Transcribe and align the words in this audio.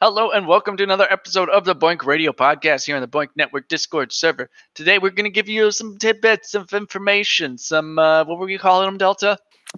Hello 0.00 0.30
and 0.30 0.46
welcome 0.46 0.76
to 0.76 0.84
another 0.84 1.08
episode 1.10 1.48
of 1.48 1.64
the 1.64 1.74
BOINC 1.74 2.06
Radio 2.06 2.30
Podcast 2.30 2.86
here 2.86 2.94
on 2.94 3.02
the 3.02 3.08
BOINC 3.08 3.30
Network 3.34 3.66
Discord 3.66 4.12
server. 4.12 4.48
Today 4.76 5.00
we're 5.00 5.10
going 5.10 5.24
to 5.24 5.30
give 5.30 5.48
you 5.48 5.72
some 5.72 5.98
tidbits 5.98 6.54
of 6.54 6.72
information, 6.72 7.58
some, 7.58 7.98
uh, 7.98 8.24
what 8.24 8.38
were 8.38 8.46
we 8.46 8.58
calling 8.58 8.86
them, 8.86 8.96
Delta? 8.96 9.36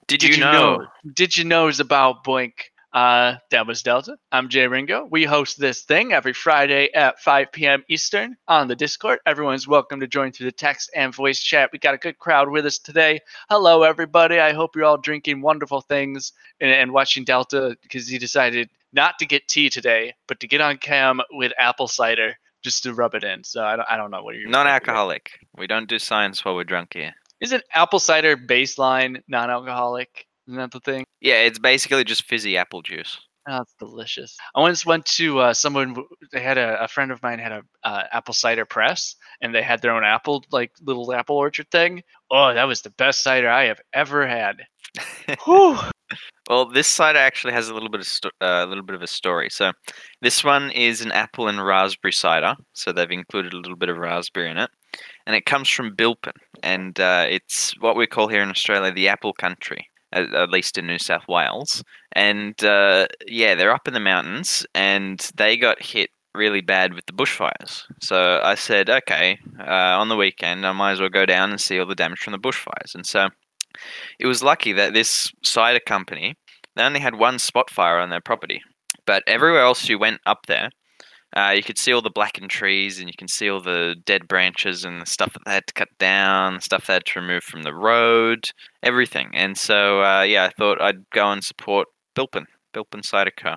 Did, 0.09 0.23
you, 0.23 0.37
know? 0.37 0.87
Did 1.15 1.39
you 1.39 1.45
knows 1.45 1.81
about 1.81 2.23
BOINC? 2.23 2.53
Uh, 2.93 3.37
that 3.51 3.67
was 3.67 3.83
Delta. 3.83 4.19
I'm 4.31 4.51
Jay 4.51 4.67
Ringo. 4.67 5.09
We 5.11 5.25
host 5.25 5.59
this 5.59 5.85
thing 5.85 6.13
every 6.13 6.35
Friday 6.35 6.93
at 6.93 7.19
5 7.21 7.51
p.m. 7.51 7.83
Eastern 7.89 8.37
on 8.47 8.69
the 8.69 8.77
Discord. 8.77 9.21
Everyone's 9.25 9.67
welcome 9.67 10.01
to 10.01 10.07
join 10.07 10.33
through 10.33 10.47
the 10.47 10.53
text 10.53 10.91
and 10.95 11.15
voice 11.15 11.41
chat. 11.41 11.71
We 11.73 11.79
got 11.79 11.95
a 11.95 11.99
good 11.99 12.19
crowd 12.19 12.51
with 12.51 12.67
us 12.67 12.79
today. 12.79 13.21
Hello, 13.49 13.85
everybody. 13.85 14.39
I 14.39 14.53
hope 14.53 14.77
you're 14.77 14.85
all 14.85 14.99
drinking 14.99 15.41
wonderful 15.41 15.81
things 15.81 16.33
and, 16.61 16.71
and 16.71 16.93
watching 16.93 17.25
Delta 17.25 17.75
because 17.81 18.07
he 18.07 18.19
decided 18.19 18.69
not 18.93 19.19
to 19.19 19.27
get 19.27 19.49
tea 19.49 19.71
today, 19.71 20.15
but 20.29 20.41
to 20.41 20.49
get 20.49 20.61
on 20.61 20.79
cam 20.79 21.21
with 21.31 21.53
apple 21.59 21.89
cider 21.89 22.35
just 22.63 22.83
to 22.83 22.95
rub 22.95 23.15
it 23.15 23.25
in. 23.25 23.45
So 23.45 23.65
I 23.65 23.77
don't, 23.77 23.87
I 23.91 23.97
don't 23.97 24.11
know 24.11 24.23
what 24.23 24.37
you're 24.37 24.49
Non-alcoholic. 24.49 25.31
We 25.57 25.67
don't 25.67 25.89
do 25.89 25.99
science 25.99 26.45
while 26.45 26.55
we're 26.55 26.65
drunk 26.65 26.95
here. 26.95 27.13
Is 27.41 27.53
it 27.53 27.65
apple 27.75 28.01
cider 28.01 28.37
baseline 28.37 29.23
non-alcoholic? 29.29 30.27
Isn't 30.47 30.59
that 30.59 30.73
the 30.73 30.81
thing? 30.81 31.05
Yeah, 31.21 31.37
it's 31.37 31.59
basically 31.59 32.05
just 32.05 32.25
fizzy 32.25 32.57
apple 32.57 32.83
juice. 32.83 33.19
Oh, 33.49 33.63
it's 33.63 33.75
delicious. 33.79 34.37
I 34.55 34.61
once 34.61 34.85
went 34.85 35.07
to 35.07 35.39
uh, 35.41 35.55
someone. 35.55 35.97
They 36.31 36.41
had 36.41 36.59
a, 36.59 36.85
a 36.85 36.89
friend 36.89 37.11
of 37.11 37.23
mine 37.23 37.39
had 37.39 37.53
a 37.53 37.63
uh, 37.83 38.05
apple 38.13 38.35
cider 38.35 38.67
press, 38.67 39.17
and 39.41 39.55
they 39.55 39.63
had 39.63 39.81
their 39.81 39.93
own 39.93 40.05
apple 40.05 40.45
like 40.53 40.73
little 40.83 41.13
apple 41.13 41.37
orchard 41.37 41.71
thing. 41.71 42.03
Oh, 42.31 42.53
that 42.53 42.65
was 42.65 42.83
the 42.83 42.91
best 42.91 43.23
cider 43.23 43.49
I 43.49 43.65
have 43.65 43.81
ever 43.95 44.27
had. 44.27 44.67
Whew. 45.45 45.79
Well, 46.49 46.67
this 46.67 46.89
cider 46.89 47.19
actually 47.19 47.53
has 47.53 47.69
a 47.69 47.75
little 47.75 47.89
bit 47.89 48.01
of 48.01 48.07
sto- 48.07 48.31
uh, 48.41 48.65
a 48.65 48.67
little 48.67 48.85
bit 48.85 48.97
of 48.97 49.03
a 49.03 49.07
story. 49.07 49.49
So, 49.51 49.73
this 50.21 50.43
one 50.43 50.71
is 50.73 51.01
an 51.01 51.13
apple 51.13 51.49
and 51.49 51.65
raspberry 51.65 52.13
cider. 52.13 52.57
So 52.73 52.93
they've 52.93 53.11
included 53.11 53.53
a 53.53 53.57
little 53.57 53.77
bit 53.77 53.89
of 53.89 53.99
raspberry 53.99 54.51
in 54.51 54.59
it, 54.59 54.71
and 55.27 55.37
it 55.37 55.47
comes 55.47 55.69
from 55.69 55.95
Bilpin, 55.95 56.33
and 56.63 56.99
uh, 56.99 57.27
it's 57.29 57.73
what 57.81 57.97
we 57.97 58.07
call 58.07 58.29
here 58.29 58.43
in 58.43 58.51
Australia 58.51 58.93
the 58.93 59.09
apple 59.09 59.33
country, 59.33 59.87
at, 60.13 60.35
at 60.35 60.51
least 60.51 60.79
in 60.79 60.87
New 60.87 60.99
South 60.99 61.29
Wales. 61.29 61.85
And 62.13 62.63
uh, 62.65 63.07
yeah, 63.27 63.55
they're 63.55 63.75
up 63.75 63.87
in 63.87 63.95
the 63.95 64.01
mountains, 64.01 64.67
and 64.75 65.19
they 65.37 65.57
got 65.57 65.83
hit 65.83 66.11
really 66.35 66.61
bad 66.61 66.95
with 66.95 67.07
the 67.07 67.13
bushfires. 67.13 67.83
So 68.01 68.41
I 68.43 68.55
said, 68.55 68.89
okay, 68.89 69.39
uh, 69.59 69.99
on 69.99 70.09
the 70.09 70.17
weekend 70.17 70.67
I 70.67 70.73
might 70.73 70.93
as 70.93 71.01
well 71.01 71.09
go 71.09 71.27
down 71.27 71.51
and 71.51 71.61
see 71.61 71.79
all 71.79 71.87
the 71.87 71.95
damage 71.95 72.21
from 72.21 72.33
the 72.33 72.39
bushfires. 72.39 72.95
And 72.95 73.05
so 73.07 73.29
it 74.19 74.27
was 74.27 74.43
lucky 74.43 74.73
that 74.73 74.95
this 74.95 75.31
cider 75.43 75.81
company 75.81 76.35
they 76.77 76.83
only 76.83 77.01
had 77.01 77.17
one 77.17 77.39
spot 77.39 77.69
fire 77.71 77.99
on 77.99 78.11
their 78.11 78.21
property, 78.21 78.63
but 79.07 79.23
everywhere 79.27 79.63
else 79.63 79.89
you 79.89 79.99
went 79.99 80.21
up 80.25 80.47
there, 80.47 80.71
uh, 81.37 81.53
you 81.55 81.63
could 81.63 81.79
see 81.79 81.93
all 81.93 82.03
the 82.03 82.11
blackened 82.11 82.51
trees 82.51 82.99
and 82.99 83.09
you 83.09 83.15
can 83.17 83.29
see 83.29 83.49
all 83.49 83.61
the 83.61 83.97
dead 84.05 84.27
branches 84.27 84.85
and 84.85 85.01
the 85.01 85.07
stuff 85.07 85.33
that 85.33 85.43
they 85.45 85.53
had 85.53 85.67
to 85.67 85.75
cut 85.75 85.89
down, 85.99 86.61
stuff 86.61 86.87
they 86.87 86.95
had 86.95 87.05
to 87.07 87.21
remove 87.21 87.45
from 87.45 87.63
the 87.63 87.75
road, 87.75 88.51
everything. 88.83 89.31
And 89.35 89.57
so, 89.57 90.03
uh, 90.03 90.23
yeah, 90.23 90.45
I 90.45 90.51
thought 90.51 90.81
I'd 90.81 91.09
go 91.11 91.31
and 91.31 91.43
support 91.45 91.89
Bilpin, 92.17 92.47
Bilpin 92.75 93.05
Cider 93.05 93.33
Co. 93.37 93.57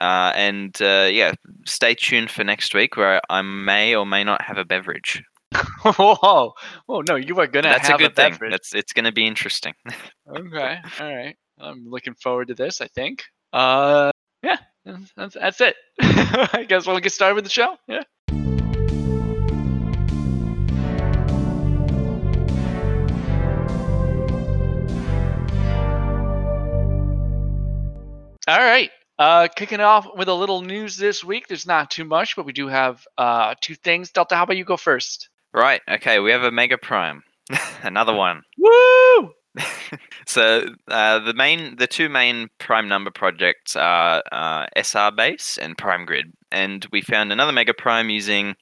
Uh, 0.00 0.32
and 0.34 0.80
uh, 0.80 1.08
yeah, 1.10 1.32
stay 1.66 1.94
tuned 1.94 2.30
for 2.30 2.44
next 2.44 2.74
week 2.74 2.96
where 2.96 3.20
I 3.28 3.42
may 3.42 3.94
or 3.94 4.06
may 4.06 4.24
not 4.24 4.42
have 4.42 4.58
a 4.58 4.64
beverage. 4.64 5.22
Whoa, 5.82 6.52
whoa, 6.86 7.02
no, 7.08 7.16
you 7.16 7.38
are 7.40 7.46
gonna 7.46 7.68
That's 7.68 7.88
have 7.88 8.00
a 8.00 8.04
good 8.04 8.16
thing. 8.16 8.36
That's 8.50 8.74
it's 8.74 8.92
going 8.92 9.04
to 9.04 9.12
be 9.12 9.26
interesting. 9.26 9.74
Okay, 10.28 10.78
all 11.00 11.14
right. 11.14 11.36
I'm 11.58 11.84
looking 11.86 12.14
forward 12.14 12.48
to 12.48 12.54
this. 12.54 12.80
I 12.80 12.88
think. 12.88 13.24
Uh, 13.52 14.10
yeah, 14.42 14.56
that's, 14.84 15.34
that's 15.34 15.60
it. 15.60 15.76
I 16.00 16.64
guess 16.68 16.86
we'll 16.86 16.98
get 17.00 17.12
started 17.12 17.34
with 17.34 17.44
the 17.44 17.50
show. 17.50 17.76
Yeah. 17.88 18.02
All 28.48 28.58
right. 28.58 28.90
Uh, 29.18 29.46
kicking 29.54 29.80
off 29.80 30.08
with 30.16 30.28
a 30.28 30.34
little 30.34 30.62
news 30.62 30.96
this 30.96 31.22
week. 31.22 31.46
There's 31.46 31.66
not 31.66 31.90
too 31.90 32.04
much, 32.04 32.34
but 32.34 32.44
we 32.44 32.52
do 32.52 32.66
have 32.66 33.06
uh, 33.16 33.54
two 33.60 33.76
things. 33.76 34.10
Delta, 34.10 34.34
how 34.34 34.42
about 34.42 34.56
you 34.56 34.64
go 34.64 34.76
first? 34.76 35.28
Right. 35.54 35.80
Okay. 35.88 36.18
We 36.18 36.30
have 36.30 36.42
a 36.42 36.50
Mega 36.50 36.78
Prime, 36.78 37.22
another 37.82 38.14
one. 38.14 38.42
Woo! 38.58 39.32
so 40.26 40.66
uh, 40.88 41.18
the 41.18 41.34
main, 41.34 41.76
the 41.76 41.86
two 41.86 42.08
main 42.08 42.48
prime 42.58 42.88
number 42.88 43.10
projects 43.10 43.76
are 43.76 44.22
uh, 44.32 44.66
SRBase 44.76 45.58
and 45.58 45.76
PrimeGrid, 45.76 46.32
and 46.50 46.86
we 46.90 47.02
found 47.02 47.32
another 47.32 47.52
Mega 47.52 47.74
Prime 47.74 48.08
using 48.08 48.54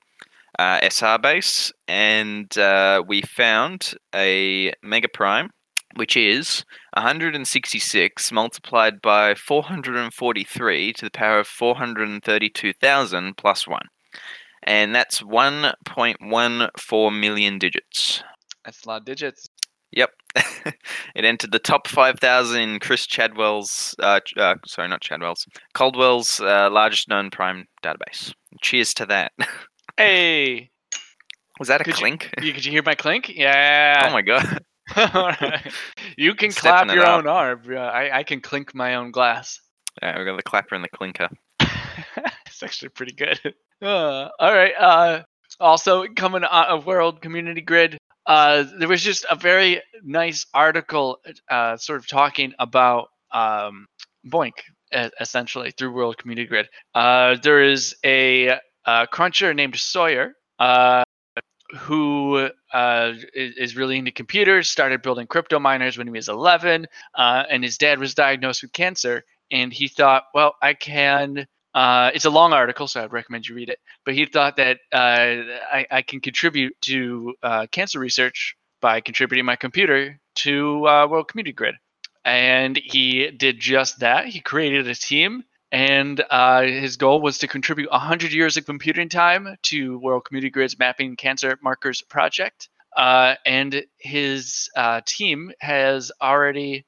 uh, 0.58 0.80
SRBase, 0.80 1.72
and 1.86 2.56
uh, 2.58 3.02
we 3.06 3.22
found 3.22 3.94
a 4.14 4.72
Mega 4.82 5.08
Prime, 5.08 5.50
which 5.96 6.16
is 6.16 6.64
166 6.94 8.32
multiplied 8.32 9.00
by 9.00 9.34
443 9.34 10.92
to 10.94 11.04
the 11.04 11.10
power 11.10 11.40
of 11.40 11.46
432,000 11.46 13.36
plus 13.36 13.68
one, 13.68 13.86
and 14.70 14.94
that's 14.94 15.20
1.14 15.20 17.20
million 17.20 17.58
digits. 17.58 18.22
That's 18.64 18.84
a 18.84 18.88
lot 18.88 19.00
of 19.00 19.04
digits. 19.04 19.48
Yep. 19.90 20.10
it 21.16 21.24
entered 21.24 21.50
the 21.50 21.58
top 21.58 21.88
5,000 21.88 22.60
in 22.60 22.78
Chris 22.78 23.04
Chadwell's, 23.04 23.96
uh, 23.98 24.20
uh, 24.36 24.54
sorry, 24.64 24.86
not 24.86 25.00
Chadwell's, 25.00 25.44
Caldwell's 25.74 26.40
uh, 26.40 26.70
largest 26.70 27.08
known 27.08 27.30
prime 27.30 27.66
database. 27.82 28.32
Cheers 28.62 28.94
to 28.94 29.06
that. 29.06 29.32
Hey, 29.96 30.70
Was 31.58 31.68
that 31.68 31.82
a 31.82 31.84
Could 31.84 31.94
clink? 31.94 32.32
you, 32.40 32.54
could 32.54 32.64
you 32.64 32.70
hear 32.70 32.82
my 32.86 32.94
clink? 32.94 33.28
Yeah. 33.34 34.06
oh 34.08 34.12
my 34.12 34.22
god. 34.22 34.60
You 36.16 36.34
can 36.34 36.52
Stepping 36.52 36.88
clap 36.88 36.94
your 36.94 37.06
own 37.06 37.26
arm. 37.26 37.62
Yeah, 37.70 37.90
I, 37.90 38.20
I 38.20 38.22
can 38.22 38.40
clink 38.40 38.74
my 38.74 38.94
own 38.94 39.10
glass. 39.10 39.60
Alright, 40.02 40.16
we've 40.16 40.26
got 40.26 40.36
the 40.36 40.42
clapper 40.42 40.74
and 40.74 40.84
the 40.84 40.88
clinker. 40.88 41.28
It's 42.50 42.62
actually 42.62 42.90
pretty 42.90 43.12
good. 43.12 43.38
Uh, 43.82 44.28
all 44.38 44.52
right. 44.52 44.74
Uh, 44.78 45.22
also, 45.58 46.04
coming 46.14 46.42
out 46.44 46.68
of 46.68 46.84
World 46.84 47.22
Community 47.22 47.62
Grid, 47.62 47.96
uh, 48.26 48.64
there 48.78 48.88
was 48.88 49.02
just 49.02 49.24
a 49.30 49.34
very 49.34 49.80
nice 50.04 50.44
article 50.52 51.18
uh, 51.48 51.78
sort 51.78 51.98
of 51.98 52.06
talking 52.06 52.52
about 52.58 53.08
um, 53.32 53.86
BOINC, 54.26 54.52
essentially, 55.18 55.70
through 55.70 55.94
World 55.94 56.18
Community 56.18 56.46
Grid. 56.46 56.68
Uh, 56.94 57.36
there 57.42 57.62
is 57.62 57.96
a, 58.04 58.58
uh 58.84 59.06
cruncher 59.06 59.54
named 59.54 59.76
Sawyer. 59.76 60.34
Uh, 60.58 61.02
who 61.76 62.50
uh, 62.72 63.12
is, 63.34 63.56
is 63.56 63.76
really 63.76 63.98
into 63.98 64.10
computers, 64.10 64.68
started 64.68 65.02
building 65.02 65.26
crypto 65.26 65.58
miners 65.58 65.96
when 65.96 66.06
he 66.06 66.12
was 66.12 66.28
11, 66.28 66.86
uh, 67.14 67.44
and 67.48 67.62
his 67.62 67.78
dad 67.78 67.98
was 67.98 68.14
diagnosed 68.14 68.62
with 68.62 68.72
cancer. 68.72 69.24
And 69.50 69.72
he 69.72 69.88
thought, 69.88 70.24
well, 70.34 70.54
I 70.62 70.74
can. 70.74 71.46
Uh, 71.74 72.10
it's 72.14 72.24
a 72.24 72.30
long 72.30 72.52
article, 72.52 72.88
so 72.88 73.02
I'd 73.02 73.12
recommend 73.12 73.48
you 73.48 73.54
read 73.54 73.68
it. 73.68 73.78
But 74.04 74.14
he 74.14 74.26
thought 74.26 74.56
that 74.56 74.78
uh, 74.92 74.96
I, 75.72 75.86
I 75.90 76.02
can 76.02 76.20
contribute 76.20 76.74
to 76.82 77.34
uh, 77.42 77.66
cancer 77.70 77.98
research 77.98 78.56
by 78.80 79.00
contributing 79.00 79.44
my 79.44 79.56
computer 79.56 80.18
to 80.36 80.88
uh, 80.88 81.06
World 81.06 81.28
Community 81.28 81.52
Grid. 81.52 81.74
And 82.24 82.76
he 82.76 83.30
did 83.30 83.60
just 83.60 84.00
that. 84.00 84.26
He 84.26 84.40
created 84.40 84.88
a 84.88 84.94
team, 84.94 85.44
and 85.70 86.22
uh, 86.30 86.62
his 86.62 86.96
goal 86.96 87.20
was 87.20 87.38
to 87.38 87.48
contribute 87.48 87.90
100 87.90 88.32
years 88.32 88.56
of 88.56 88.66
computing 88.66 89.08
time 89.08 89.56
to 89.62 89.98
World 89.98 90.24
Community 90.24 90.50
Grid's 90.50 90.78
Mapping 90.78 91.16
Cancer 91.16 91.58
Markers 91.62 92.02
project. 92.02 92.68
Uh, 92.96 93.36
and 93.46 93.84
his 93.98 94.68
team 95.06 95.52
has 95.60 96.10
already, 96.20 96.84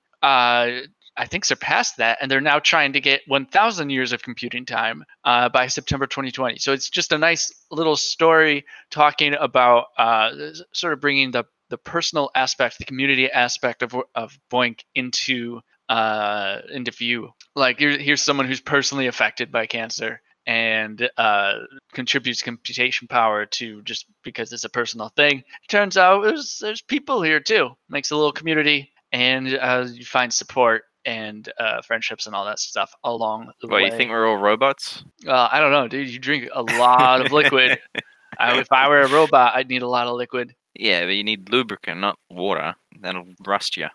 I 1.16 1.26
think, 1.26 1.44
surpassed 1.44 1.98
that, 1.98 2.18
and 2.20 2.30
they're 2.30 2.40
now 2.40 2.58
trying 2.58 2.94
to 2.94 3.00
get 3.00 3.20
1,000 3.26 3.90
years 3.90 4.12
of 4.12 4.22
computing 4.22 4.64
time 4.64 5.04
uh, 5.24 5.48
by 5.50 5.66
September 5.66 6.06
2020. 6.06 6.58
So 6.58 6.72
it's 6.72 6.88
just 6.88 7.12
a 7.12 7.18
nice 7.18 7.52
little 7.70 7.96
story 7.96 8.64
talking 8.90 9.34
about 9.34 9.86
uh, 9.98 10.30
sort 10.72 10.92
of 10.92 11.00
bringing 11.00 11.30
the 11.30 11.44
the 11.68 11.78
personal 11.78 12.30
aspect, 12.34 12.76
the 12.76 12.84
community 12.84 13.30
aspect 13.30 13.82
of 13.82 13.96
of 14.14 14.38
BOINC 14.50 14.80
into 14.94 15.60
uh, 15.88 16.58
into 16.70 16.90
view. 16.90 17.30
Like 17.56 17.78
here, 17.78 17.98
here's 17.98 18.22
someone 18.22 18.46
who's 18.46 18.60
personally 18.60 19.06
affected 19.06 19.50
by 19.50 19.66
cancer 19.66 20.20
and 20.46 21.08
uh, 21.16 21.54
contributes 21.92 22.42
computation 22.42 23.08
power 23.08 23.46
to 23.46 23.82
just 23.82 24.06
because 24.24 24.52
it's 24.52 24.64
a 24.64 24.70
personal 24.70 25.08
thing. 25.10 25.44
Turns 25.68 25.96
out 25.96 26.22
there's 26.24 26.58
there's 26.58 26.82
people 26.82 27.22
here 27.22 27.40
too. 27.40 27.70
Makes 27.88 28.10
a 28.10 28.16
little 28.16 28.32
community, 28.32 28.92
and 29.12 29.54
uh, 29.54 29.86
you 29.90 30.04
find 30.04 30.32
support 30.32 30.84
and 31.04 31.50
uh, 31.58 31.82
friendships 31.82 32.26
and 32.26 32.34
all 32.34 32.44
that 32.44 32.58
stuff 32.58 32.92
along 33.04 33.50
the 33.60 33.68
What, 33.68 33.82
way. 33.82 33.84
you 33.86 33.96
think 33.96 34.10
we're 34.10 34.26
all 34.28 34.36
robots? 34.36 35.04
Uh, 35.26 35.48
I 35.50 35.60
don't 35.60 35.72
know, 35.72 35.88
dude. 35.88 36.08
You 36.08 36.18
drink 36.18 36.48
a 36.52 36.62
lot 36.62 37.24
of 37.24 37.32
liquid. 37.32 37.78
I, 38.38 38.58
if 38.58 38.70
I 38.72 38.88
were 38.88 39.02
a 39.02 39.08
robot, 39.08 39.54
I'd 39.54 39.68
need 39.68 39.82
a 39.82 39.88
lot 39.88 40.06
of 40.06 40.16
liquid. 40.16 40.54
Yeah, 40.74 41.02
but 41.04 41.10
you 41.10 41.22
need 41.24 41.50
lubricant, 41.50 42.00
not 42.00 42.18
water. 42.30 42.74
That'll 43.00 43.26
rust 43.46 43.76
you. 43.76 43.88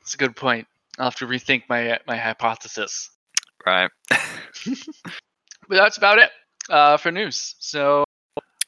That's 0.00 0.14
a 0.14 0.18
good 0.18 0.34
point. 0.34 0.66
I'll 0.98 1.06
have 1.06 1.16
to 1.16 1.26
rethink 1.26 1.64
my 1.68 1.98
my 2.06 2.16
hypothesis. 2.16 3.10
Right. 3.64 3.90
but 4.10 5.76
that's 5.76 5.96
about 5.98 6.18
it 6.18 6.30
uh, 6.70 6.96
for 6.96 7.10
news. 7.12 7.54
So 7.58 8.04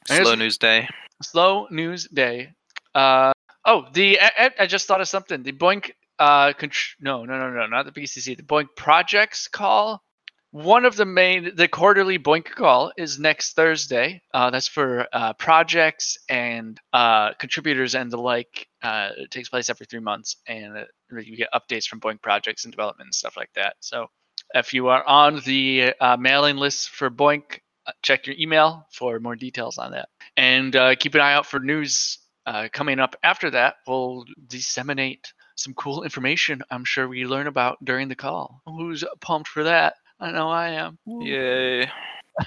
Slow 0.07 0.35
news 0.35 0.57
day. 0.57 0.87
slow 1.21 1.67
news 1.69 2.07
day. 2.07 2.53
Uh, 2.95 3.31
oh, 3.65 3.85
the 3.93 4.19
I, 4.19 4.31
I- 4.39 4.51
I 4.63 4.65
just 4.67 4.87
thought 4.87 5.01
of 5.01 5.07
something. 5.07 5.43
The 5.43 5.51
BOINC. 5.51 5.91
Uh, 6.19 6.53
contr- 6.53 6.95
no, 6.99 7.25
no, 7.25 7.37
no, 7.37 7.49
no, 7.49 7.67
not 7.67 7.85
the 7.85 7.91
BCC. 8.01 8.35
The 8.37 8.43
BOINC 8.43 8.75
projects 8.75 9.47
call. 9.47 10.03
One 10.51 10.85
of 10.85 10.95
the 10.95 11.05
main, 11.05 11.51
the 11.55 11.67
quarterly 11.67 12.17
BOINC 12.17 12.45
call 12.45 12.91
is 12.97 13.19
next 13.19 13.53
Thursday. 13.53 14.21
Uh, 14.33 14.49
that's 14.49 14.67
for 14.67 15.07
uh, 15.13 15.33
projects 15.33 16.17
and 16.27 16.79
uh, 16.91 17.33
contributors 17.33 17.95
and 17.95 18.11
the 18.11 18.17
like. 18.17 18.67
Uh, 18.81 19.09
it 19.17 19.31
takes 19.31 19.49
place 19.49 19.69
every 19.69 19.85
three 19.85 19.99
months, 19.99 20.37
and 20.47 20.77
uh, 20.77 21.19
you 21.19 21.37
get 21.37 21.49
updates 21.53 21.85
from 21.85 21.99
BOINC 21.99 22.21
projects 22.21 22.65
and 22.65 22.71
development 22.71 23.07
and 23.07 23.15
stuff 23.15 23.37
like 23.37 23.53
that. 23.55 23.75
So, 23.79 24.07
if 24.55 24.73
you 24.73 24.87
are 24.87 25.05
on 25.05 25.41
the 25.45 25.93
uh, 26.01 26.17
mailing 26.17 26.57
list 26.57 26.89
for 26.89 27.09
BOINC, 27.11 27.59
uh, 27.85 27.91
check 28.01 28.27
your 28.27 28.35
email 28.37 28.87
for 28.91 29.19
more 29.19 29.35
details 29.35 29.77
on 29.77 29.91
that 29.91 30.09
and 30.37 30.75
uh, 30.75 30.95
keep 30.95 31.15
an 31.15 31.21
eye 31.21 31.33
out 31.33 31.45
for 31.45 31.59
news 31.59 32.19
uh, 32.45 32.67
coming 32.71 32.99
up 32.99 33.15
after 33.23 33.51
that. 33.51 33.75
We'll 33.87 34.25
disseminate 34.47 35.33
some 35.59 35.73
cool 35.73 36.03
information 36.03 36.61
I'm 36.71 36.85
sure 36.85 37.07
we 37.07 37.25
learn 37.25 37.47
about 37.47 37.83
during 37.83 38.07
the 38.07 38.15
call. 38.15 38.61
Who's 38.65 39.03
pumped 39.21 39.49
for 39.49 39.63
that? 39.63 39.95
I 40.19 40.31
know 40.31 40.49
I 40.49 40.69
am. 40.69 40.97
Woo. 41.05 41.25
Yay. 41.25 41.89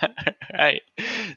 right. 0.58 0.82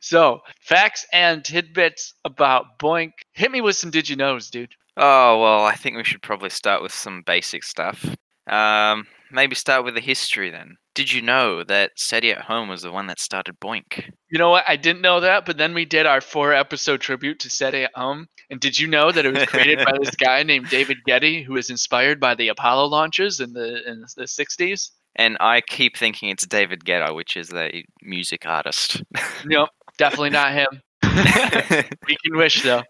So, 0.01 0.39
facts 0.61 1.05
and 1.13 1.43
tidbits 1.43 2.13
about 2.23 2.79
BOINC. 2.79 3.11
Hit 3.33 3.51
me 3.51 3.61
with 3.61 3.75
some 3.75 3.91
did 3.91 4.09
you 4.09 4.15
knows, 4.15 4.49
dude. 4.49 4.73
Oh, 4.97 5.41
well, 5.41 5.65
I 5.65 5.75
think 5.75 5.97
we 5.97 6.03
should 6.03 6.21
probably 6.21 6.49
start 6.49 6.81
with 6.81 6.93
some 6.93 7.21
basic 7.25 7.63
stuff. 7.63 8.05
Um, 8.47 9.07
maybe 9.31 9.55
start 9.55 9.83
with 9.83 9.95
the 9.95 10.01
history 10.01 10.49
then. 10.49 10.77
Did 10.95 11.11
you 11.11 11.21
know 11.21 11.63
that 11.65 11.91
SETI 11.97 12.31
at 12.31 12.45
Home 12.45 12.69
was 12.69 12.81
the 12.81 12.91
one 12.91 13.07
that 13.07 13.19
started 13.19 13.59
BOINC? 13.59 14.09
You 14.29 14.39
know 14.39 14.49
what? 14.49 14.63
I 14.65 14.77
didn't 14.77 15.01
know 15.01 15.19
that, 15.19 15.45
but 15.45 15.57
then 15.57 15.73
we 15.73 15.83
did 15.83 16.05
our 16.05 16.21
four 16.21 16.53
episode 16.53 17.01
tribute 17.01 17.37
to 17.41 17.49
SETI 17.49 17.83
at 17.83 17.95
Home. 17.95 18.27
And 18.49 18.61
did 18.61 18.79
you 18.79 18.87
know 18.87 19.11
that 19.11 19.25
it 19.25 19.33
was 19.33 19.45
created 19.45 19.83
by 19.83 19.91
this 19.99 20.15
guy 20.15 20.43
named 20.43 20.69
David 20.69 20.99
Gedye, 21.05 21.43
who 21.43 21.53
was 21.53 21.69
inspired 21.69 22.21
by 22.21 22.33
the 22.33 22.47
Apollo 22.47 22.87
launches 22.87 23.41
in 23.41 23.51
the 23.51 23.81
in 23.85 24.05
the 24.15 24.23
60s? 24.23 24.91
And 25.17 25.37
I 25.41 25.61
keep 25.61 25.97
thinking 25.97 26.29
it's 26.29 26.47
David 26.47 26.85
Guetta, 26.85 27.13
which 27.13 27.35
is 27.35 27.53
a 27.53 27.83
music 28.01 28.45
artist. 28.45 29.03
Nope, 29.45 29.69
definitely 29.97 30.29
not 30.29 30.53
him. 30.53 30.81
we 32.07 32.17
can 32.23 32.37
wish 32.37 32.63
though. 32.63 32.83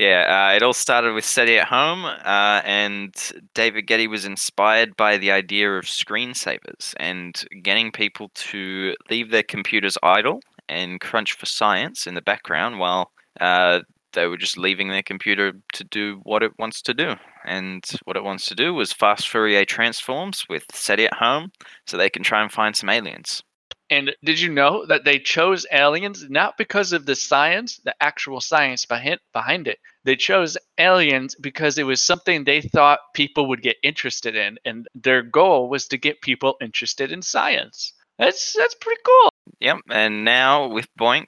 Yeah, 0.00 0.50
uh, 0.50 0.56
it 0.56 0.62
all 0.62 0.72
started 0.72 1.14
with 1.14 1.24
SETI 1.24 1.58
at 1.58 1.68
home, 1.68 2.04
uh, 2.04 2.62
and 2.64 3.14
David 3.54 3.86
Gedye 3.86 4.08
was 4.08 4.24
inspired 4.24 4.96
by 4.96 5.18
the 5.18 5.30
idea 5.30 5.72
of 5.72 5.84
screensavers 5.84 6.94
and 6.96 7.44
getting 7.62 7.92
people 7.92 8.30
to 8.34 8.94
leave 9.08 9.30
their 9.30 9.44
computers 9.44 9.96
idle 10.02 10.40
and 10.68 11.00
crunch 11.00 11.34
for 11.34 11.46
science 11.46 12.08
in 12.08 12.14
the 12.14 12.22
background 12.22 12.80
while 12.80 13.12
uh, 13.40 13.80
they 14.14 14.26
were 14.26 14.36
just 14.36 14.58
leaving 14.58 14.88
their 14.88 15.02
computer 15.02 15.52
to 15.74 15.84
do 15.84 16.20
what 16.24 16.42
it 16.42 16.52
wants 16.58 16.82
to 16.82 16.94
do. 16.94 17.14
And 17.44 17.84
what 18.04 18.16
it 18.16 18.24
wants 18.24 18.46
to 18.46 18.54
do 18.56 18.74
was 18.74 18.92
fast 18.92 19.28
Fourier 19.28 19.64
transforms 19.64 20.44
with 20.48 20.64
SETI 20.72 21.06
at 21.06 21.14
home 21.14 21.52
so 21.86 21.96
they 21.96 22.10
can 22.10 22.24
try 22.24 22.42
and 22.42 22.50
find 22.50 22.74
some 22.74 22.88
aliens. 22.88 23.42
And 23.90 24.14
did 24.24 24.40
you 24.40 24.50
know 24.50 24.86
that 24.86 25.04
they 25.04 25.18
chose 25.18 25.66
aliens 25.70 26.24
not 26.28 26.56
because 26.56 26.92
of 26.92 27.06
the 27.06 27.14
science, 27.14 27.78
the 27.84 27.94
actual 28.00 28.40
science 28.40 28.86
behind 28.86 29.20
behind 29.32 29.68
it? 29.68 29.78
They 30.04 30.16
chose 30.16 30.56
aliens 30.78 31.34
because 31.34 31.78
it 31.78 31.84
was 31.84 32.04
something 32.04 32.44
they 32.44 32.60
thought 32.60 33.00
people 33.14 33.46
would 33.48 33.62
get 33.62 33.76
interested 33.82 34.36
in, 34.36 34.58
and 34.64 34.86
their 34.94 35.22
goal 35.22 35.68
was 35.68 35.86
to 35.88 35.98
get 35.98 36.22
people 36.22 36.56
interested 36.60 37.12
in 37.12 37.22
science. 37.22 37.92
That's 38.18 38.54
that's 38.56 38.74
pretty 38.74 39.00
cool. 39.04 39.30
Yep, 39.60 39.78
and 39.90 40.24
now 40.24 40.68
with 40.68 40.88
BOINC, 40.98 41.26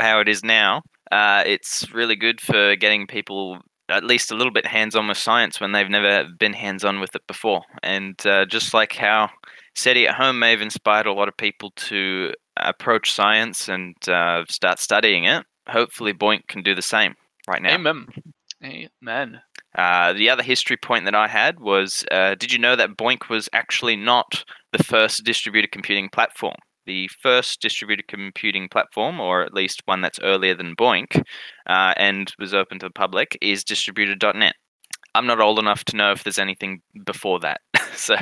how 0.00 0.20
it 0.20 0.28
is 0.28 0.42
now, 0.44 0.82
uh, 1.12 1.42
it's 1.46 1.92
really 1.92 2.16
good 2.16 2.40
for 2.40 2.76
getting 2.76 3.06
people 3.06 3.58
at 3.88 4.04
least 4.04 4.30
a 4.32 4.34
little 4.34 4.52
bit 4.52 4.66
hands-on 4.66 5.08
with 5.08 5.18
science 5.18 5.60
when 5.60 5.72
they've 5.72 5.90
never 5.90 6.26
been 6.38 6.54
hands-on 6.54 7.00
with 7.00 7.14
it 7.14 7.26
before. 7.26 7.62
And 7.82 8.14
uh, 8.26 8.46
just 8.46 8.72
like 8.72 8.94
how 8.94 9.30
SETI 9.74 10.08
at 10.08 10.14
home 10.14 10.38
may 10.38 10.50
have 10.50 10.60
inspired 10.60 11.06
a 11.06 11.12
lot 11.12 11.28
of 11.28 11.36
people 11.36 11.72
to 11.76 12.32
approach 12.56 13.12
science 13.12 13.68
and 13.68 13.96
uh, 14.08 14.44
start 14.48 14.78
studying 14.78 15.24
it, 15.24 15.44
hopefully 15.68 16.12
BOINC 16.12 16.46
can 16.46 16.62
do 16.62 16.74
the 16.74 16.82
same 16.82 17.14
right 17.48 17.62
now. 17.62 17.74
Amen. 17.74 18.06
Amen. 18.62 19.40
Uh, 19.76 20.12
the 20.12 20.30
other 20.30 20.42
history 20.42 20.76
point 20.76 21.04
that 21.04 21.14
I 21.14 21.26
had 21.26 21.58
was 21.60 22.04
uh, 22.10 22.34
did 22.36 22.52
you 22.52 22.58
know 22.58 22.76
that 22.76 22.96
BOINC 22.96 23.28
was 23.28 23.48
actually 23.52 23.96
not 23.96 24.44
the 24.72 24.82
first 24.82 25.24
distributed 25.24 25.72
computing 25.72 26.08
platform? 26.08 26.56
The 26.86 27.08
first 27.22 27.60
distributed 27.60 28.08
computing 28.08 28.68
platform, 28.68 29.18
or 29.18 29.42
at 29.42 29.54
least 29.54 29.82
one 29.86 30.02
that's 30.02 30.20
earlier 30.22 30.54
than 30.54 30.76
BOINC 30.76 31.22
uh, 31.66 31.94
and 31.96 32.32
was 32.38 32.54
open 32.54 32.78
to 32.78 32.86
the 32.86 32.92
public, 32.92 33.36
is 33.40 33.64
distributed.net. 33.64 34.54
I'm 35.14 35.26
not 35.26 35.40
old 35.40 35.58
enough 35.58 35.84
to 35.84 35.96
know 35.96 36.12
if 36.12 36.24
there's 36.24 36.38
anything 36.38 36.82
before 37.04 37.40
that, 37.40 37.60
so 37.94 38.14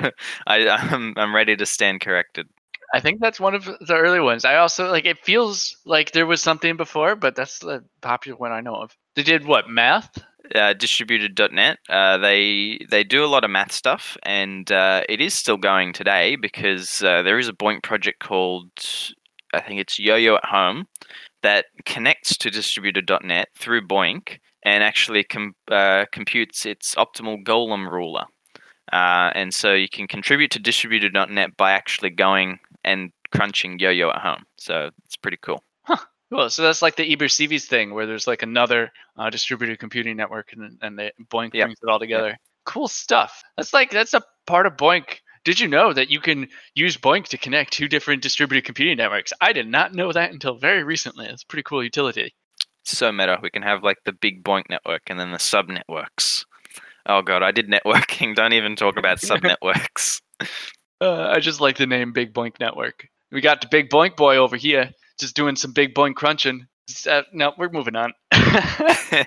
I, 0.46 0.68
I'm, 0.68 1.14
I'm 1.16 1.34
ready 1.34 1.56
to 1.56 1.66
stand 1.66 2.00
corrected. 2.00 2.48
I 2.94 3.00
think 3.00 3.20
that's 3.20 3.40
one 3.40 3.54
of 3.54 3.64
the 3.64 3.96
early 3.96 4.20
ones. 4.20 4.44
I 4.44 4.56
also 4.56 4.90
like 4.90 5.06
it 5.06 5.18
feels 5.24 5.76
like 5.86 6.12
there 6.12 6.26
was 6.26 6.42
something 6.42 6.76
before, 6.76 7.16
but 7.16 7.34
that's 7.34 7.60
the 7.60 7.82
popular 8.02 8.36
one 8.36 8.52
I 8.52 8.60
know 8.60 8.74
of. 8.74 8.94
They 9.16 9.22
did 9.22 9.46
what 9.46 9.68
math? 9.68 10.10
uh, 10.54 10.72
distributed.net. 10.74 11.78
Uh, 11.88 12.18
they 12.18 12.84
they 12.90 13.04
do 13.04 13.24
a 13.24 13.26
lot 13.26 13.44
of 13.44 13.50
math 13.50 13.72
stuff, 13.72 14.16
and 14.24 14.70
uh, 14.70 15.02
it 15.08 15.20
is 15.20 15.34
still 15.34 15.56
going 15.56 15.92
today 15.92 16.36
because 16.36 17.02
uh, 17.02 17.22
there 17.22 17.38
is 17.38 17.48
a 17.48 17.52
BOINC 17.52 17.82
project 17.82 18.20
called 18.20 18.70
I 19.54 19.60
think 19.60 19.80
it's 19.80 19.98
Yo-Yo 19.98 20.36
at 20.36 20.44
Home 20.46 20.86
that 21.42 21.66
connects 21.84 22.36
to 22.38 22.50
distributed.net 22.50 23.48
through 23.56 23.86
BOINC 23.86 24.38
and 24.64 24.82
actually 24.84 25.24
com- 25.24 25.54
uh, 25.70 26.04
computes 26.12 26.66
its 26.66 26.94
optimal 26.94 27.42
Golomb 27.44 27.90
ruler. 27.90 28.24
Uh, 28.92 29.30
and 29.34 29.54
so 29.54 29.72
you 29.72 29.88
can 29.88 30.06
contribute 30.06 30.50
to 30.50 30.58
distributed.net 30.58 31.56
by 31.56 31.72
actually 31.72 32.10
going 32.10 32.58
and 32.84 33.10
crunching 33.32 33.78
Yo-Yo 33.78 34.10
at 34.10 34.20
Home. 34.20 34.44
So 34.58 34.90
it's 35.04 35.16
pretty 35.16 35.38
cool. 35.40 35.62
Cool. 36.30 36.48
So 36.48 36.62
that's 36.62 36.80
like 36.80 36.96
the 36.96 37.14
Ibercivis 37.14 37.66
thing, 37.66 37.92
where 37.92 38.06
there's 38.06 38.26
like 38.26 38.42
another 38.42 38.90
uh, 39.18 39.28
distributed 39.28 39.78
computing 39.78 40.16
network, 40.16 40.54
and 40.54 40.78
and 40.80 40.98
they 40.98 41.12
BOINC 41.30 41.52
Yep. 41.52 41.66
brings 41.66 41.78
it 41.82 41.90
all 41.90 41.98
together. 41.98 42.38
Cool 42.64 42.88
stuff. 42.88 43.42
That's 43.58 43.74
like 43.74 43.90
that's 43.90 44.14
a 44.14 44.22
part 44.46 44.64
of 44.64 44.78
BOINC. 44.78 45.18
Did 45.44 45.60
you 45.60 45.68
know 45.68 45.92
that 45.92 46.08
you 46.08 46.20
can 46.20 46.48
use 46.74 46.96
BOINC 46.96 47.26
to 47.26 47.36
connect 47.36 47.74
two 47.74 47.86
different 47.86 48.22
distributed 48.22 48.64
computing 48.64 48.96
networks? 48.96 49.34
I 49.42 49.52
did 49.52 49.66
not 49.68 49.92
know 49.92 50.10
that 50.10 50.30
until 50.32 50.54
very 50.54 50.84
recently. 50.84 51.26
It's 51.26 51.42
a 51.42 51.46
pretty 51.46 51.64
cool 51.64 51.84
utility. 51.84 52.34
So 52.84 53.12
meta. 53.12 53.39
We 53.43 53.51
can 53.51 53.62
have 53.62 53.82
like 53.82 53.98
the 54.05 54.12
big 54.12 54.43
BOINC 54.43 54.65
network 54.70 55.03
and 55.06 55.19
then 55.19 55.32
the 55.32 55.39
sub 55.39 55.69
networks. 55.69 56.44
Oh 57.06 57.22
god, 57.22 57.43
I 57.43 57.51
did 57.51 57.69
networking. 57.69 58.34
Don't 58.36 58.53
even 58.53 58.77
talk 58.77 58.96
about 58.96 59.20
sub 59.20 59.43
networks. 59.43 60.20
Uh, 61.03 61.32
I 61.34 61.41
just 61.41 61.60
like 61.60 61.79
the 61.79 61.86
name 61.86 62.12
Big 62.12 62.32
BOINC 62.32 62.60
Network. 62.60 63.08
We 63.32 63.41
got 63.41 63.60
the 63.60 63.67
Big 63.69 63.91
BOINC 63.91 64.15
Boy 64.15 64.36
over 64.36 64.56
here, 64.56 64.93
just 65.19 65.34
doing 65.34 65.56
some 65.56 65.72
Big 65.72 65.94
BOINC 65.94 66.15
crunching. 66.15 66.69
Uh, 67.08 67.22
no, 67.32 67.53
we're 67.58 67.70
moving 67.70 67.96
on. 67.96 68.12
uh, 68.32 69.24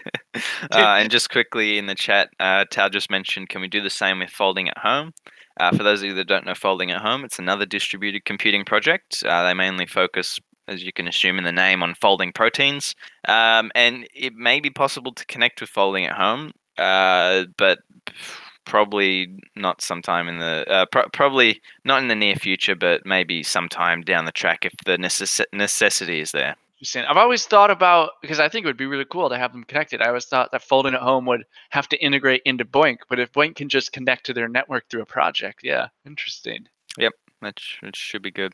and 0.72 1.12
just 1.12 1.30
quickly 1.30 1.78
in 1.78 1.88
the 1.88 1.96
chat, 1.96 2.30
uh, 2.40 2.64
Tao 2.72 2.88
just 2.88 3.12
mentioned, 3.12 3.50
can 3.50 3.60
we 3.60 3.68
do 3.68 3.82
the 3.82 3.90
same 3.90 4.20
with 4.20 4.30
folding 4.30 4.70
at 4.70 4.78
home? 4.78 5.12
Uh, 5.60 5.76
for 5.76 5.84
those 5.84 6.02
of 6.02 6.08
you 6.08 6.14
that 6.14 6.28
don't 6.28 6.46
know 6.46 6.56
folding 6.56 6.92
at 6.92 7.02
home, 7.02 7.26
it's 7.26 7.40
another 7.40 7.66
distributed 7.66 8.24
computing 8.24 8.64
project. 8.64 9.22
Uh, 9.26 9.44
they 9.44 9.54
mainly 9.54 9.86
focus, 9.86 10.40
as 10.68 10.84
you 10.84 10.92
can 10.92 11.08
assume 11.08 11.38
in 11.38 11.44
the 11.44 11.52
name, 11.52 11.84
on 11.84 11.96
folding 11.96 12.32
proteins. 12.32 12.96
Um, 13.28 13.72
and 13.76 14.08
it 14.14 14.34
may 14.34 14.60
be 14.60 14.70
possible 14.70 15.14
to 15.14 15.26
connect 15.26 15.62
with 15.62 15.70
folding 15.70 16.06
at 16.06 16.14
home, 16.14 16.52
uh, 16.78 17.46
but 17.58 17.80
probably 18.66 19.40
not 19.56 19.82
sometime 19.82 20.28
in 20.28 20.40
the 20.40 20.66
uh, 20.70 20.86
pro- 20.92 21.08
probably 21.10 21.62
not 21.84 22.02
in 22.02 22.08
the 22.08 22.16
near 22.16 22.36
future, 22.36 22.76
but 22.76 23.06
maybe 23.06 23.44
sometime 23.44 24.02
down 24.02 24.26
the 24.26 24.32
track 24.32 24.66
if 24.66 24.74
the 24.86 24.98
necess- 24.98 25.46
necessity 25.54 26.20
is 26.20 26.32
there. 26.32 26.56
I've 27.08 27.18
always 27.18 27.46
thought 27.46 27.72
about 27.72 28.12
because 28.22 28.40
I 28.40 28.50
think 28.50 28.66
it 28.66 28.68
would 28.68 28.78
be 28.78 28.86
really 28.86 29.06
cool 29.10 29.30
to 29.30 29.38
have 29.38 29.54
them 29.54 29.64
connected. 29.64 30.02
I 30.02 30.08
always 30.10 30.26
thought 30.26 30.52
that 30.52 30.62
folding 30.62 30.94
at 30.94 31.02
home 31.02 31.26
would 31.26 31.46
have 31.70 31.88
to 31.90 31.98
integrate 31.98 32.42
into 32.46 32.66
BOINC, 32.66 32.98
but 33.10 33.20
if 33.20 33.32
BOINC 33.32 33.56
can 33.56 33.70
just 33.70 33.92
connect 33.92 34.26
to 34.26 34.34
their 34.34 34.48
network 34.48 34.90
through 34.90 35.02
a 35.02 35.06
project, 35.06 35.62
yeah, 35.64 35.88
interesting. 36.06 36.68
That, 37.42 37.60
sh- 37.60 37.78
that 37.82 37.96
should 37.96 38.22
be 38.22 38.32
good. 38.32 38.54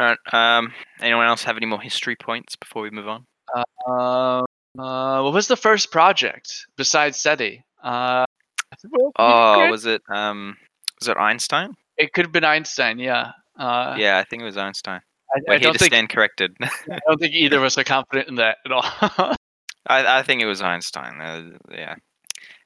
All 0.00 0.06
right. 0.06 0.34
Um, 0.58 0.72
anyone 1.02 1.26
else 1.26 1.44
have 1.44 1.56
any 1.58 1.66
more 1.66 1.80
history 1.80 2.16
points 2.16 2.56
before 2.56 2.82
we 2.82 2.90
move 2.90 3.06
on? 3.06 3.26
Uh, 3.54 4.42
uh, 4.78 5.22
what 5.22 5.32
was 5.34 5.46
the 5.46 5.56
first 5.56 5.90
project 5.92 6.50
besides 6.76 7.18
SETI? 7.18 7.62
Uh, 7.82 8.24
Oh, 9.18 9.68
was 9.68 9.84
it 9.84 10.00
um, 10.08 10.56
was 11.00 11.08
it 11.08 11.16
Einstein? 11.16 11.74
it 11.98 12.12
could 12.12 12.24
have 12.24 12.32
been 12.32 12.44
Einstein. 12.44 12.98
Yeah. 12.98 13.32
Uh, 13.58 13.94
yeah, 13.98 14.18
I 14.18 14.24
think 14.24 14.42
it 14.42 14.44
was 14.46 14.56
Einstein. 14.56 15.00
I, 15.34 15.40
We're 15.46 15.54
I 15.54 15.58
here 15.58 15.64
don't 15.64 15.72
to 15.74 15.78
think 15.80 15.92
stand 15.92 16.08
corrected. 16.08 16.56
I 16.62 16.70
don't 17.08 17.18
think 17.20 17.34
either 17.34 17.58
of 17.58 17.64
us 17.64 17.76
are 17.76 17.84
confident 17.84 18.28
in 18.28 18.36
that 18.36 18.58
at 18.64 18.72
all. 18.72 18.84
I, 19.86 20.20
I 20.20 20.22
think 20.22 20.40
it 20.40 20.46
was 20.46 20.62
Einstein. 20.62 21.20
Uh, 21.20 21.58
yeah. 21.70 21.96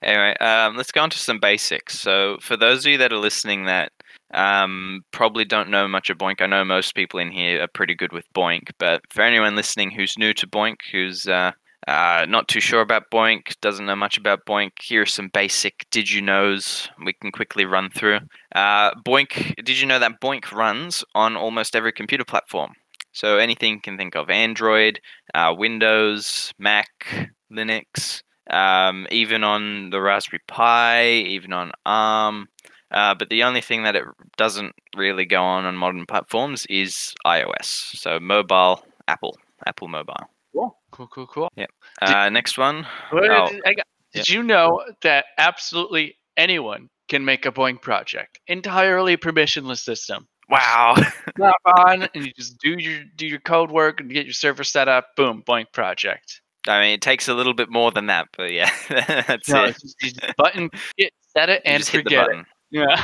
Anyway, 0.03 0.37
um, 0.41 0.77
let's 0.77 0.93
go 0.93 1.01
on 1.01 1.11
to 1.11 1.19
some 1.19 1.41
basics. 1.41 1.99
So, 1.99 2.37
for 2.41 2.57
those 2.57 2.85
of 2.85 2.93
you 2.93 2.99
that 2.99 3.13
are 3.13 3.19
listening 3.19 3.65
that 3.65 3.91
um, 4.33 5.03
probably 5.13 5.45
don't 5.45 5.71
know 5.71 5.87
much 5.87 6.11
of 6.11 6.19
BOINC. 6.19 6.41
I 6.41 6.47
know 6.47 6.65
most 6.65 6.95
people 6.95 7.21
in 7.21 7.31
here 7.31 7.63
are 7.63 7.69
pretty 7.69 7.95
good 7.95 8.13
with 8.13 8.33
BOINC, 8.35 8.71
but 8.79 9.03
for 9.11 9.23
anyone 9.23 9.57
listening 9.57 9.91
who's 9.91 10.19
new 10.19 10.35
to 10.35 10.47
BOINC, 10.47 10.77
who's 10.91 11.27
uh, 11.27 11.53
uh, 11.87 12.27
not 12.29 12.49
too 12.49 12.61
sure 12.61 12.81
about 12.81 13.11
BOINC, 13.13 13.61
doesn't 13.61 13.87
know 13.87 13.97
much 13.97 14.17
about 14.17 14.47
BOINC, 14.47 14.73
here 14.81 15.03
are 15.03 15.07
some 15.07 15.29
basic 15.33 15.87
did 15.91 16.11
you 16.11 16.21
knows 16.23 16.89
we 17.05 17.13
can 17.13 17.31
quickly 17.31 17.65
run 17.65 17.91
through. 17.91 18.21
Uh, 18.55 18.95
BOINC, 19.07 19.55
did 19.65 19.79
you 19.79 19.87
know 19.87 19.99
that 19.99 20.21
BOINC 20.21 20.51
runs 20.53 21.05
on 21.15 21.37
almost 21.37 21.77
every 21.77 21.93
computer 21.93 22.25
platform? 22.25 22.73
So 23.13 23.39
anything 23.39 23.75
you 23.75 23.81
can 23.81 23.97
think 23.97 24.17
of 24.17 24.29
Android, 24.29 25.01
uh, 25.35 25.55
Windows, 25.57 26.53
Mac, 26.59 27.31
Linux, 27.53 28.23
um, 28.51 29.07
even 29.11 29.45
on 29.45 29.91
the 29.91 30.01
Raspberry 30.01 30.41
Pi, 30.49 31.09
even 31.09 31.53
on 31.53 31.73
ARM. 31.87 32.49
Uh, 32.95 33.15
but 33.15 33.29
the 33.29 33.43
only 33.43 33.61
thing 33.61 33.83
that 33.83 33.97
it 33.97 34.05
doesn't 34.37 34.73
really 34.97 35.25
go 35.27 35.43
on 35.43 35.65
on 35.67 35.77
modern 35.77 36.07
platforms 36.07 36.65
is 36.71 37.13
iOS. 37.27 37.65
So 37.97 38.19
mobile, 38.21 38.85
Apple, 39.09 39.37
Apple 39.67 39.89
Mobile. 39.89 40.15
Cool, 40.55 40.79
cool, 40.93 41.09
cool, 41.09 41.27
cool. 41.27 41.49
Yep. 41.57 41.71
Uh, 42.01 42.29
next 42.31 42.57
one. 42.57 42.87
What- 43.11 43.25
Oh, 43.31 43.49
I 43.67 43.75
got- 43.75 43.87
did 44.13 44.29
you 44.29 44.45
know 44.45 44.81
that 45.03 45.25
absolutely 45.39 46.17
anyone 46.37 46.89
can 47.09 47.25
make 47.25 47.45
a 47.47 47.51
BOINC 47.51 47.83
project? 47.83 48.39
Entirely 48.47 49.17
permissionless 49.17 49.81
system. 49.83 50.29
Wow. 50.49 50.95
Hop 51.41 51.57
on 51.67 52.03
and 52.15 52.27
you 52.27 52.33
just 52.37 52.59
do 52.59 52.77
your 52.79 53.03
do 53.17 53.27
your 53.27 53.41
code 53.41 53.73
work 53.73 53.99
and 54.01 54.09
get 54.11 54.25
your 54.27 54.35
server 54.35 54.63
set 54.63 54.87
up. 54.89 55.09
Boom, 55.17 55.43
BOINC 55.45 55.73
project. 55.73 56.41
I 56.69 56.81
mean, 56.81 56.93
it 56.93 57.03
takes 57.03 57.27
a 57.29 57.35
little 57.35 57.55
bit 57.55 57.71
more 57.71 57.91
than 57.91 58.07
that, 58.07 58.29
but 58.37 58.53
yeah, 58.53 58.71
that's 58.89 59.49
No, 59.49 59.65
it. 59.65 59.77
just, 59.81 59.99
just 60.01 60.21
button 60.37 60.71
it, 60.97 61.13
set 61.37 61.49
it, 61.51 61.61
and 61.65 61.79
just 61.81 61.91
hit 61.91 62.05
the 62.05 62.11
forget 62.11 62.29
it. 62.31 62.47
Yeah. 62.71 62.97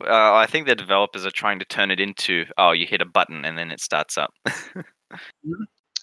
Uh, 0.00 0.34
I 0.34 0.46
think 0.46 0.66
the 0.66 0.74
developers 0.74 1.24
are 1.24 1.30
trying 1.30 1.58
to 1.58 1.64
turn 1.64 1.90
it 1.90 2.00
into 2.00 2.44
oh, 2.58 2.72
you 2.72 2.86
hit 2.86 3.00
a 3.00 3.06
button 3.06 3.44
and 3.46 3.56
then 3.56 3.70
it 3.70 3.80
starts 3.80 4.18
up. 4.18 4.30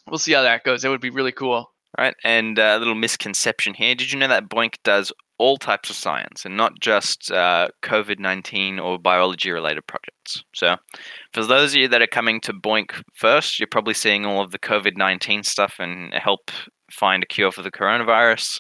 we'll 0.10 0.18
see 0.18 0.34
how 0.34 0.42
that 0.42 0.64
goes. 0.64 0.84
It 0.84 0.90
would 0.90 1.02
be 1.02 1.12
really 1.12 1.32
cool. 1.32 1.72
right? 1.98 2.16
And 2.24 2.58
uh, 2.60 2.74
a 2.76 2.80
little 2.80 2.96
misconception 2.96 3.74
here. 3.74 3.96
Did 3.96 4.12
you 4.12 4.20
know 4.20 4.28
that 4.28 4.50
BOINC 4.50 4.76
does 4.84 5.12
all 5.38 5.58
types 5.58 5.90
of 5.90 5.96
science 5.96 6.46
and 6.46 6.56
not 6.56 6.80
just 6.80 7.32
uh, 7.32 7.68
COVID 7.84 8.20
19 8.20 8.80
or 8.80 8.98
biology 8.98 9.52
related 9.52 9.86
projects? 9.88 10.44
So, 10.56 10.78
for 11.34 11.44
those 11.46 11.74
of 11.74 11.82
you 11.82 11.88
that 11.90 12.02
are 12.02 12.08
coming 12.08 12.42
to 12.42 12.54
BOINC 12.54 13.04
first, 13.14 13.60
you're 13.60 13.68
probably 13.68 13.94
seeing 13.94 14.26
all 14.26 14.42
of 14.42 14.52
the 14.52 14.60
COVID 14.60 14.98
19 14.98 15.44
stuff 15.44 15.76
and 15.80 16.14
help 16.14 16.52
find 16.92 17.24
a 17.24 17.28
cure 17.28 17.52
for 17.52 17.62
the 17.62 17.72
coronavirus. 17.72 18.60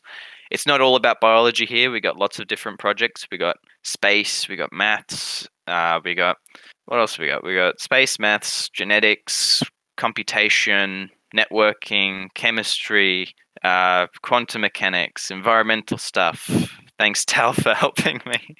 It's 0.54 0.68
not 0.68 0.82
all 0.82 0.96
about 0.96 1.20
biology 1.20 1.66
here. 1.66 1.90
We 1.90 2.00
got 2.00 2.20
lots 2.20 2.38
of 2.38 2.46
different 2.46 2.78
projects. 2.78 3.28
We 3.32 3.40
got 3.40 3.58
space, 3.84 4.48
we 4.48 4.56
got 4.56 4.72
maths, 4.72 5.48
uh, 5.66 6.00
we 6.06 6.14
got 6.14 6.38
what 6.86 7.00
else 7.00 7.18
we 7.18 7.28
got? 7.28 7.44
We 7.44 7.56
got 7.56 7.80
space, 7.80 8.20
maths, 8.20 8.70
genetics, 8.70 9.64
computation, 9.98 11.10
networking, 11.36 12.28
chemistry, 12.36 13.34
uh, 13.64 14.08
quantum 14.22 14.62
mechanics, 14.62 15.32
environmental 15.32 15.98
stuff. 15.98 16.70
Thanks, 17.00 17.26
Tal, 17.28 17.54
for 17.54 17.74
helping 17.74 18.22
me. 18.28 18.56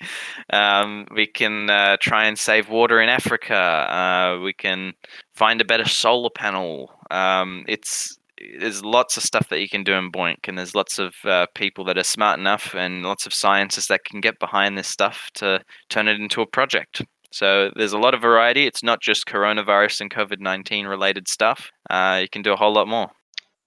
Um, 0.52 1.06
we 1.14 1.28
can 1.28 1.70
uh, 1.70 1.98
try 2.00 2.26
and 2.26 2.40
save 2.40 2.70
water 2.70 3.02
in 3.02 3.10
Africa. 3.10 3.56
Uh, 3.56 4.40
we 4.42 4.54
can 4.54 4.94
find 5.36 5.62
a 5.62 5.66
better 5.66 5.88
solar 5.88 6.32
panel. 6.32 6.92
Um, 7.12 7.66
it's 7.68 8.18
there's 8.60 8.84
lots 8.84 9.18
of 9.18 9.24
stuff 9.24 9.50
that 9.50 9.60
you 9.60 9.70
can 9.70 9.84
do 9.84 9.94
in 9.94 10.12
BOINC, 10.12 10.48
and 10.48 10.58
there's 10.58 10.76
lots 10.76 11.00
of 11.00 11.16
uh, 11.26 11.48
people 11.56 11.84
that 11.86 11.98
are 11.98 12.04
smart 12.04 12.40
enough 12.40 12.74
and 12.76 13.04
lots 13.04 13.26
of 13.26 13.34
scientists 13.34 13.88
that 13.88 14.06
can 14.06 14.22
get 14.22 14.40
behind 14.40 14.78
this 14.78 14.88
stuff 14.88 15.30
to 15.36 15.62
turn 15.90 16.08
it 16.08 16.20
into 16.20 16.42
a 16.42 16.46
project. 16.46 17.02
So 17.32 17.72
there's 17.76 17.94
a 17.94 17.98
lot 17.98 18.14
of 18.14 18.22
variety. 18.22 18.68
It's 18.68 18.84
not 18.84 19.02
just 19.02 19.26
coronavirus 19.26 20.02
and 20.02 20.12
COVID 20.12 20.40
19 20.40 20.86
related 20.86 21.28
stuff. 21.28 21.72
Uh, 21.90 22.20
you 22.22 22.30
can 22.30 22.42
do 22.42 22.54
a 22.54 22.56
whole 22.56 22.74
lot 22.74 22.88
more. 22.88 23.10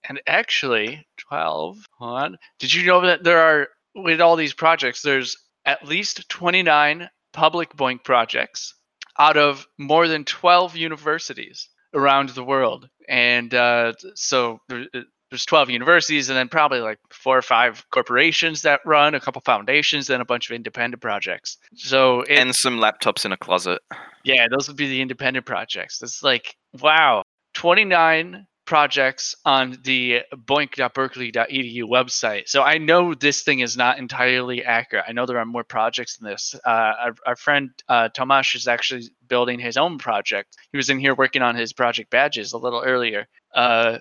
And 0.08 0.20
actually, 0.28 1.04
12 1.18 1.78
on. 2.00 2.36
Did 2.60 2.72
you 2.72 2.86
know 2.86 3.00
that 3.00 3.24
there 3.24 3.40
are, 3.40 3.68
with 3.96 4.20
all 4.20 4.36
these 4.36 4.54
projects, 4.54 5.02
there's 5.02 5.36
at 5.64 5.84
least 5.84 6.28
29 6.28 7.08
public 7.32 7.74
BOINC 7.76 8.04
projects 8.04 8.72
out 9.18 9.36
of 9.36 9.66
more 9.78 10.06
than 10.06 10.24
12 10.24 10.76
universities 10.76 11.68
around 11.96 12.28
the 12.30 12.44
world. 12.44 12.88
And 13.08 13.52
uh, 13.54 13.94
so 14.14 14.60
there, 14.68 14.86
uh, 14.94 15.00
there's 15.30 15.44
12 15.44 15.70
universities 15.70 16.28
and 16.28 16.38
then 16.38 16.48
probably 16.48 16.80
like 16.80 16.98
four 17.10 17.36
or 17.36 17.42
five 17.42 17.84
corporations 17.90 18.62
that 18.62 18.80
run, 18.84 19.14
a 19.14 19.20
couple 19.20 19.42
foundations, 19.44 20.06
then 20.06 20.20
a 20.20 20.24
bunch 20.24 20.48
of 20.48 20.54
independent 20.54 21.02
projects. 21.02 21.58
So 21.74 22.20
it, 22.22 22.38
and 22.38 22.54
some 22.54 22.78
laptops 22.78 23.24
in 23.24 23.32
a 23.32 23.36
closet. 23.36 23.80
yeah, 24.24 24.46
those 24.48 24.68
would 24.68 24.76
be 24.76 24.88
the 24.88 25.00
independent 25.00 25.46
projects. 25.46 26.00
It's 26.02 26.22
like, 26.22 26.54
wow, 26.80 27.22
29 27.54 28.46
projects 28.66 29.34
on 29.44 29.78
the 29.84 30.20
boinc.berkeley.edu 30.34 31.82
website. 31.84 32.48
So 32.48 32.62
I 32.62 32.78
know 32.78 33.14
this 33.14 33.42
thing 33.42 33.60
is 33.60 33.76
not 33.76 33.98
entirely 33.98 34.64
accurate. 34.64 35.04
I 35.08 35.12
know 35.12 35.24
there 35.24 35.38
are 35.38 35.46
more 35.46 35.64
projects 35.64 36.18
than 36.18 36.28
this. 36.28 36.54
Uh, 36.64 36.68
our, 36.68 37.14
our 37.26 37.36
friend 37.36 37.70
uh, 37.88 38.08
Tomasz 38.14 38.54
is 38.54 38.68
actually 38.68 39.08
building 39.28 39.58
his 39.58 39.76
own 39.76 39.98
project. 39.98 40.56
He 40.72 40.76
was 40.76 40.90
in 40.90 40.98
here 40.98 41.14
working 41.14 41.42
on 41.42 41.54
his 41.54 41.72
project 41.72 42.10
badges 42.10 42.52
a 42.52 42.58
little 42.58 42.82
earlier. 42.84 43.26
Uh, 43.54 43.98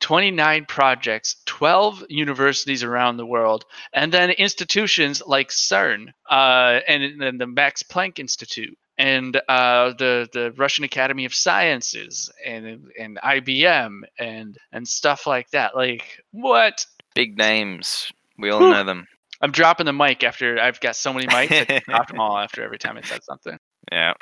29 0.00 0.66
projects, 0.66 1.36
12 1.46 2.04
universities 2.10 2.82
around 2.82 3.16
the 3.16 3.24
world, 3.24 3.64
and 3.94 4.12
then 4.12 4.30
institutions 4.30 5.22
like 5.26 5.48
CERN 5.48 6.08
uh, 6.30 6.80
and 6.86 7.20
then 7.20 7.38
the 7.38 7.46
Max 7.46 7.82
Planck 7.82 8.18
Institute 8.18 8.76
and 8.98 9.36
uh, 9.48 9.92
the 9.98 10.28
the 10.32 10.52
Russian 10.56 10.84
Academy 10.84 11.24
of 11.24 11.34
Sciences 11.34 12.30
and 12.44 12.90
and 12.98 13.18
IBM 13.18 14.02
and 14.18 14.56
and 14.72 14.86
stuff 14.86 15.26
like 15.26 15.50
that. 15.50 15.76
Like 15.76 16.22
what? 16.32 16.86
Big 17.14 17.38
names. 17.38 18.10
We 18.38 18.50
all 18.50 18.60
Whew. 18.60 18.70
know 18.70 18.84
them. 18.84 19.06
I'm 19.40 19.50
dropping 19.52 19.86
the 19.86 19.92
mic 19.92 20.24
after 20.24 20.58
I've 20.58 20.80
got 20.80 20.96
so 20.96 21.12
many 21.12 21.26
mics. 21.26 21.70
I 21.70 21.80
dropped 21.86 22.10
them 22.10 22.20
all 22.20 22.38
after 22.38 22.62
every 22.62 22.78
time 22.78 22.96
I 22.96 23.02
said 23.02 23.22
something. 23.24 23.58
Yeah. 23.92 24.14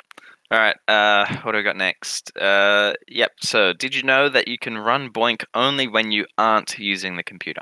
All 0.51 0.59
right. 0.59 0.75
Uh, 0.87 1.25
what 1.41 1.53
do 1.53 1.57
we 1.57 1.63
got 1.63 1.77
next? 1.77 2.35
Uh, 2.37 2.93
yep. 3.07 3.31
So, 3.41 3.73
did 3.73 3.95
you 3.95 4.03
know 4.03 4.29
that 4.29 4.47
you 4.47 4.57
can 4.57 4.77
run 4.77 5.09
BOINC 5.09 5.45
only 5.55 5.87
when 5.87 6.11
you 6.11 6.25
aren't 6.37 6.77
using 6.77 7.15
the 7.15 7.23
computer? 7.23 7.61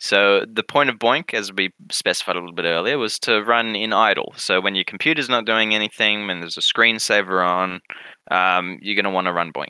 So, 0.00 0.44
the 0.50 0.62
point 0.62 0.90
of 0.90 0.96
BOINC, 0.96 1.34
as 1.34 1.52
we 1.52 1.70
specified 1.90 2.36
a 2.36 2.38
little 2.38 2.54
bit 2.54 2.64
earlier, 2.64 2.98
was 2.98 3.18
to 3.20 3.42
run 3.42 3.74
in 3.74 3.92
idle. 3.92 4.32
So, 4.36 4.60
when 4.60 4.76
your 4.76 4.84
computer's 4.84 5.28
not 5.28 5.44
doing 5.44 5.74
anything, 5.74 6.30
and 6.30 6.40
there's 6.40 6.56
a 6.56 6.60
screensaver 6.60 7.44
on, 7.44 7.80
um, 8.30 8.78
you're 8.80 8.94
going 8.94 9.04
to 9.04 9.10
want 9.10 9.26
to 9.26 9.32
run 9.32 9.52
BOINC. 9.52 9.66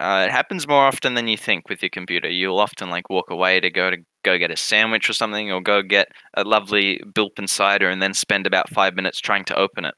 Uh, 0.00 0.24
it 0.26 0.32
happens 0.32 0.66
more 0.66 0.86
often 0.86 1.12
than 1.12 1.28
you 1.28 1.36
think 1.36 1.68
with 1.68 1.82
your 1.82 1.90
computer. 1.90 2.28
You'll 2.28 2.58
often 2.58 2.88
like 2.88 3.10
walk 3.10 3.30
away 3.30 3.60
to 3.60 3.70
go 3.70 3.90
to 3.90 3.98
go 4.22 4.38
get 4.38 4.50
a 4.50 4.56
sandwich 4.56 5.10
or 5.10 5.12
something, 5.12 5.52
or 5.52 5.60
go 5.60 5.82
get 5.82 6.08
a 6.34 6.44
lovely 6.44 7.00
Bilpin 7.12 7.48
cider, 7.48 7.90
and 7.90 8.00
then 8.00 8.14
spend 8.14 8.46
about 8.46 8.70
five 8.70 8.94
minutes 8.94 9.20
trying 9.20 9.44
to 9.46 9.56
open 9.56 9.84
it. 9.84 9.94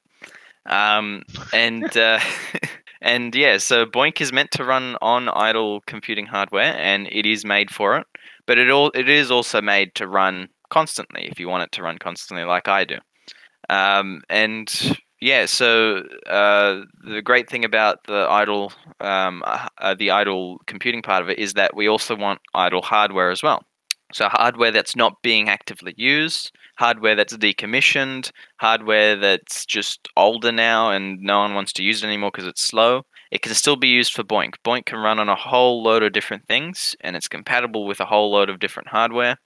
Um, 0.67 1.23
and 1.53 1.97
uh, 1.97 2.19
and 3.01 3.33
yeah, 3.35 3.59
so 3.59 3.87
BOINC 3.87 4.21
is 4.21 4.33
meant 4.33 4.51
to 4.53 4.65
run 4.65 4.97
on 5.01 5.29
idle 5.29 5.83
computing 5.87 6.27
hardware, 6.27 6.77
and 6.77 7.07
it 7.13 7.27
is 7.27 7.45
made 7.45 7.71
for 7.71 7.97
it. 7.97 8.07
But 8.53 8.59
it 8.59 8.69
all 8.69 8.91
it 8.95 9.09
is 9.09 9.31
also 9.31 9.63
made 9.63 9.95
to 9.95 10.07
run 10.07 10.47
constantly 10.69 11.27
if 11.27 11.41
you 11.41 11.49
want 11.49 11.63
it 11.63 11.73
to 11.73 11.83
run 11.83 11.97
constantly, 11.97 12.45
like 12.45 12.69
I 12.69 12.85
do. 12.85 12.99
Um, 13.71 14.21
and 14.29 14.69
yeah, 15.23 15.47
so 15.47 16.03
uh, 16.29 16.83
the 17.03 17.23
great 17.23 17.49
thing 17.49 17.65
about 17.65 18.05
the 18.07 18.27
idle 18.29 18.75
um, 19.01 19.43
uh, 19.47 19.69
uh, 19.79 19.95
the 19.95 20.11
idle 20.11 20.61
computing 20.67 21.01
part 21.01 21.23
of 21.23 21.31
it 21.31 21.39
is 21.39 21.55
that 21.55 21.75
we 21.75 21.89
also 21.89 22.15
want 22.15 22.41
idle 22.53 22.83
hardware 22.83 23.31
as 23.31 23.43
well. 23.43 23.65
So 24.13 24.29
hardware 24.29 24.71
that's 24.71 24.97
not 24.97 25.23
being 25.23 25.49
actively 25.49 25.95
used, 25.97 26.53
hardware 26.77 27.15
that's 27.15 27.35
decommissioned, 27.35 28.33
hardware 28.59 29.17
that's 29.17 29.65
just 29.65 30.09
older 30.15 30.53
now 30.53 30.91
and 30.91 31.23
no 31.23 31.39
one 31.39 31.55
wants 31.55 31.73
to 31.73 31.83
use 31.83 32.05
it 32.05 32.07
anymore 32.07 32.31
because 32.31 32.47
it's 32.47 32.63
slow. 32.63 33.07
It 33.33 33.41
can 33.41 33.55
still 33.55 33.77
be 33.77 33.89
used 33.89 34.13
for 34.13 34.23
BOINC. 34.23 34.57
BOINC 34.63 34.85
can 34.85 34.99
run 34.99 35.19
on 35.19 35.31
a 35.31 35.35
whole 35.35 35.83
load 35.83 36.03
of 36.03 36.13
different 36.13 36.47
things, 36.47 36.95
and 37.01 37.17
it's 37.17 37.29
compatible 37.29 37.87
with 37.87 37.99
a 37.99 38.05
whole 38.05 38.31
load 38.31 38.51
of 38.51 38.61
different 38.61 38.89
hardware. 38.89 39.39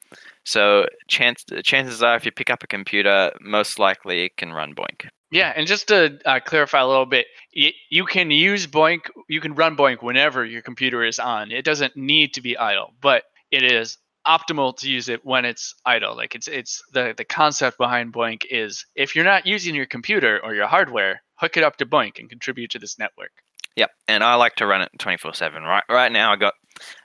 So 0.45 0.87
chance, 1.07 1.45
chances 1.63 2.03
are, 2.03 2.17
if 2.17 2.25
you 2.25 2.33
pick 2.33 2.51
up 2.51 2.65
a 2.65 2.67
computer, 2.67 3.31
most 3.41 3.79
likely 3.79 4.25
it 4.25 4.37
can 4.37 4.53
run 4.53 4.75
BOINC. 4.75 5.07
Yeah, 5.31 5.53
and 5.55 5.69
just 5.69 5.87
to 5.87 6.19
uh, 6.25 6.41
clarify 6.41 6.81
a 6.81 6.87
little 6.87 7.07
bit, 7.07 7.27
y- 7.57 7.75
you 7.89 8.05
can 8.05 8.33
use 8.33 8.67
BOINC, 8.67 9.03
you 9.29 9.41
can 9.41 9.55
run 9.55 9.77
BOINC 9.77 10.03
whenever 10.03 10.45
your 10.45 10.63
computer 10.63 11.05
is 11.05 11.21
on. 11.21 11.53
It 11.53 11.65
doesn't 11.65 11.97
need 11.97 12.35
to 12.35 12.41
be 12.41 12.59
idle, 12.59 12.93
but 13.01 13.23
it 13.53 13.63
is 13.63 13.99
optimal 14.27 14.77
to 14.79 14.91
use 14.91 15.09
it 15.09 15.25
when 15.25 15.45
it's 15.45 15.75
idle. 15.85 16.17
Like 16.17 16.35
it's 16.35 16.49
it's 16.49 16.83
the 16.93 17.15
the 17.17 17.25
concept 17.25 17.79
behind 17.79 18.13
BOINC 18.13 18.43
is 18.51 18.85
if 18.97 19.15
you're 19.15 19.25
not 19.25 19.47
using 19.47 19.77
your 19.77 19.87
computer 19.87 20.41
or 20.43 20.57
your 20.57 20.67
hardware, 20.67 21.23
hook 21.37 21.57
it 21.57 21.63
up 21.63 21.77
to 21.77 21.87
BOINC 21.87 22.19
and 22.19 22.29
contribute 22.29 22.71
to 22.71 22.81
this 22.81 22.99
network. 22.99 23.31
Yep, 23.77 23.91
and 24.09 24.25
I 24.25 24.35
like 24.35 24.55
to 24.57 24.67
run 24.67 24.81
it 24.83 24.91
24/7. 24.99 25.63
Right, 25.63 25.85
right 25.91 26.11
now 26.13 26.33
I 26.33 26.37
got 26.37 26.55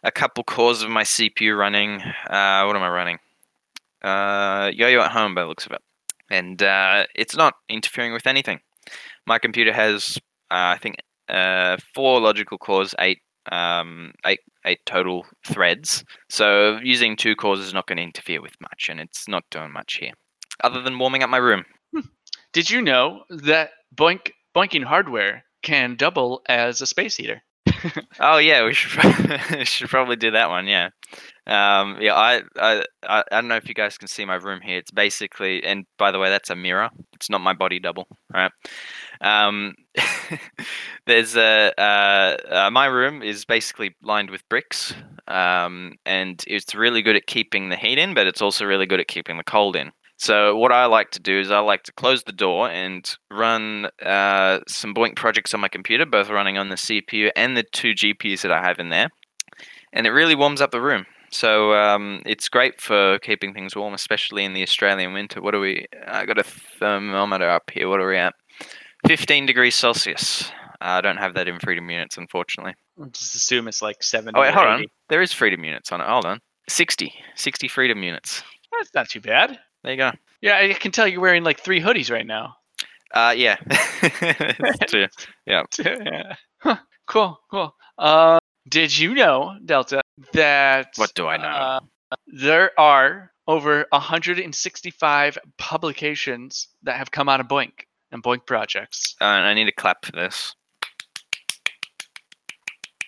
a 0.03 0.11
couple 0.11 0.43
cores 0.43 0.81
of 0.81 0.89
my 0.89 1.03
CPU 1.03 1.57
running. 1.57 2.01
Uh, 2.01 2.63
what 2.63 2.75
am 2.75 2.83
I 2.83 2.89
running? 2.89 3.19
Uh, 4.01 4.71
Yo-Yo 4.73 5.01
at 5.01 5.11
home 5.11 5.35
by 5.35 5.41
the 5.41 5.47
looks 5.47 5.65
of 5.65 5.73
it, 5.73 5.81
and 6.29 6.61
uh, 6.63 7.05
it's 7.15 7.35
not 7.35 7.55
interfering 7.69 8.13
with 8.13 8.25
anything. 8.25 8.59
my 9.27 9.37
computer 9.37 9.71
has, 9.71 10.17
uh, 10.49 10.73
I 10.75 10.77
think, 10.77 10.95
uh, 11.29 11.77
four 11.93 12.19
logical 12.19 12.57
cores, 12.57 12.95
eight, 12.99 13.19
um, 13.51 14.11
eight, 14.25 14.39
eight 14.65 14.79
total 14.85 15.25
threads. 15.45 16.03
So 16.29 16.79
using 16.83 17.15
two 17.15 17.35
cores 17.35 17.59
is 17.59 17.73
not 17.73 17.85
going 17.87 17.97
to 17.97 18.03
interfere 18.03 18.41
with 18.41 18.59
much, 18.59 18.87
and 18.89 18.99
it's 18.99 19.27
not 19.27 19.43
doing 19.51 19.71
much 19.71 19.97
here, 19.99 20.13
other 20.63 20.81
than 20.81 20.97
warming 20.97 21.23
up 21.23 21.29
my 21.29 21.37
room. 21.37 21.65
Did 22.53 22.69
you 22.69 22.81
know 22.81 23.23
that 23.29 23.71
BOINC 23.95 24.31
Boinking 24.55 24.83
hardware 24.83 25.45
can 25.61 25.95
double 25.95 26.41
as 26.47 26.81
a 26.81 26.87
space 26.87 27.15
heater? 27.15 27.41
Oh 28.19 28.37
yeah, 28.37 28.63
we 28.65 28.73
should 28.73 28.91
prob- 28.91 29.41
we 29.57 29.65
should 29.65 29.89
probably 29.89 30.15
do 30.15 30.31
that 30.31 30.49
one. 30.49 30.67
Yeah, 30.67 30.89
um, 31.47 31.97
yeah. 31.99 32.13
I, 32.13 32.41
I 32.59 32.83
I 33.03 33.23
I 33.31 33.41
don't 33.41 33.47
know 33.47 33.55
if 33.55 33.67
you 33.67 33.73
guys 33.73 33.97
can 33.97 34.07
see 34.07 34.25
my 34.25 34.35
room 34.35 34.61
here. 34.61 34.77
It's 34.77 34.91
basically, 34.91 35.63
and 35.63 35.85
by 35.97 36.11
the 36.11 36.19
way, 36.19 36.29
that's 36.29 36.51
a 36.51 36.55
mirror. 36.55 36.89
It's 37.13 37.29
not 37.29 37.41
my 37.41 37.53
body 37.53 37.79
double, 37.79 38.07
right? 38.31 38.51
Um, 39.21 39.73
there's 41.07 41.35
a 41.35 41.73
uh, 41.77 42.37
uh, 42.49 42.69
my 42.71 42.85
room 42.85 43.23
is 43.23 43.45
basically 43.45 43.95
lined 44.03 44.29
with 44.29 44.47
bricks, 44.49 44.93
um, 45.27 45.93
and 46.05 46.43
it's 46.47 46.75
really 46.75 47.01
good 47.01 47.15
at 47.15 47.25
keeping 47.25 47.69
the 47.69 47.75
heat 47.77 47.97
in, 47.97 48.13
but 48.13 48.27
it's 48.27 48.41
also 48.41 48.65
really 48.65 48.85
good 48.85 48.99
at 48.99 49.07
keeping 49.07 49.37
the 49.37 49.43
cold 49.43 49.75
in. 49.75 49.91
So 50.21 50.55
what 50.55 50.71
I 50.71 50.85
like 50.85 51.09
to 51.11 51.19
do 51.19 51.39
is 51.39 51.49
I 51.49 51.57
like 51.61 51.81
to 51.85 51.91
close 51.91 52.21
the 52.21 52.31
door 52.31 52.69
and 52.69 53.03
run 53.31 53.87
uh, 54.05 54.59
some 54.67 54.93
BOINC 54.93 55.15
projects 55.15 55.51
on 55.55 55.61
my 55.61 55.67
computer, 55.67 56.05
both 56.05 56.29
running 56.29 56.59
on 56.59 56.69
the 56.69 56.75
CPU 56.75 57.31
and 57.35 57.57
the 57.57 57.63
two 57.63 57.93
GPUs 57.93 58.43
that 58.43 58.51
I 58.51 58.61
have 58.61 58.77
in 58.77 58.89
there, 58.89 59.09
and 59.91 60.05
it 60.05 60.11
really 60.11 60.35
warms 60.35 60.61
up 60.61 60.69
the 60.69 60.79
room. 60.79 61.07
So 61.31 61.73
um, 61.73 62.21
it's 62.27 62.49
great 62.49 62.79
for 62.79 63.17
keeping 63.23 63.51
things 63.51 63.75
warm, 63.75 63.95
especially 63.95 64.45
in 64.45 64.53
the 64.53 64.61
Australian 64.61 65.13
winter. 65.13 65.41
What 65.41 65.55
are 65.55 65.59
we? 65.59 65.87
I 66.05 66.27
got 66.27 66.37
a 66.37 66.43
thermometer 66.43 67.49
up 67.49 67.71
here. 67.71 67.89
What 67.89 67.99
are 67.99 68.07
we 68.07 68.17
at? 68.17 68.35
15 69.07 69.47
degrees 69.47 69.73
Celsius. 69.73 70.51
I 70.81 71.01
don't 71.01 71.17
have 71.17 71.33
that 71.33 71.47
in 71.47 71.57
freedom 71.57 71.89
units, 71.89 72.19
unfortunately. 72.19 72.75
Just 73.11 73.33
assume 73.33 73.67
it's 73.67 73.81
like 73.81 74.03
seventy. 74.03 74.37
Oh 74.37 74.41
wait, 74.41 74.53
hold 74.53 74.67
on. 74.67 74.85
There 75.09 75.23
is 75.23 75.33
freedom 75.33 75.63
units 75.63 75.91
on 75.91 75.99
it. 75.99 76.05
Hold 76.05 76.25
on. 76.25 76.41
60. 76.69 77.11
60 77.35 77.67
freedom 77.67 78.03
units. 78.03 78.43
That's 78.71 78.93
not 78.93 79.09
too 79.09 79.19
bad. 79.19 79.59
There 79.83 79.93
you 79.93 79.97
go. 79.97 80.11
Yeah, 80.41 80.57
I 80.57 80.73
can 80.73 80.91
tell 80.91 81.07
you're 81.07 81.21
wearing 81.21 81.43
like 81.43 81.59
three 81.59 81.81
hoodies 81.81 82.11
right 82.11 82.25
now. 82.25 82.55
Uh, 83.13 83.33
yeah. 83.35 83.57
That's 83.65 84.91
true. 84.91 85.07
yeah. 85.45 85.63
Huh, 86.59 86.77
cool, 87.07 87.39
cool. 87.49 87.75
Uh, 87.97 88.39
did 88.67 88.97
you 88.97 89.13
know, 89.13 89.55
Delta, 89.65 90.01
that 90.33 90.93
What 90.95 91.13
do 91.13 91.27
I 91.27 91.37
know? 91.37 91.47
uh, 91.47 91.79
there 92.27 92.71
are 92.79 93.31
over 93.47 93.85
165 93.91 95.37
publications 95.57 96.67
that 96.83 96.97
have 96.97 97.11
come 97.11 97.27
out 97.27 97.39
of 97.39 97.47
BOINC 97.47 97.71
and 98.11 98.23
BOINC 98.23 98.45
projects. 98.45 99.15
Uh, 99.19 99.25
I 99.25 99.53
need 99.53 99.67
a 99.67 99.71
clap 99.71 100.05
for 100.05 100.11
this. 100.11 100.55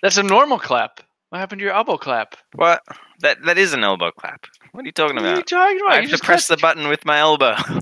That's 0.01 0.17
a 0.17 0.23
normal 0.23 0.59
clap. 0.59 0.99
What 1.33 1.39
happened 1.39 1.61
to 1.61 1.65
your 1.65 1.73
elbow 1.73 1.97
clap? 1.97 2.35
What? 2.53 2.83
That 3.21 3.41
that 3.45 3.57
is 3.57 3.73
an 3.73 3.83
elbow 3.83 4.11
clap. 4.11 4.45
What 4.71 4.83
are 4.83 4.85
you 4.85 4.91
talking 4.91 5.17
about? 5.17 5.29
What 5.29 5.33
are 5.33 5.37
you 5.37 5.43
talking 5.43 5.79
about? 5.79 5.93
I 5.93 6.01
You 6.01 6.09
have 6.09 6.19
to 6.19 6.23
press 6.23 6.47
the 6.47 6.57
button 6.57 6.87
with 6.89 7.05
my 7.05 7.17
elbow. 7.17 7.55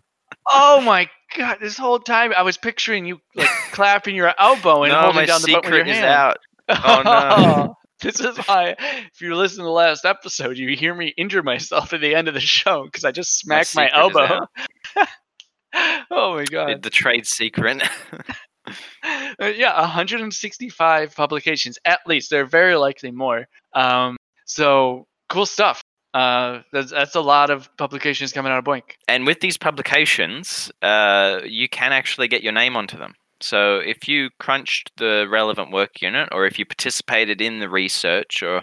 Oh 0.48 0.82
my 0.82 1.08
god! 1.38 1.58
This 1.62 1.78
whole 1.78 2.00
time 2.00 2.34
I 2.36 2.42
was 2.42 2.58
picturing 2.58 3.06
you 3.06 3.20
like 3.36 3.48
clapping 3.74 4.16
your 4.16 4.34
elbow 4.40 4.84
and 4.84 4.92
no, 4.92 5.02
holding 5.02 5.16
my 5.18 5.26
down 5.26 5.42
the 5.42 5.52
button 5.54 5.70
with 5.70 5.86
your 5.86 5.86
secret 5.86 5.88
is 5.90 5.98
hand. 5.98 6.06
out. 6.06 6.38
Oh, 6.70 7.02
no. 7.06 7.76
this 8.02 8.20
is 8.20 8.38
why, 8.48 8.76
if 8.80 9.22
you 9.22 9.36
listen 9.36 9.60
to 9.60 9.64
the 9.66 9.70
last 9.70 10.04
episode, 10.04 10.58
you 10.58 10.76
hear 10.76 10.96
me 10.96 11.14
injure 11.16 11.44
myself 11.44 11.94
at 11.94 12.02
the 12.02 12.16
end 12.16 12.28
of 12.28 12.34
the 12.34 12.40
show 12.40 12.86
because 12.86 13.06
I 13.06 13.12
just 13.12 13.38
smacked 13.38 13.76
my, 13.76 13.86
is 13.88 13.92
elbow. 13.94 14.48
oh 16.10 16.36
my 16.38 16.46
god! 16.46 16.82
the 16.82 16.90
trade 16.90 17.28
secret. 17.28 17.84
Uh, 19.40 19.48
yeah, 19.48 19.80
165 19.80 21.16
publications 21.16 21.80
at 21.86 22.00
least. 22.06 22.30
There 22.30 22.42
are 22.42 22.46
very 22.46 22.76
likely 22.76 23.12
more. 23.12 23.48
Um, 23.74 24.18
so 24.46 25.08
cool 25.30 25.46
stuff. 25.46 25.82
Uh, 26.14 26.62
that's, 26.74 26.92
that's 26.92 27.16
a 27.16 27.22
lot 27.22 27.50
of 27.50 27.70
publications 27.78 28.34
coming 28.34 28.52
out 28.52 28.60
of 28.60 28.66
BOINC. 28.66 28.84
and 29.08 29.26
with 29.26 29.40
these 29.40 29.58
publications, 29.58 30.70
uh, 30.82 31.40
you 31.46 31.70
can 31.70 31.94
actually 31.94 32.28
get 32.28 32.44
your 32.44 32.52
name 32.52 32.76
onto 32.76 32.98
them. 32.98 33.14
So 33.42 33.78
if 33.78 34.08
you 34.08 34.30
crunched 34.40 34.92
the 34.98 35.28
relevant 35.30 35.72
work 35.72 36.02
unit, 36.02 36.30
or 36.32 36.46
if 36.46 36.60
you 36.60 36.66
participated 36.66 37.42
in 37.42 37.60
the 37.60 37.70
research, 37.70 38.44
or 38.44 38.62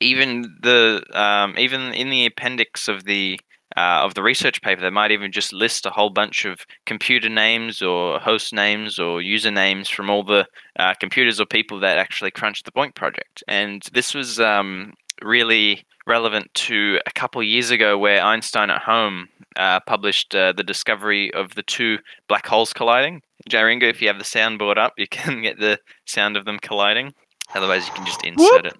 even 0.00 0.56
the 0.60 1.02
um, 1.14 1.54
even 1.58 1.94
in 1.94 2.10
the 2.10 2.26
appendix 2.26 2.88
of 2.88 3.04
the 3.04 3.40
uh, 3.78 4.02
of 4.04 4.14
the 4.14 4.22
research 4.24 4.60
paper, 4.60 4.80
they 4.80 4.90
might 4.90 5.12
even 5.12 5.30
just 5.30 5.52
list 5.52 5.86
a 5.86 5.90
whole 5.90 6.10
bunch 6.10 6.44
of 6.44 6.66
computer 6.84 7.28
names 7.28 7.80
or 7.80 8.18
host 8.18 8.52
names 8.52 8.98
or 8.98 9.20
usernames 9.20 9.88
from 9.88 10.10
all 10.10 10.24
the 10.24 10.44
uh, 10.80 10.94
computers 10.98 11.40
or 11.40 11.46
people 11.46 11.78
that 11.78 11.96
actually 11.96 12.32
crunched 12.32 12.64
the 12.64 12.72
BOINC 12.72 12.96
project. 12.96 13.44
And 13.46 13.82
this 13.92 14.14
was 14.14 14.40
um, 14.40 14.94
really 15.22 15.86
relevant 16.08 16.52
to 16.54 16.98
a 17.06 17.12
couple 17.12 17.40
years 17.40 17.70
ago 17.70 17.96
where 17.96 18.20
Einstein 18.20 18.68
at 18.68 18.82
Home 18.82 19.28
uh, 19.54 19.78
published 19.86 20.34
uh, 20.34 20.52
the 20.56 20.64
discovery 20.64 21.32
of 21.32 21.54
the 21.54 21.62
two 21.62 21.98
black 22.26 22.48
holes 22.48 22.72
colliding. 22.72 23.22
Jaringo, 23.48 23.84
if 23.84 24.02
you 24.02 24.08
have 24.08 24.18
the 24.18 24.24
soundboard 24.24 24.76
up, 24.76 24.94
you 24.96 25.06
can 25.06 25.40
get 25.42 25.60
the 25.60 25.78
sound 26.04 26.36
of 26.36 26.46
them 26.46 26.58
colliding. 26.60 27.14
Otherwise, 27.54 27.86
you 27.86 27.94
can 27.94 28.04
just 28.04 28.24
insert 28.24 28.66
it. 28.66 28.76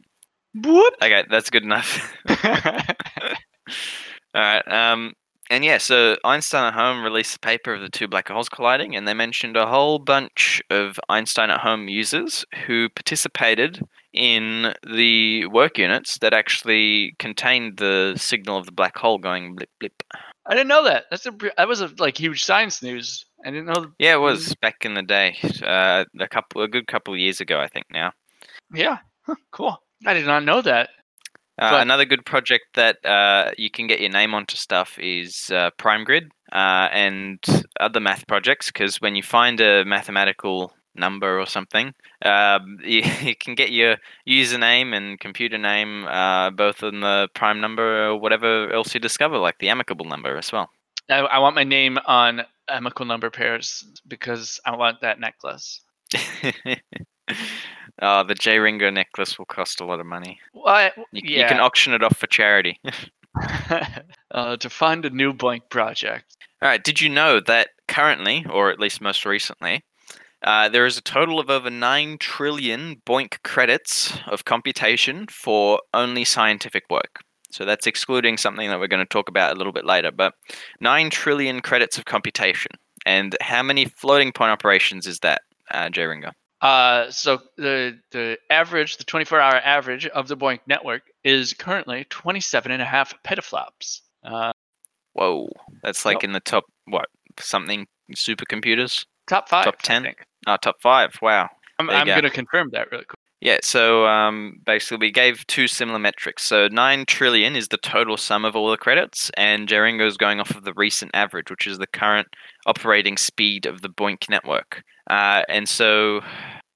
Whoop. 0.54 0.94
Okay, 1.00 1.24
that's 1.30 1.50
good 1.50 1.62
enough. 1.62 2.12
All 4.34 4.42
right. 4.42 4.68
Um, 4.68 5.14
and 5.50 5.64
yeah, 5.64 5.78
so 5.78 6.16
Einstein 6.24 6.64
at 6.64 6.74
Home 6.74 7.02
released 7.02 7.36
a 7.36 7.40
paper 7.40 7.72
of 7.72 7.80
the 7.80 7.88
two 7.88 8.06
black 8.06 8.28
holes 8.28 8.50
colliding, 8.50 8.94
and 8.94 9.08
they 9.08 9.14
mentioned 9.14 9.56
a 9.56 9.66
whole 9.66 9.98
bunch 9.98 10.60
of 10.68 11.00
Einstein 11.08 11.50
at 11.50 11.60
Home 11.60 11.88
users 11.88 12.44
who 12.66 12.90
participated 12.90 13.80
in 14.12 14.74
the 14.94 15.46
work 15.46 15.78
units 15.78 16.18
that 16.18 16.34
actually 16.34 17.14
contained 17.18 17.78
the 17.78 18.14
signal 18.16 18.58
of 18.58 18.66
the 18.66 18.72
black 18.72 18.96
hole 18.98 19.16
going 19.18 19.54
blip 19.54 19.70
blip. 19.80 20.02
I 20.46 20.54
didn't 20.54 20.68
know 20.68 20.84
that. 20.84 21.04
That's 21.10 21.26
a 21.26 21.34
that 21.56 21.68
was 21.68 21.80
a 21.80 21.90
like 21.98 22.18
huge 22.18 22.44
science 22.44 22.82
news. 22.82 23.24
I 23.44 23.50
didn't 23.50 23.66
know. 23.66 23.92
Yeah, 23.98 24.14
it 24.14 24.20
was 24.20 24.54
back 24.56 24.84
in 24.84 24.94
the 24.94 25.02
day, 25.02 25.36
uh, 25.62 26.04
a 26.18 26.28
couple, 26.28 26.62
a 26.62 26.68
good 26.68 26.86
couple 26.88 27.14
of 27.14 27.20
years 27.20 27.40
ago, 27.40 27.60
I 27.60 27.68
think 27.68 27.86
now. 27.90 28.12
Yeah, 28.74 28.98
huh, 29.22 29.36
cool. 29.52 29.78
I 30.06 30.12
did 30.14 30.26
not 30.26 30.44
know 30.44 30.60
that. 30.62 30.90
Uh, 31.58 31.78
another 31.80 32.04
good 32.04 32.24
project 32.24 32.64
that 32.74 33.04
uh, 33.04 33.50
you 33.58 33.70
can 33.70 33.88
get 33.88 34.00
your 34.00 34.10
name 34.10 34.32
onto 34.32 34.56
stuff 34.56 34.96
is 34.98 35.50
uh, 35.50 35.70
PrimeGrid 35.78 36.28
uh, 36.52 36.88
and 36.92 37.38
other 37.80 37.98
math 38.00 38.26
projects. 38.28 38.70
Because 38.70 39.00
when 39.00 39.16
you 39.16 39.22
find 39.22 39.60
a 39.60 39.84
mathematical 39.84 40.72
number 40.94 41.40
or 41.40 41.46
something, 41.46 41.92
um, 42.24 42.78
you, 42.84 43.02
you 43.22 43.34
can 43.34 43.56
get 43.56 43.72
your 43.72 43.96
username 44.28 44.94
and 44.94 45.18
computer 45.18 45.58
name 45.58 46.04
uh, 46.04 46.50
both 46.50 46.82
in 46.82 47.00
the 47.00 47.28
prime 47.34 47.60
number 47.60 48.06
or 48.06 48.16
whatever 48.16 48.72
else 48.72 48.94
you 48.94 49.00
discover, 49.00 49.38
like 49.38 49.58
the 49.58 49.68
amicable 49.68 50.06
number 50.06 50.36
as 50.36 50.52
well. 50.52 50.70
I, 51.10 51.18
I 51.18 51.38
want 51.38 51.56
my 51.56 51.64
name 51.64 51.98
on 52.06 52.42
amicable 52.68 53.06
number 53.06 53.30
pairs 53.30 53.84
because 54.06 54.60
I 54.64 54.76
want 54.76 55.00
that 55.00 55.18
necklace. 55.18 55.80
oh, 58.00 58.24
the 58.24 58.34
J 58.34 58.58
Ringo 58.58 58.90
necklace 58.90 59.38
will 59.38 59.46
cost 59.46 59.80
a 59.80 59.84
lot 59.84 60.00
of 60.00 60.06
money. 60.06 60.40
What? 60.52 60.94
You, 61.12 61.40
you 61.40 61.46
can 61.46 61.60
auction 61.60 61.92
it 61.92 62.02
off 62.02 62.16
for 62.16 62.26
charity. 62.26 62.80
uh, 64.30 64.56
to 64.56 64.70
fund 64.70 65.04
a 65.04 65.10
new 65.10 65.32
blank 65.32 65.68
project. 65.70 66.36
All 66.62 66.68
right. 66.68 66.82
Did 66.82 67.00
you 67.00 67.08
know 67.08 67.40
that 67.40 67.68
currently, 67.86 68.44
or 68.50 68.70
at 68.70 68.80
least 68.80 69.00
most 69.00 69.24
recently, 69.24 69.84
uh, 70.42 70.68
there 70.68 70.86
is 70.86 70.98
a 70.98 71.02
total 71.02 71.40
of 71.40 71.50
over 71.50 71.70
9 71.70 72.18
trillion 72.18 73.02
BOINC 73.06 73.42
credits 73.42 74.16
of 74.26 74.44
computation 74.44 75.26
for 75.28 75.80
only 75.94 76.24
scientific 76.24 76.84
work? 76.90 77.20
So 77.50 77.64
that's 77.64 77.86
excluding 77.86 78.36
something 78.36 78.68
that 78.68 78.78
we're 78.78 78.88
going 78.88 79.04
to 79.04 79.08
talk 79.08 79.28
about 79.28 79.54
a 79.54 79.58
little 79.58 79.72
bit 79.72 79.84
later. 79.84 80.10
But 80.10 80.34
9 80.80 81.10
trillion 81.10 81.60
credits 81.60 81.96
of 81.96 82.04
computation. 82.04 82.72
And 83.06 83.36
how 83.40 83.62
many 83.62 83.86
floating 83.86 84.32
point 84.32 84.50
operations 84.50 85.06
is 85.06 85.20
that, 85.20 85.42
uh, 85.70 85.88
J 85.88 86.04
Ringo? 86.04 86.32
Uh, 86.60 87.10
so 87.10 87.38
the 87.56 87.98
the 88.10 88.36
average, 88.50 88.96
the 88.96 89.04
24-hour 89.04 89.56
average 89.64 90.06
of 90.08 90.26
the 90.28 90.36
BOINC 90.36 90.60
network 90.66 91.02
is 91.24 91.52
currently 91.54 92.04
27 92.10 92.72
and 92.72 92.82
a 92.82 92.84
half 92.84 93.14
petaflops. 93.22 94.00
Uh, 94.24 94.52
Whoa. 95.12 95.48
That's 95.82 96.04
like 96.04 96.16
Yep. 96.16 96.24
in 96.24 96.32
the 96.32 96.40
top, 96.40 96.64
what, 96.86 97.06
something 97.38 97.86
supercomputers? 98.14 99.04
top 99.26 99.48
five. 99.48 99.64
Top 99.64 99.76
I 99.80 99.86
10? 99.86 100.02
think. 100.04 100.24
Oh, 100.46 100.56
top 100.60 100.76
five. 100.80 101.12
Wow. 101.22 101.48
I'm, 101.78 101.86
There 101.86 101.94
you 101.96 102.00
I'm 102.00 102.06
go. 102.06 102.12
going 102.14 102.22
to 102.24 102.30
confirm 102.30 102.70
that 102.72 102.90
really 102.90 103.04
quick. 103.04 103.18
Yeah, 103.40 103.58
so 103.62 104.04
um, 104.06 104.58
basically 104.66 105.06
we 105.06 105.12
gave 105.12 105.46
two 105.46 105.68
similar 105.68 106.00
metrics. 106.00 106.42
So 106.44 106.66
9 106.66 107.04
trillion 107.06 107.54
is 107.54 107.68
the 107.68 107.76
total 107.76 108.16
sum 108.16 108.44
of 108.44 108.56
all 108.56 108.68
the 108.68 108.76
credits, 108.76 109.30
and 109.36 109.68
Jaringo 109.68 110.06
is 110.08 110.16
going 110.16 110.40
off 110.40 110.50
of 110.56 110.64
the 110.64 110.72
recent 110.74 111.12
average, 111.14 111.48
which 111.48 111.66
is 111.68 111.78
the 111.78 111.86
current 111.86 112.26
operating 112.66 113.16
speed 113.16 113.64
of 113.64 113.80
the 113.82 113.88
BOINC 113.90 114.28
network. 114.28 114.82
Uh, 115.08 115.42
and 115.48 115.68
so, 115.68 116.20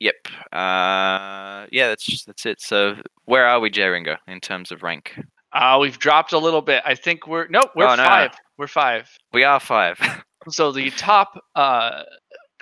yep, 0.00 0.14
uh, 0.52 1.66
yeah, 1.70 1.88
that's 1.88 2.04
just, 2.04 2.26
that's 2.26 2.46
it. 2.46 2.60
So 2.60 2.96
where 3.26 3.46
are 3.46 3.60
we, 3.60 3.70
Jaringo, 3.70 4.16
in 4.26 4.40
terms 4.40 4.72
of 4.72 4.82
rank? 4.82 5.18
Uh, 5.52 5.78
we've 5.80 5.98
dropped 5.98 6.32
a 6.32 6.38
little 6.38 6.62
bit. 6.62 6.82
I 6.86 6.94
think 6.94 7.26
we're 7.26 7.46
no, 7.48 7.60
we're 7.76 7.84
Oh, 7.86 7.90
no, 7.94 7.96
no. 7.96 8.04
five. 8.04 8.30
We're 8.56 8.66
five. 8.68 9.10
We 9.32 9.44
are 9.44 9.60
five. 9.60 9.98
So 10.48 10.72
the 10.72 10.90
top 10.90 11.38
uh, 11.54 12.02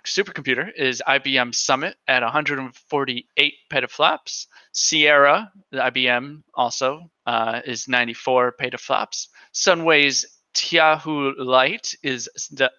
supercomputer 0.07 0.69
is 0.77 1.03
IBM 1.09 1.55
Summit 1.55 1.97
at 2.07 2.23
148 2.23 3.55
petaflops. 3.73 4.47
Sierra, 4.73 5.51
the 5.73 5.79
IBM 5.79 6.43
also 6.53 7.11
uh, 7.25 7.63
is 7.65 7.89
94 7.89 8.55
petaflops. 8.61 9.29
Sunway's 9.55 10.27
TaihuLight 10.55 11.95
is 12.03 12.29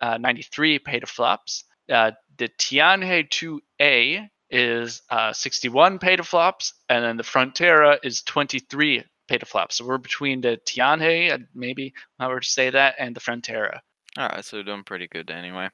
uh, 0.02 0.18
93 0.20 0.78
petaflops. 0.80 1.64
Uh, 1.92 2.12
the 2.42 2.50
Tianhe 2.50 3.30
2A 3.30 4.28
is 4.50 5.04
uh, 5.12 5.32
61 5.32 6.00
petaflops, 6.00 6.74
and 6.90 7.06
then 7.06 7.16
the 7.18 7.24
Frontera 7.24 8.00
is 8.04 8.24
23 8.24 9.04
petaflops. 9.30 9.74
So 9.74 9.86
we're 9.86 10.00
between 10.00 10.42
the 10.42 10.60
Tianhe, 10.66 11.46
maybe 11.54 11.94
I 12.20 12.28
to 12.28 12.42
say 12.42 12.72
that, 12.72 12.96
and 12.98 13.16
the 13.16 13.20
Frontera. 13.20 13.82
All 14.18 14.28
right, 14.28 14.44
so 14.44 14.58
we're 14.58 14.64
doing 14.64 14.84
pretty 14.84 15.08
good 15.08 15.30
anyway. 15.30 15.70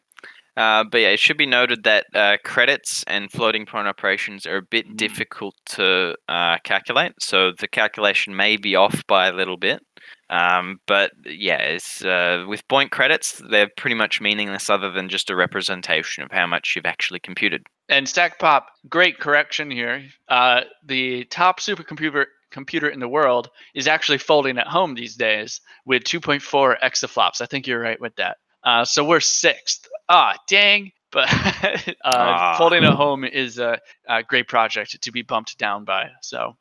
Uh, 0.57 0.83
but 0.91 0.99
yeah, 0.99 1.09
it 1.09 1.19
should 1.21 1.37
be 1.37 1.45
noted 1.45 1.83
that 1.83 2.05
uh, 2.13 2.35
credits 2.43 3.05
and 3.07 3.31
floating 3.31 3.65
point 3.65 3.87
operations 3.87 4.45
are 4.45 4.57
a 4.57 4.61
bit 4.61 4.87
Mm. 4.89 4.97
difficult 4.97 5.55
to 5.67 6.15
uh, 6.27 6.57
calculate. 6.65 7.13
So 7.21 7.51
the 7.57 7.69
calculation 7.69 8.35
may 8.35 8.57
be 8.57 8.75
off 8.75 9.07
by 9.07 9.27
a 9.27 9.33
little 9.33 9.57
bit. 9.57 9.79
Um, 10.29 10.79
but 10.87 11.11
yeah, 11.25 11.57
it's, 11.59 12.03
uh, 12.03 12.45
with 12.47 12.67
point 12.67 12.91
credits, 12.91 13.41
they're 13.49 13.69
pretty 13.77 13.95
much 13.95 14.19
meaningless 14.19 14.69
other 14.69 14.91
than 14.91 15.07
just 15.09 15.29
a 15.29 15.35
representation 15.35 16.23
of 16.23 16.31
how 16.31 16.45
much 16.47 16.73
you've 16.75 16.85
actually 16.85 17.19
computed. 17.19 17.65
And 17.89 18.05
StackPop, 18.07 18.63
great 18.89 19.19
correction 19.19 19.71
here. 19.71 20.03
Uh, 20.27 20.61
the 20.85 21.23
top 21.25 21.59
supercomputer 21.59 22.25
computer 22.51 22.87
in 22.89 22.99
the 22.99 23.07
world 23.09 23.49
is 23.75 23.87
actually 23.87 24.17
folding 24.17 24.57
at 24.57 24.67
home 24.67 24.95
these 24.95 25.15
days 25.15 25.61
with 25.85 26.03
2.4 26.03 26.79
exaflops. 26.81 27.41
I 27.41 27.45
think 27.45 27.67
you're 27.67 27.79
right 27.79 27.99
with 27.99 28.15
that. 28.15 28.37
Uh, 28.63 28.83
so 28.85 29.03
we're 29.05 29.19
sixth. 29.21 29.87
Ah, 30.09 30.35
dang. 30.47 30.91
But 31.09 31.29
uh, 31.29 31.93
Ah. 32.03 32.55
folding 32.57 32.83
at 32.83 32.93
home 32.93 33.23
is 33.23 33.59
a, 33.59 33.79
a 34.09 34.23
great 34.23 34.49
project 34.49 35.01
to 35.01 35.11
be 35.11 35.21
bumped 35.21 35.57
down 35.57 35.85
by. 35.85 36.09
So 36.21 36.57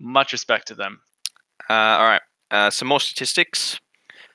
much 0.00 0.32
respect 0.32 0.66
to 0.68 0.74
them. 0.74 1.00
Uh, 1.70 1.72
all 1.72 2.04
right, 2.04 2.20
uh, 2.50 2.70
some 2.70 2.88
more 2.88 3.00
statistics. 3.00 3.78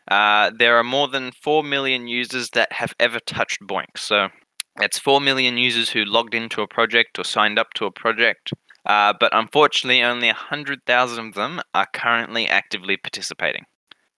Uh, 0.09 0.51
there 0.57 0.77
are 0.77 0.83
more 0.83 1.07
than 1.07 1.31
4 1.31 1.63
million 1.63 2.07
users 2.07 2.49
that 2.51 2.71
have 2.73 2.93
ever 2.99 3.19
touched 3.19 3.61
BOINC. 3.61 3.97
So 3.97 4.29
that's 4.77 4.97
4 4.97 5.21
million 5.21 5.57
users 5.57 5.89
who 5.89 6.03
logged 6.05 6.33
into 6.33 6.61
a 6.61 6.67
project 6.67 7.19
or 7.19 7.23
signed 7.23 7.59
up 7.59 7.73
to 7.75 7.85
a 7.85 7.91
project. 7.91 8.51
Uh, 8.85 9.13
but 9.19 9.31
unfortunately, 9.35 10.01
only 10.01 10.27
100,000 10.27 11.27
of 11.27 11.33
them 11.35 11.61
are 11.73 11.87
currently 11.93 12.47
actively 12.47 12.97
participating. 12.97 13.65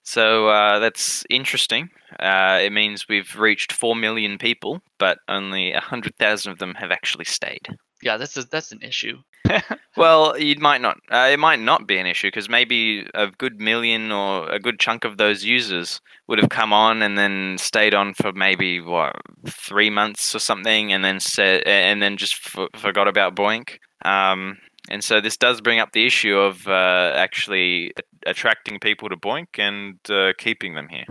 So 0.04 0.48
uh, 0.48 0.80
that's 0.80 1.24
interesting. 1.30 1.90
Uh, 2.20 2.60
it 2.62 2.72
means 2.72 3.08
we've 3.08 3.36
reached 3.36 3.74
4 3.74 3.96
million 3.96 4.38
people, 4.38 4.82
but 4.98 5.18
only 5.28 5.74
100,000 5.74 6.52
of 6.52 6.60
them 6.60 6.76
have 6.76 6.92
actually 6.92 7.26
stayed. 7.26 7.68
Yeah, 8.02 8.18
that's 8.18 8.38
a, 8.38 8.44
that's 8.44 8.72
an 8.72 8.82
issue. 8.82 9.18
Well, 9.98 10.32
it 10.38 10.60
might 10.60 10.80
not. 10.80 10.98
Uh, 11.12 11.30
it 11.34 11.40
might 11.40 11.60
not 11.60 11.86
be 11.86 11.98
an 11.98 12.06
issue 12.06 12.28
because 12.28 12.48
maybe 12.48 13.06
a 13.14 13.28
good 13.28 13.60
million 13.60 14.12
or 14.12 14.50
a 14.50 14.58
good 14.60 14.80
chunk 14.80 15.04
of 15.04 15.18
those 15.18 15.44
users 15.44 16.00
would 16.28 16.40
have 16.40 16.50
come 16.50 16.72
on 16.72 17.02
and 17.02 17.18
then 17.18 17.58
stayed 17.60 17.94
on 17.94 18.14
for 18.14 18.32
maybe 18.32 18.80
what 18.80 19.18
three 19.48 19.90
months 19.90 20.34
or 20.34 20.40
something, 20.40 20.94
and 20.94 21.04
then 21.04 21.20
said 21.20 21.64
and 21.66 22.02
then 22.02 22.16
just 22.16 22.36
f- 22.56 22.70
forgot 22.80 23.10
about 23.10 23.36
BOINC. 23.36 23.78
Um, 24.06 24.58
and 24.90 25.04
so 25.04 25.20
this 25.20 25.36
does 25.36 25.60
bring 25.60 25.80
up 25.80 25.92
the 25.92 26.06
issue 26.06 26.38
of 26.38 26.66
uh, 26.68 27.12
actually 27.16 27.92
attracting 28.26 28.80
people 28.80 29.10
to 29.10 29.18
BOINC 29.18 29.60
and 29.60 30.00
uh, 30.10 30.32
keeping 30.38 30.74
them 30.74 30.88
here. 30.90 31.06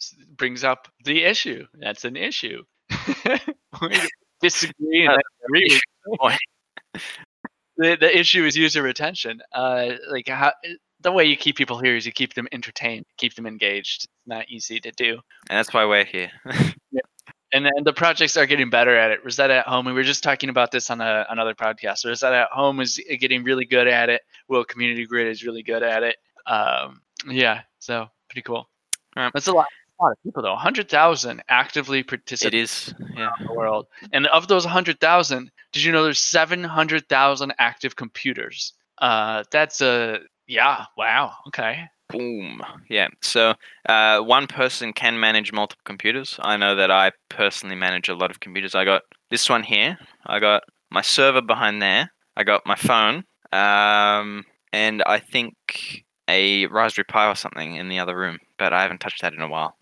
S- 0.00 0.14
brings 0.36 0.62
up 0.62 0.86
the 1.04 1.24
issue. 1.24 1.66
That's 1.74 2.04
an 2.04 2.16
issue. 2.16 2.62
Disagree 4.40 5.06
and 5.06 5.18
agree 5.44 5.80
with 6.06 6.38
the, 7.76 7.96
the 8.00 8.18
issue 8.18 8.44
is 8.44 8.56
user 8.56 8.82
retention. 8.82 9.40
Uh, 9.52 9.92
like 10.10 10.28
how, 10.28 10.52
the 11.00 11.12
way 11.12 11.24
you 11.24 11.36
keep 11.36 11.56
people 11.56 11.78
here 11.78 11.96
is 11.96 12.06
you 12.06 12.12
keep 12.12 12.34
them 12.34 12.48
entertained, 12.52 13.06
keep 13.16 13.34
them 13.34 13.46
engaged. 13.46 14.04
It's 14.04 14.06
not 14.26 14.48
easy 14.48 14.80
to 14.80 14.92
do. 14.92 15.12
And 15.48 15.58
that's 15.58 15.72
why 15.72 15.84
we're 15.84 16.04
here. 16.04 16.30
And 17.52 17.64
then 17.64 17.84
the 17.84 17.92
projects 17.92 18.36
are 18.36 18.44
getting 18.44 18.70
better 18.70 18.94
at 18.96 19.12
it. 19.12 19.24
Rosetta 19.24 19.54
at 19.54 19.66
Home, 19.66 19.86
we 19.86 19.92
were 19.92 20.02
just 20.02 20.22
talking 20.22 20.50
about 20.50 20.72
this 20.72 20.90
on 20.90 21.00
a, 21.00 21.24
another 21.30 21.54
podcast. 21.54 22.04
Rosetta 22.04 22.36
at 22.36 22.48
Home 22.50 22.80
is 22.80 23.00
getting 23.20 23.44
really 23.44 23.64
good 23.64 23.86
at 23.86 24.10
it. 24.10 24.22
World 24.48 24.68
Community 24.68 25.06
Grid 25.06 25.28
is 25.28 25.44
really 25.44 25.62
good 25.62 25.82
at 25.82 26.02
it. 26.02 26.16
Um, 26.46 27.00
yeah, 27.28 27.62
so 27.78 28.08
pretty 28.28 28.42
cool. 28.42 28.68
Right. 29.14 29.30
That's 29.32 29.46
a 29.46 29.52
lot, 29.52 29.68
a 29.98 30.02
lot 30.02 30.12
of 30.12 30.22
people 30.22 30.42
though. 30.42 30.52
100,000 30.52 31.42
actively 31.48 32.00
it 32.00 32.08
participating 32.08 32.60
is. 32.60 32.94
Yeah. 33.16 33.30
the 33.46 33.52
world. 33.52 33.86
And 34.12 34.26
of 34.28 34.48
those 34.48 34.64
100,000, 34.64 35.50
did 35.72 35.82
you 35.82 35.92
know 35.92 36.04
there's 36.04 36.22
700,000 36.22 37.54
active 37.58 37.96
computers? 37.96 38.72
Uh, 38.98 39.44
that's 39.50 39.80
a 39.80 40.20
yeah. 40.46 40.84
Wow. 40.96 41.34
Okay. 41.48 41.84
Boom. 42.08 42.62
Yeah. 42.88 43.08
So 43.20 43.54
uh, 43.88 44.20
one 44.20 44.46
person 44.46 44.92
can 44.92 45.18
manage 45.18 45.52
multiple 45.52 45.82
computers. 45.84 46.38
I 46.40 46.56
know 46.56 46.76
that 46.76 46.90
I 46.90 47.10
personally 47.28 47.74
manage 47.74 48.08
a 48.08 48.14
lot 48.14 48.30
of 48.30 48.40
computers. 48.40 48.74
I 48.74 48.84
got 48.84 49.02
this 49.30 49.48
one 49.50 49.64
here. 49.64 49.98
I 50.24 50.38
got 50.38 50.62
my 50.90 51.02
server 51.02 51.42
behind 51.42 51.82
there. 51.82 52.12
I 52.36 52.44
got 52.44 52.64
my 52.64 52.76
phone. 52.76 53.24
Um, 53.52 54.44
and 54.72 55.02
I 55.04 55.18
think 55.18 55.54
a 56.28 56.66
Raspberry 56.66 57.04
Pi 57.06 57.28
or 57.28 57.34
something 57.34 57.76
in 57.76 57.88
the 57.88 57.98
other 57.98 58.16
room, 58.16 58.38
but 58.58 58.72
I 58.72 58.82
haven't 58.82 59.00
touched 59.00 59.22
that 59.22 59.32
in 59.34 59.40
a 59.40 59.48
while. 59.48 59.76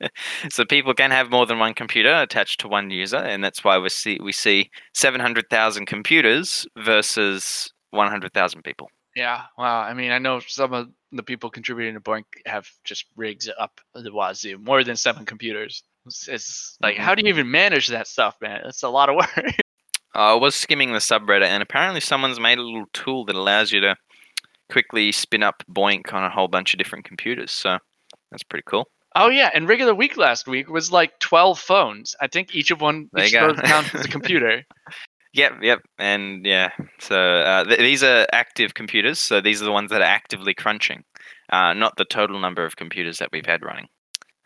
so 0.50 0.64
people 0.64 0.94
can 0.94 1.10
have 1.10 1.30
more 1.30 1.46
than 1.46 1.58
one 1.58 1.74
computer 1.74 2.12
attached 2.22 2.60
to 2.60 2.68
one 2.68 2.90
user, 2.90 3.16
and 3.18 3.42
that's 3.42 3.62
why 3.64 3.78
we 3.78 3.88
see 3.88 4.18
we 4.22 4.32
see 4.32 4.70
seven 4.94 5.20
hundred 5.20 5.46
thousand 5.50 5.86
computers 5.86 6.66
versus 6.78 7.72
one 7.90 8.08
hundred 8.08 8.32
thousand 8.32 8.62
people. 8.62 8.88
Yeah. 9.16 9.42
Wow. 9.58 9.80
I 9.80 9.92
mean, 9.94 10.12
I 10.12 10.18
know 10.18 10.40
some 10.46 10.72
of 10.72 10.88
the 11.10 11.22
people 11.24 11.50
contributing 11.50 11.94
to 11.94 12.00
BOINC 12.00 12.22
have 12.46 12.68
just 12.84 13.06
rigs 13.16 13.48
up 13.58 13.80
the 13.94 14.12
wazoo, 14.12 14.56
more 14.58 14.84
than 14.84 14.94
seven 14.94 15.26
computers. 15.26 15.82
It's, 16.06 16.28
it's 16.28 16.76
like, 16.80 16.96
Mhm. 16.96 17.00
how 17.00 17.14
do 17.16 17.22
you 17.22 17.28
even 17.28 17.50
manage 17.50 17.88
that 17.88 18.06
stuff, 18.06 18.36
man? 18.40 18.60
It's 18.66 18.84
a 18.84 18.88
lot 18.88 19.08
of 19.08 19.16
work. 19.36 19.54
I 20.14 20.34
was 20.34 20.54
skimming 20.54 20.92
the 20.92 20.98
subreddit, 21.00 21.42
and 21.46 21.60
apparently 21.62 22.00
someone's 22.00 22.38
made 22.38 22.58
a 22.58 22.62
little 22.62 22.86
tool 22.92 23.24
that 23.24 23.34
allows 23.34 23.72
you 23.72 23.80
to 23.80 23.96
quickly 24.70 25.10
spin 25.10 25.42
up 25.42 25.64
BOINC 25.68 26.12
on 26.14 26.22
a 26.22 26.30
whole 26.30 26.46
bunch 26.48 26.72
of 26.72 26.78
different 26.78 27.04
computers. 27.04 27.50
So 27.50 27.78
that's 28.30 28.42
pretty 28.44 28.64
cool. 28.66 28.88
oh 29.16 29.28
yeah, 29.28 29.50
and 29.54 29.68
regular 29.68 29.94
week 29.94 30.16
last 30.16 30.46
week 30.46 30.68
was 30.68 30.92
like 30.92 31.18
12 31.20 31.58
phones. 31.58 32.14
I 32.20 32.26
think 32.28 32.54
each 32.54 32.70
of 32.70 32.80
one 32.80 33.08
There 33.12 33.26
each 33.26 33.34
of 33.34 33.56
those 33.56 33.64
counts 33.64 33.94
as 33.94 34.04
a 34.04 34.08
computer. 34.16 34.62
Yep, 35.32 35.52
yep, 35.62 35.80
and 35.98 36.44
yeah. 36.44 36.70
So 36.98 37.16
uh, 37.16 37.64
th- 37.64 37.78
these 37.78 38.02
are 38.02 38.26
active 38.32 38.74
computers. 38.74 39.18
So 39.18 39.40
these 39.40 39.62
are 39.62 39.64
the 39.64 39.72
ones 39.72 39.90
that 39.90 40.00
are 40.00 40.04
actively 40.04 40.54
crunching, 40.54 41.04
uh, 41.52 41.72
not 41.74 41.96
the 41.96 42.04
total 42.04 42.40
number 42.40 42.64
of 42.64 42.76
computers 42.76 43.18
that 43.18 43.30
we've 43.32 43.46
had 43.46 43.62
running. 43.62 43.86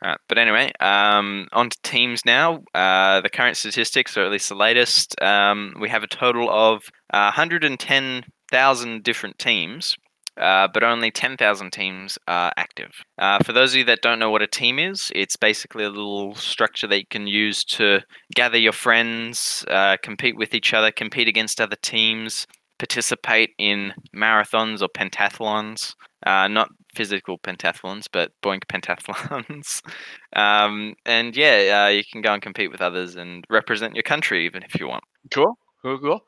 Uh, 0.05 0.17
but 0.29 0.37
anyway, 0.37 0.71
um, 0.81 1.49
on 1.53 1.71
to 1.71 1.79
teams 1.83 2.27
now. 2.27 2.63
Uh, 2.75 3.23
the 3.23 3.31
current 3.31 3.57
statistics, 3.57 4.17
or 4.19 4.25
at 4.25 4.31
least 4.31 4.51
the 4.51 4.55
latest, 4.55 5.21
um, 5.23 5.73
we 5.81 5.89
have 5.89 6.03
a 6.03 6.07
total 6.07 6.51
of 6.51 6.83
uh, 7.15 7.33
110,000 7.33 9.03
different 9.03 9.39
teams, 9.39 9.97
uh, 10.41 10.69
but 10.73 10.83
only 10.83 11.11
10,000 11.11 11.71
teams 11.73 12.19
are 12.27 12.53
active. 12.57 12.91
Uh, 13.19 13.39
for 13.43 13.53
those 13.53 13.73
of 13.73 13.79
you 13.79 13.85
that 13.85 14.03
don't 14.03 14.19
know 14.19 14.31
what 14.31 14.43
a 14.43 14.47
team 14.47 14.79
is, 14.79 15.13
it's 15.15 15.37
basically 15.37 15.85
a 15.85 15.91
little 15.91 16.35
structure 16.35 16.87
that 16.87 16.99
you 16.99 17.07
can 17.09 17.27
use 17.27 17.65
to 17.65 18.01
gather 18.35 18.59
your 18.59 18.73
friends, 18.73 19.65
uh, 19.69 19.97
compete 20.03 20.37
with 20.37 20.55
each 20.55 20.75
other, 20.75 20.91
compete 20.91 21.29
against 21.29 21.61
other 21.61 21.77
teams, 21.83 22.47
participate 22.79 23.51
in 23.59 23.93
marathons 24.15 24.83
or 24.83 24.89
pentathlons. 24.89 25.95
Uh, 26.27 26.49
not 26.49 26.69
physical 26.95 27.39
pentathlons, 27.39 28.07
but 28.11 28.33
BOINC 28.43 28.63
pentathlons. 28.67 29.83
um, 30.37 30.95
and 31.05 31.37
yeah, 31.37 31.85
uh, 31.85 31.89
you 31.89 32.03
can 32.11 32.23
go 32.23 32.33
and 32.33 32.43
compete 32.43 32.71
with 32.71 32.81
others 32.81 33.17
and 33.17 33.45
represent 33.51 33.95
your 33.95 34.03
country 34.03 34.47
even 34.47 34.63
if 34.63 34.81
you 34.81 34.89
want. 34.89 35.05
Cool. 35.33 35.59
Cool. 35.83 35.99
Cool. 35.99 36.21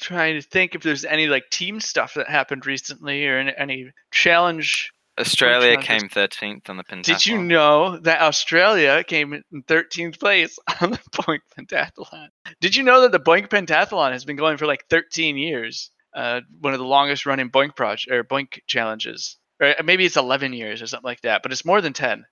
Uh, 0.00 0.04
trying 0.04 0.40
to 0.40 0.42
think 0.42 0.74
if 0.74 0.82
there's 0.82 1.04
any 1.04 1.26
like 1.26 1.50
team 1.50 1.80
stuff 1.80 2.14
that 2.14 2.28
happened 2.28 2.66
recently 2.66 3.26
or 3.26 3.38
any, 3.38 3.52
any 3.56 3.92
challenge. 4.10 4.92
Australia 5.18 5.76
came 5.76 6.08
13th 6.08 6.70
on 6.70 6.76
the 6.78 6.84
pentathlon. 6.84 7.02
Did 7.04 7.26
you 7.26 7.42
know 7.42 7.98
that 7.98 8.22
Australia 8.22 9.04
came 9.04 9.34
in 9.34 9.62
13th 9.64 10.18
place 10.18 10.58
on 10.80 10.92
the 10.92 10.98
BOINC 11.12 11.40
Pentathlon? 11.58 12.28
Did 12.60 12.74
you 12.74 12.82
know 12.82 13.02
that 13.02 13.12
the 13.12 13.20
BOINC 13.20 13.48
Pentathlon 13.48 14.12
has 14.12 14.24
been 14.24 14.36
going 14.36 14.56
for 14.56 14.66
like 14.66 14.86
13 14.88 15.36
years? 15.36 15.90
Uh, 16.14 16.40
one 16.60 16.72
of 16.72 16.78
the 16.78 16.86
longest 16.86 17.26
running 17.26 17.50
BOINC 17.50 17.76
project 17.76 18.10
or 18.10 18.24
BOINC 18.24 18.60
challenges, 18.66 19.36
or 19.60 19.74
maybe 19.84 20.06
it's 20.06 20.16
11 20.16 20.54
years 20.54 20.80
or 20.80 20.86
something 20.86 21.06
like 21.06 21.20
that. 21.20 21.42
But 21.42 21.52
it's 21.52 21.66
more 21.66 21.82
than 21.82 21.92
10. 21.92 22.24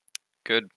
Good. 0.44 0.70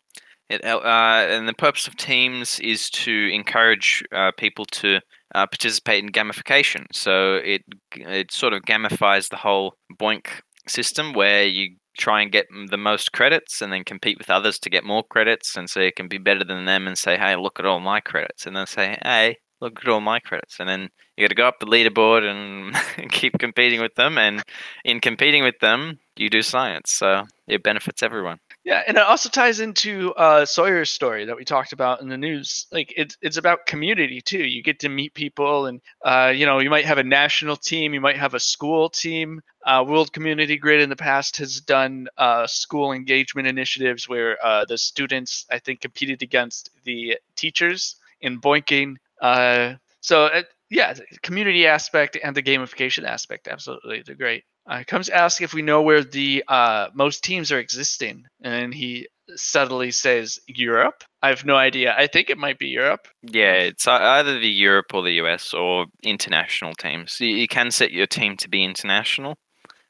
It, 0.51 0.65
uh, 0.65 0.81
and 1.29 1.47
the 1.47 1.53
purpose 1.53 1.87
of 1.87 1.95
teams 1.95 2.59
is 2.59 2.89
to 2.89 3.29
encourage 3.33 4.03
uh, 4.11 4.31
people 4.37 4.65
to 4.65 4.99
uh, 5.33 5.47
participate 5.47 6.03
in 6.03 6.11
gamification. 6.11 6.87
So 6.91 7.35
it 7.35 7.63
it 7.95 8.33
sort 8.33 8.51
of 8.51 8.63
gamifies 8.63 9.29
the 9.29 9.37
whole 9.37 9.75
BOINC 9.97 10.27
system, 10.67 11.13
where 11.13 11.45
you 11.45 11.77
try 11.97 12.21
and 12.21 12.33
get 12.33 12.47
the 12.69 12.77
most 12.77 13.13
credits 13.13 13.61
and 13.61 13.71
then 13.71 13.85
compete 13.85 14.17
with 14.17 14.29
others 14.29 14.59
to 14.59 14.69
get 14.69 14.83
more 14.83 15.03
credits 15.03 15.55
and 15.55 15.69
so 15.69 15.79
you 15.79 15.91
can 15.91 16.07
be 16.07 16.17
better 16.17 16.43
than 16.43 16.63
them 16.65 16.87
and 16.87 16.97
say 16.97 17.17
hey 17.17 17.35
look 17.35 17.59
at 17.59 17.65
all 17.65 17.81
my 17.81 17.99
credits 17.99 18.47
and 18.47 18.55
then 18.55 18.65
say 18.65 18.97
hey 19.03 19.35
look 19.59 19.77
at 19.81 19.89
all 19.89 19.99
my 19.99 20.17
credits 20.17 20.57
and 20.57 20.69
then 20.69 20.89
you 21.17 21.25
got 21.25 21.29
to 21.29 21.35
go 21.35 21.47
up 21.47 21.59
the 21.59 21.65
leaderboard 21.65 22.23
and 22.23 23.11
keep 23.11 23.37
competing 23.39 23.81
with 23.81 23.93
them 23.95 24.17
and 24.17 24.41
in 24.85 25.01
competing 25.01 25.43
with 25.43 25.59
them 25.59 25.99
you 26.15 26.29
do 26.29 26.41
science 26.41 26.93
so 26.93 27.25
it 27.45 27.61
benefits 27.61 28.01
everyone 28.01 28.39
Yeah, 28.63 28.83
and 28.87 28.95
it 28.95 29.03
also 29.03 29.27
ties 29.27 29.59
into 29.59 30.13
uh, 30.13 30.45
Sawyer's 30.45 30.91
story 30.91 31.25
that 31.25 31.35
we 31.35 31.43
talked 31.43 31.73
about 31.73 32.01
in 32.01 32.09
the 32.09 32.17
news. 32.17 32.67
Like 32.71 32.93
it's 32.95 33.17
it's 33.19 33.37
about 33.37 33.65
community 33.65 34.21
too. 34.21 34.43
You 34.43 34.61
get 34.61 34.79
to 34.81 34.89
meet 34.89 35.15
people, 35.15 35.65
and 35.65 35.81
uh, 36.05 36.31
you 36.35 36.45
know 36.45 36.59
you 36.59 36.69
might 36.69 36.85
have 36.85 36.99
a 36.99 37.03
national 37.03 37.55
team, 37.55 37.95
you 37.95 38.01
might 38.01 38.17
have 38.17 38.35
a 38.35 38.39
school 38.39 38.87
team. 38.87 39.41
Uh, 39.65 39.83
World 39.87 40.13
Community 40.13 40.57
Grid 40.57 40.79
in 40.81 40.89
the 40.89 40.95
past 40.95 41.37
has 41.37 41.59
done 41.61 42.07
uh, 42.19 42.45
school 42.45 42.91
engagement 42.91 43.47
initiatives 43.47 44.07
where 44.07 44.37
uh, 44.45 44.65
the 44.65 44.77
students, 44.77 45.47
I 45.49 45.57
think, 45.57 45.81
competed 45.81 46.21
against 46.21 46.69
the 46.83 47.17
teachers 47.35 47.95
in 48.21 48.39
boinking. 48.39 48.97
Uh, 49.19 49.75
so 50.01 50.25
uh, 50.25 50.43
yeah, 50.69 50.93
community 51.23 51.65
aspect 51.65 52.15
and 52.23 52.35
the 52.35 52.43
gamification 52.43 53.05
aspect, 53.05 53.47
absolutely, 53.47 54.03
they're 54.05 54.15
great. 54.15 54.43
Uh, 54.71 54.85
comes 54.87 55.09
ask 55.09 55.41
if 55.41 55.53
we 55.53 55.61
know 55.61 55.81
where 55.81 56.01
the 56.01 56.45
uh, 56.47 56.87
most 56.93 57.25
teams 57.25 57.51
are 57.51 57.59
existing, 57.59 58.23
and 58.41 58.73
he 58.73 59.05
subtly 59.35 59.91
says 59.91 60.39
Europe. 60.47 61.03
I 61.21 61.27
have 61.27 61.43
no 61.43 61.57
idea. 61.57 61.93
I 61.97 62.07
think 62.07 62.29
it 62.29 62.37
might 62.37 62.57
be 62.57 62.67
Europe. 62.67 63.09
Yeah, 63.21 63.55
it's 63.55 63.85
either 63.85 64.39
the 64.39 64.47
Europe 64.47 64.93
or 64.93 65.03
the 65.03 65.11
US 65.23 65.53
or 65.53 65.87
international 66.03 66.73
teams. 66.73 67.19
You, 67.19 67.27
you 67.27 67.49
can 67.49 67.69
set 67.69 67.91
your 67.91 68.07
team 68.07 68.37
to 68.37 68.47
be 68.47 68.63
international. 68.63 69.35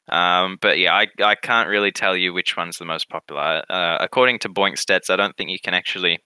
Um, 0.08 0.58
but 0.60 0.78
yeah, 0.78 0.94
I, 0.94 1.06
I 1.22 1.36
can't 1.36 1.68
really 1.68 1.92
tell 1.92 2.16
you 2.16 2.32
which 2.32 2.56
one's 2.56 2.78
the 2.78 2.84
most 2.84 3.08
popular. 3.08 3.62
Uh, 3.70 3.98
according 4.00 4.40
to 4.40 4.48
BOINCstats, 4.48 5.10
I 5.10 5.16
don't 5.16 5.36
think 5.36 5.50
you 5.50 5.60
can 5.62 5.74
actually 5.74 6.18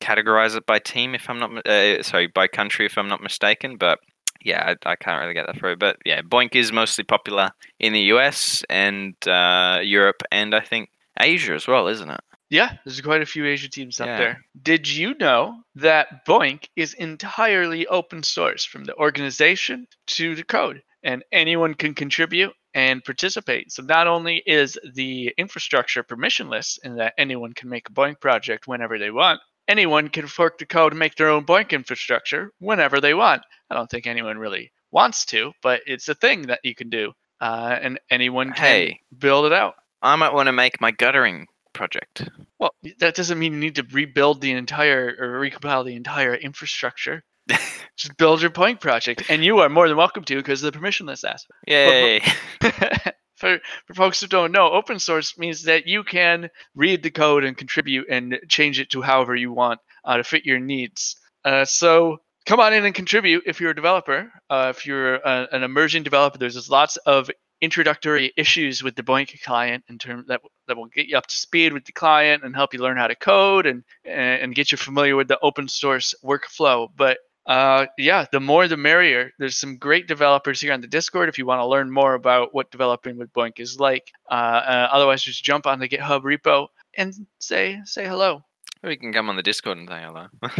categorize 0.00 0.56
it 0.56 0.66
by 0.66 0.78
team 0.78 1.16
if 1.16 1.28
I'm 1.28 1.40
not 1.40 1.66
uh, 1.66 2.00
sorry 2.04 2.28
by 2.28 2.46
country 2.46 2.86
if 2.86 2.96
I'm 2.96 3.08
not 3.08 3.22
mistaken. 3.22 3.76
But 3.76 3.98
yeah, 4.44 4.74
I, 4.84 4.90
I 4.90 4.96
can't 4.96 5.20
really 5.20 5.34
get 5.34 5.46
that 5.46 5.56
through. 5.58 5.76
But 5.76 5.96
yeah, 6.04 6.22
BOINC 6.22 6.54
is 6.54 6.72
mostly 6.72 7.04
popular 7.04 7.50
in 7.78 7.92
the 7.92 8.02
US 8.14 8.64
and 8.68 9.14
uh, 9.26 9.80
Europe 9.82 10.22
and 10.30 10.54
I 10.54 10.60
think 10.60 10.90
Asia 11.18 11.54
as 11.54 11.66
well, 11.68 11.88
isn't 11.88 12.10
it? 12.10 12.20
Yeah, 12.50 12.76
there's 12.84 13.00
quite 13.00 13.22
a 13.22 13.26
few 13.26 13.46
Asia 13.46 13.70
teams 13.70 13.98
up 13.98 14.08
Yeah. 14.08 14.18
there. 14.18 14.44
Did 14.62 14.86
you 14.86 15.14
know 15.14 15.56
that 15.76 16.26
BOINC 16.26 16.68
is 16.76 16.92
entirely 16.94 17.86
open 17.86 18.22
source 18.22 18.62
from 18.64 18.84
the 18.84 18.94
organization 18.96 19.86
to 20.08 20.34
the 20.34 20.44
code, 20.44 20.82
and 21.02 21.24
anyone 21.32 21.72
can 21.72 21.94
contribute 21.94 22.52
and 22.74 23.02
participate? 23.02 23.72
So 23.72 23.82
not 23.82 24.06
only 24.06 24.42
is 24.44 24.78
the 24.94 25.32
infrastructure 25.38 26.04
permissionless 26.04 26.78
in 26.84 26.96
that 26.96 27.14
anyone 27.16 27.54
can 27.54 27.70
make 27.70 27.88
a 27.88 27.92
BOINC 27.92 28.20
project 28.20 28.66
whenever 28.66 28.98
they 28.98 29.10
want, 29.10 29.40
anyone 29.68 30.08
can 30.08 30.26
fork 30.26 30.58
the 30.58 30.66
code 30.66 30.92
and 30.92 30.98
make 30.98 31.14
their 31.16 31.28
own 31.28 31.44
BOINC 31.44 31.70
infrastructure 31.70 32.50
whenever 32.58 33.00
they 33.00 33.14
want. 33.14 33.42
I 33.70 33.74
don't 33.74 33.90
think 33.90 34.06
anyone 34.06 34.38
really 34.38 34.72
wants 34.90 35.24
to, 35.26 35.52
but 35.62 35.80
it's 35.86 36.08
a 36.08 36.14
thing 36.14 36.42
that 36.42 36.60
you 36.62 36.74
can 36.74 36.90
do, 36.90 37.12
uh, 37.40 37.78
and 37.80 37.98
anyone 38.10 38.52
can 38.52 38.64
Hey. 38.64 39.00
build 39.16 39.46
it 39.46 39.52
out. 39.52 39.74
I 40.02 40.16
might 40.16 40.32
want 40.34 40.46
to 40.48 40.52
make 40.52 40.80
my 40.80 40.90
guttering 40.90 41.46
project. 41.72 42.28
Well, 42.58 42.74
that 42.98 43.14
doesn't 43.14 43.38
mean 43.38 43.54
you 43.54 43.58
need 43.60 43.76
to 43.76 43.86
rebuild 43.90 44.40
the 44.40 44.52
entire 44.52 45.16
or 45.18 45.40
recompile 45.40 45.84
the 45.84 45.94
entire 45.96 46.34
infrastructure. 46.34 47.22
Just 47.96 48.16
build 48.18 48.40
your 48.42 48.50
point 48.50 48.80
project, 48.80 49.24
and 49.28 49.44
you 49.44 49.58
are 49.60 49.68
more 49.68 49.88
than 49.88 49.96
welcome 49.96 50.24
to 50.24 50.36
because 50.36 50.62
of 50.62 50.72
the 50.72 50.78
permissionless 50.78 51.24
aspect. 51.24 51.58
Yay! 51.66 52.20
for 53.42 53.58
for 53.86 53.94
folks 53.94 54.20
who 54.20 54.28
don't 54.28 54.52
know, 54.52 54.70
open 54.70 54.98
source 54.98 55.36
means 55.36 55.64
that 55.64 55.86
you 55.86 56.04
can 56.04 56.48
read 56.74 57.02
the 57.02 57.10
code 57.10 57.44
and 57.44 57.56
contribute 57.56 58.06
and 58.08 58.38
change 58.48 58.78
it 58.78 58.90
to 58.90 59.02
however 59.02 59.34
you 59.34 59.52
want 59.52 59.80
uh, 60.04 60.16
to 60.16 60.24
fit 60.24 60.46
your 60.46 60.60
needs. 60.60 61.16
Uh, 61.44 61.64
so 61.64 62.18
come 62.46 62.60
on 62.60 62.72
in 62.72 62.84
and 62.84 62.94
contribute 62.94 63.42
if 63.46 63.60
you're 63.60 63.72
a 63.72 63.74
developer. 63.74 64.30
Uh, 64.48 64.72
if 64.74 64.86
you're 64.86 65.16
a, 65.16 65.48
an 65.50 65.64
emerging 65.64 66.04
developer, 66.04 66.38
there's 66.38 66.70
lots 66.70 66.96
of 66.98 67.30
introductory 67.60 68.32
issues 68.36 68.82
with 68.82 68.94
the 68.96 69.02
BOINC 69.02 69.40
client 69.42 69.84
in 69.88 69.98
terms 69.98 70.26
that 70.28 70.40
that 70.68 70.76
will 70.76 70.86
get 70.86 71.06
you 71.06 71.16
up 71.16 71.26
to 71.26 71.36
speed 71.36 71.72
with 71.72 71.84
the 71.84 71.92
client 71.92 72.44
and 72.44 72.54
help 72.54 72.72
you 72.72 72.80
learn 72.80 72.96
how 72.96 73.08
to 73.08 73.16
code 73.16 73.66
and 73.66 73.82
and 74.04 74.54
get 74.54 74.70
you 74.70 74.78
familiar 74.78 75.16
with 75.16 75.28
the 75.28 75.38
open 75.42 75.66
source 75.66 76.14
workflow. 76.24 76.88
But 76.96 77.18
uh, 77.46 77.86
yeah, 77.98 78.26
the 78.30 78.40
more 78.40 78.68
the 78.68 78.76
merrier. 78.76 79.32
There's 79.38 79.58
some 79.58 79.76
great 79.76 80.06
developers 80.06 80.60
here 80.60 80.72
on 80.72 80.80
the 80.80 80.86
Discord 80.86 81.28
if 81.28 81.38
you 81.38 81.46
want 81.46 81.60
to 81.60 81.66
learn 81.66 81.90
more 81.90 82.14
about 82.14 82.54
what 82.54 82.70
developing 82.70 83.18
with 83.18 83.32
BOINC 83.32 83.58
is 83.58 83.80
like. 83.80 84.12
Uh, 84.30 84.34
uh, 84.34 84.88
otherwise, 84.92 85.22
just 85.22 85.42
jump 85.42 85.66
on 85.66 85.80
the 85.80 85.88
GitHub 85.88 86.22
repo 86.22 86.68
and 86.96 87.14
say 87.40 87.80
say 87.84 88.06
hello. 88.06 88.42
we 88.84 88.96
can 88.96 89.12
come 89.12 89.28
on 89.28 89.36
the 89.36 89.42
Discord 89.42 89.78
and 89.78 89.88
say 89.88 90.02
hello. 90.02 90.26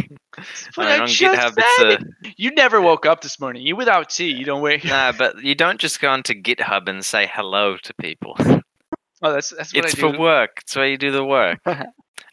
But 0.75 0.87
I 0.87 1.03
I 1.03 1.05
just 1.05 1.21
GitHub, 1.21 1.53
it's 1.55 1.77
said 1.77 2.03
a. 2.25 2.33
You 2.37 2.51
never 2.51 2.81
woke 2.81 3.05
up 3.05 3.21
this 3.21 3.39
morning. 3.39 3.61
You 3.61 3.75
without 3.75 4.09
tea. 4.09 4.31
You 4.31 4.45
don't 4.45 4.61
wake. 4.61 4.83
nah, 4.83 5.11
but 5.17 5.43
you 5.43 5.55
don't 5.55 5.79
just 5.79 6.01
go 6.01 6.09
onto 6.09 6.33
GitHub 6.33 6.89
and 6.89 7.05
say 7.05 7.29
hello 7.31 7.77
to 7.77 7.93
people. 7.95 8.35
Oh, 9.25 9.31
that's 9.31 9.51
that's 9.51 9.73
what 9.73 9.85
it's 9.85 9.95
I 9.95 9.99
for 9.99 10.19
work. 10.19 10.57
It's 10.63 10.75
where 10.75 10.85
you 10.85 10.97
do 10.97 11.09
the 11.09 11.23
work. 11.23 11.59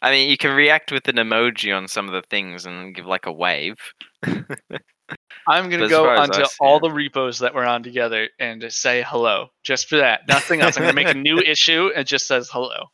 I 0.01 0.11
mean, 0.11 0.29
you 0.29 0.37
can 0.37 0.55
react 0.55 0.91
with 0.91 1.07
an 1.07 1.15
emoji 1.15 1.75
on 1.75 1.87
some 1.87 2.07
of 2.07 2.13
the 2.13 2.23
things 2.29 2.65
and 2.65 2.95
give 2.95 3.05
like 3.05 3.25
a 3.25 3.31
wave. 3.31 3.77
I'm 5.47 5.69
gonna 5.69 5.89
go 5.89 6.09
onto 6.09 6.43
all 6.59 6.79
the 6.79 6.91
repos 6.91 7.39
that 7.39 7.53
we're 7.53 7.65
on 7.65 7.83
together 7.83 8.29
and 8.39 8.61
just 8.61 8.81
say 8.81 9.03
hello, 9.07 9.49
just 9.63 9.87
for 9.87 9.97
that. 9.97 10.21
Nothing 10.27 10.61
else. 10.61 10.77
I'm 10.77 10.83
gonna 10.83 10.93
make 10.93 11.07
a 11.07 11.13
new 11.13 11.39
issue 11.45 11.89
and 11.93 12.01
it 12.01 12.07
just 12.07 12.27
says 12.27 12.49
hello. 12.51 12.85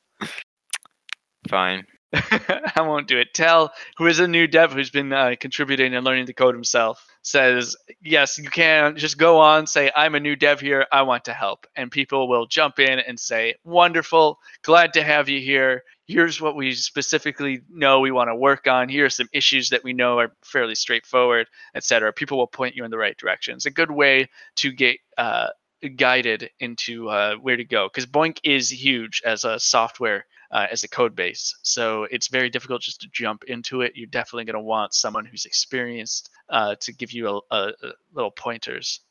Fine. 1.50 1.86
I 2.14 2.82
won't 2.82 3.08
do 3.08 3.20
it. 3.20 3.34
Tell 3.34 3.74
who 3.98 4.08
is 4.08 4.20
a 4.20 4.28
new 4.28 4.48
dev 4.48 4.72
who's 4.72 4.90
been 4.90 5.12
uh, 5.12 5.36
contributing 5.40 5.94
and 5.94 6.06
learning 6.06 6.26
the 6.26 6.34
code 6.34 6.56
himself 6.56 7.06
says 7.22 7.76
yes, 8.02 8.38
you 8.38 8.50
can 8.50 8.96
just 8.96 9.18
go 9.18 9.40
on 9.40 9.68
say 9.68 9.92
I'm 9.94 10.16
a 10.16 10.20
new 10.20 10.36
dev 10.36 10.62
here. 10.62 10.86
I 10.92 11.02
want 11.02 11.26
to 11.26 11.34
help, 11.34 11.68
and 11.76 11.92
people 11.92 12.30
will 12.30 12.48
jump 12.48 12.80
in 12.80 13.00
and 13.00 13.20
say 13.20 13.56
wonderful, 13.64 14.40
glad 14.64 14.94
to 14.94 15.04
have 15.04 15.28
you 15.28 15.42
here. 15.42 15.84
Here's 16.08 16.40
what 16.40 16.56
we 16.56 16.74
specifically 16.74 17.62
know 17.70 18.00
we 18.00 18.12
want 18.12 18.30
to 18.30 18.36
work 18.36 18.66
on. 18.66 18.88
Here 18.88 19.06
are 19.06 19.10
some 19.10 19.28
issues 19.34 19.70
that 19.70 19.84
we 19.84 19.92
know 19.92 20.20
are 20.20 20.32
fairly 20.44 20.76
straightforward, 20.76 21.48
etc. 21.76 22.14
People 22.14 22.38
will 22.38 22.48
point 22.48 22.76
you 22.76 22.86
in 22.86 22.92
the 22.92 22.98
right 22.98 23.18
direction. 23.18 23.56
It's 23.56 23.66
a 23.66 23.72
good 23.72 23.92
way 23.92 24.30
to 24.58 24.72
get 24.72 24.98
uh, 25.18 25.50
guided 25.98 26.50
into 26.60 27.10
uh, 27.10 27.36
where 27.36 27.58
to 27.58 27.66
go 27.66 27.88
because 27.88 28.06
BOINC 28.06 28.40
is 28.44 28.72
huge 28.72 29.22
as 29.26 29.44
a 29.44 29.60
software 29.60 30.26
uh, 30.52 30.68
as 30.72 30.84
a 30.84 30.88
code 30.88 31.16
base. 31.16 31.56
So 31.64 32.04
it's 32.06 32.30
very 32.30 32.50
difficult 32.50 32.82
just 32.82 33.02
to 33.02 33.10
jump 33.12 33.44
into 33.46 33.82
it. 33.82 33.94
You're 33.96 34.08
definitely 34.08 34.46
going 34.46 34.54
to 34.54 34.62
want 34.62 34.94
someone 34.94 35.26
who's 35.26 35.46
experienced 35.46 36.30
uh, 36.50 36.76
to 36.80 36.94
give 36.94 37.12
you 37.12 37.28
a, 37.28 37.56
a, 37.56 37.68
a 37.84 37.92
little 38.14 38.32
pointers. 38.32 39.02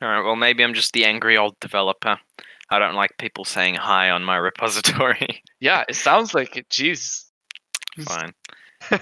All 0.00 0.08
right. 0.08 0.22
Well, 0.22 0.36
maybe 0.36 0.62
I'm 0.62 0.74
just 0.74 0.92
the 0.92 1.04
angry 1.04 1.36
old 1.36 1.58
developer. 1.60 2.18
I 2.70 2.78
don't 2.78 2.94
like 2.94 3.10
people 3.18 3.44
saying 3.44 3.74
hi 3.76 4.10
on 4.10 4.24
my 4.24 4.36
repository. 4.50 5.42
Yeah, 5.60 5.84
it 5.88 5.96
sounds 5.96 6.34
like 6.34 6.56
it. 6.56 6.68
Jeez. 6.68 7.24
Fine. 8.00 8.32
All 8.90 8.98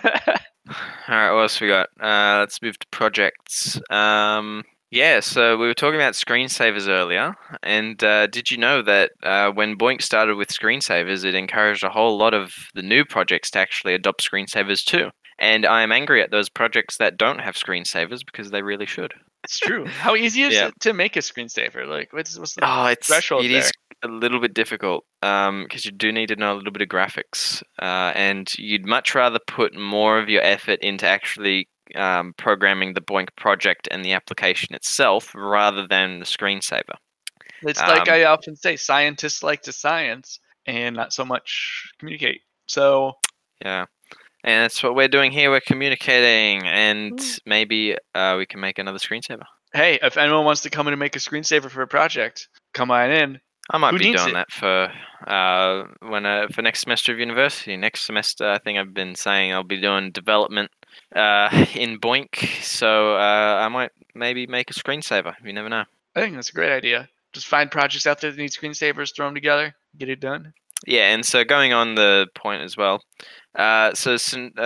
right. 1.09 1.33
What 1.33 1.43
else 1.43 1.61
we 1.61 1.69
got? 1.69 1.89
Uh, 2.01 2.39
let's 2.41 2.61
move 2.63 2.79
to 2.79 2.87
projects. 2.91 3.81
Um, 3.91 4.63
yeah. 4.91 5.21
So 5.21 5.57
we 5.57 5.67
were 5.67 5.75
talking 5.75 5.99
about 5.99 6.15
screensavers 6.15 6.89
earlier, 6.89 7.35
and 7.63 8.03
uh, 8.05 8.27
did 8.27 8.51
you 8.51 8.59
know 8.59 8.83
that 8.83 9.13
uh, 9.23 9.51
when 9.51 9.79
BOINC 9.79 10.03
started 10.03 10.37
with 10.37 10.49
screensavers, 10.49 11.25
it 11.25 11.35
encouraged 11.35 11.85
a 11.85 11.91
whole 11.91 12.19
lot 12.19 12.35
of 12.35 12.53
the 12.75 12.83
new 12.83 13.05
projects 13.05 13.51
to 13.53 13.59
actually 13.59 13.95
adopt 13.95 14.29
screensavers 14.29 14.85
too. 14.85 15.11
And 15.39 15.67
I 15.67 15.83
am 15.83 15.93
angry 15.93 16.23
at 16.23 16.31
those 16.31 16.49
projects 16.49 16.99
that 16.99 17.17
don't 17.17 17.41
have 17.41 17.57
screensavers 17.57 18.21
because 18.25 18.51
they 18.51 18.63
really 18.63 18.87
should. 18.87 19.15
It's 19.45 19.59
true. 19.59 19.87
How 19.87 20.15
easy 20.15 20.43
is 20.43 20.55
Yeah. 20.55 20.69
it 20.69 20.75
to 20.81 20.93
make 20.93 21.17
a 21.17 21.21
screensaver? 21.21 21.87
Like, 21.87 22.13
what's, 22.13 22.39
what's 22.39 22.55
the 22.55 22.61
Oh, 22.65 22.87
it's 22.87 23.09
threshold 23.09 23.45
it 23.45 23.49
there? 23.49 23.59
is 23.59 23.73
a 24.03 24.09
little 24.09 24.41
bit 24.41 24.55
difficult 24.55 25.05
because 25.21 25.85
you 25.85 25.91
do 25.91 26.13
need 26.13 26.29
to 26.29 26.37
know 26.37 26.53
a 26.53 26.57
little 26.57 26.73
bit 26.73 26.83
of 26.83 26.89
graphics, 26.89 27.63
uh, 27.81 28.13
and 28.15 28.53
you'd 28.59 28.87
much 28.87 29.15
rather 29.15 29.39
put 29.47 29.75
more 29.75 30.19
of 30.19 30.29
your 30.29 30.43
effort 30.43 30.79
into 30.81 31.07
actually 31.07 31.69
um, 31.95 32.35
programming 32.37 32.95
the 32.95 33.01
BOINC 33.01 33.29
project 33.37 33.89
and 33.91 34.05
the 34.05 34.13
application 34.13 34.75
itself 34.75 35.33
rather 35.35 35.87
than 35.87 36.21
the 36.21 36.25
screensaver. 36.25 36.95
It's 37.63 37.81
like 37.81 38.09
um, 38.09 38.15
I 38.15 38.25
often 38.25 38.57
say, 38.57 38.77
scientists 38.77 39.43
like 39.43 39.63
to 39.63 39.73
science 39.73 40.41
and 40.67 40.97
not 40.97 41.13
so 41.13 41.25
much 41.25 41.91
communicate. 41.99 42.41
So 42.67 43.19
Yeah. 43.65 43.87
And 44.45 44.65
that's 44.65 44.83
what 44.83 44.95
we're 44.95 45.09
doing 45.09 45.31
here. 45.33 45.51
We're 45.51 45.61
communicating, 45.61 46.67
and 46.67 47.13
Mm. 47.19 47.41
maybe 47.47 47.97
uh, 48.15 48.35
we 48.39 48.47
can 48.47 48.61
make 48.61 48.79
another 48.79 48.99
screensaver. 48.99 49.45
hey, 49.75 49.99
if 50.03 50.17
anyone 50.17 50.45
wants 50.45 50.61
to 50.63 50.71
come 50.71 50.87
in 50.89 50.93
and 50.93 51.01
make 51.01 51.17
a 51.17 51.19
screensaver 51.19 51.71
for 51.71 51.83
a 51.83 51.87
project, 51.87 52.49
come 52.75 52.91
on 52.91 53.11
in. 53.11 53.41
I 53.71 53.79
might 53.79 53.93
Who 53.93 53.99
be 53.99 54.13
doing 54.13 54.31
it? 54.31 54.33
that 54.35 54.51
for 54.51 54.93
uh, 55.27 55.85
when 56.01 56.27
uh, 56.27 56.49
for 56.53 56.63
next 56.63 56.81
semester 56.81 57.13
of 57.13 57.19
university. 57.21 57.77
Next 57.77 58.03
semester, 58.03 58.51
I 58.51 58.59
think 58.59 58.79
I've 58.79 58.93
been 58.93 59.15
saying 59.15 59.53
I'll 59.53 59.63
be 59.63 59.81
doing 59.81 60.11
development 60.11 60.71
uh, 61.15 61.49
in 61.75 61.99
BOINC, 62.01 62.63
so 62.63 63.15
uh, 63.17 63.59
I 63.65 63.69
might 63.69 63.91
maybe 64.15 64.47
make 64.49 64.71
a 64.71 64.75
screensaver. 64.75 65.35
You 65.45 65.53
never 65.53 65.69
know. 65.69 65.85
I 66.17 66.21
think 66.21 66.35
that's 66.35 66.51
a 66.51 66.55
great 66.55 66.73
idea. 66.73 67.09
Just 67.33 67.47
find 67.47 67.71
projects 67.71 68.07
out 68.07 68.21
there 68.21 68.31
that 68.33 68.37
need 68.39 68.51
screensavers, 68.51 69.15
throw 69.15 69.27
them 69.27 69.35
together, 69.35 69.75
get 69.97 70.09
it 70.11 70.21
done. 70.21 70.53
Yeah, 70.87 71.13
and 71.13 71.25
so 71.25 71.45
going 71.45 71.73
on 71.73 71.95
the 71.95 72.27
point 72.35 72.63
as 72.63 72.77
well, 72.77 73.03
uh, 73.55 73.93
so 73.93 74.15
uh, 74.15 74.17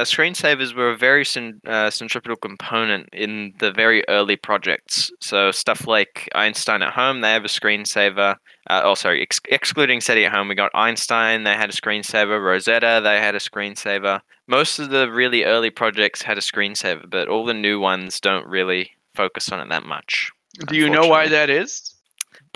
screensavers 0.05 0.75
were 0.75 0.91
a 0.91 0.97
very 0.97 1.25
uh, 1.67 1.91
centripetal 1.91 2.37
component 2.37 3.09
in 3.13 3.53
the 3.59 3.73
very 3.73 4.05
early 4.09 4.37
projects. 4.37 5.11
So 5.21 5.51
stuff 5.51 5.89
like 5.89 6.29
Einstein 6.35 6.83
at 6.83 6.93
Home, 6.93 7.21
they 7.21 7.33
have 7.33 7.45
a 7.45 7.49
screensaver. 7.49 8.37
Uh, 8.69 8.81
oh, 8.85 8.95
sorry, 8.95 9.23
ex- 9.23 9.41
excluding 9.49 10.01
SETI 10.01 10.27
at 10.27 10.33
Home, 10.33 10.49
we 10.49 10.55
got 10.55 10.71
Einstein, 10.75 11.43
they 11.43 11.55
had 11.55 11.71
a 11.71 11.73
screensaver. 11.73 12.43
Rosetta, 12.43 13.01
they 13.03 13.19
had 13.19 13.35
a 13.35 13.41
screensaver. 13.41 14.21
Most 14.47 14.79
of 14.79 14.91
the 14.91 15.11
really 15.11 15.45
early 15.45 15.71
projects 15.71 16.23
had 16.23 16.39
a 16.39 16.41
screensaver, 16.41 17.11
but 17.11 17.29
all 17.29 17.45
the 17.45 17.55
new 17.55 17.81
ones 17.81 18.21
don't 18.21 18.47
really 18.47 18.91
focus 19.15 19.51
on 19.51 19.61
it 19.61 19.69
that 19.71 19.85
much. 19.85 20.31
Do 20.69 20.77
you 20.77 20.89
know 20.89 21.09
why 21.09 21.29
that 21.29 21.51
is? 21.51 21.96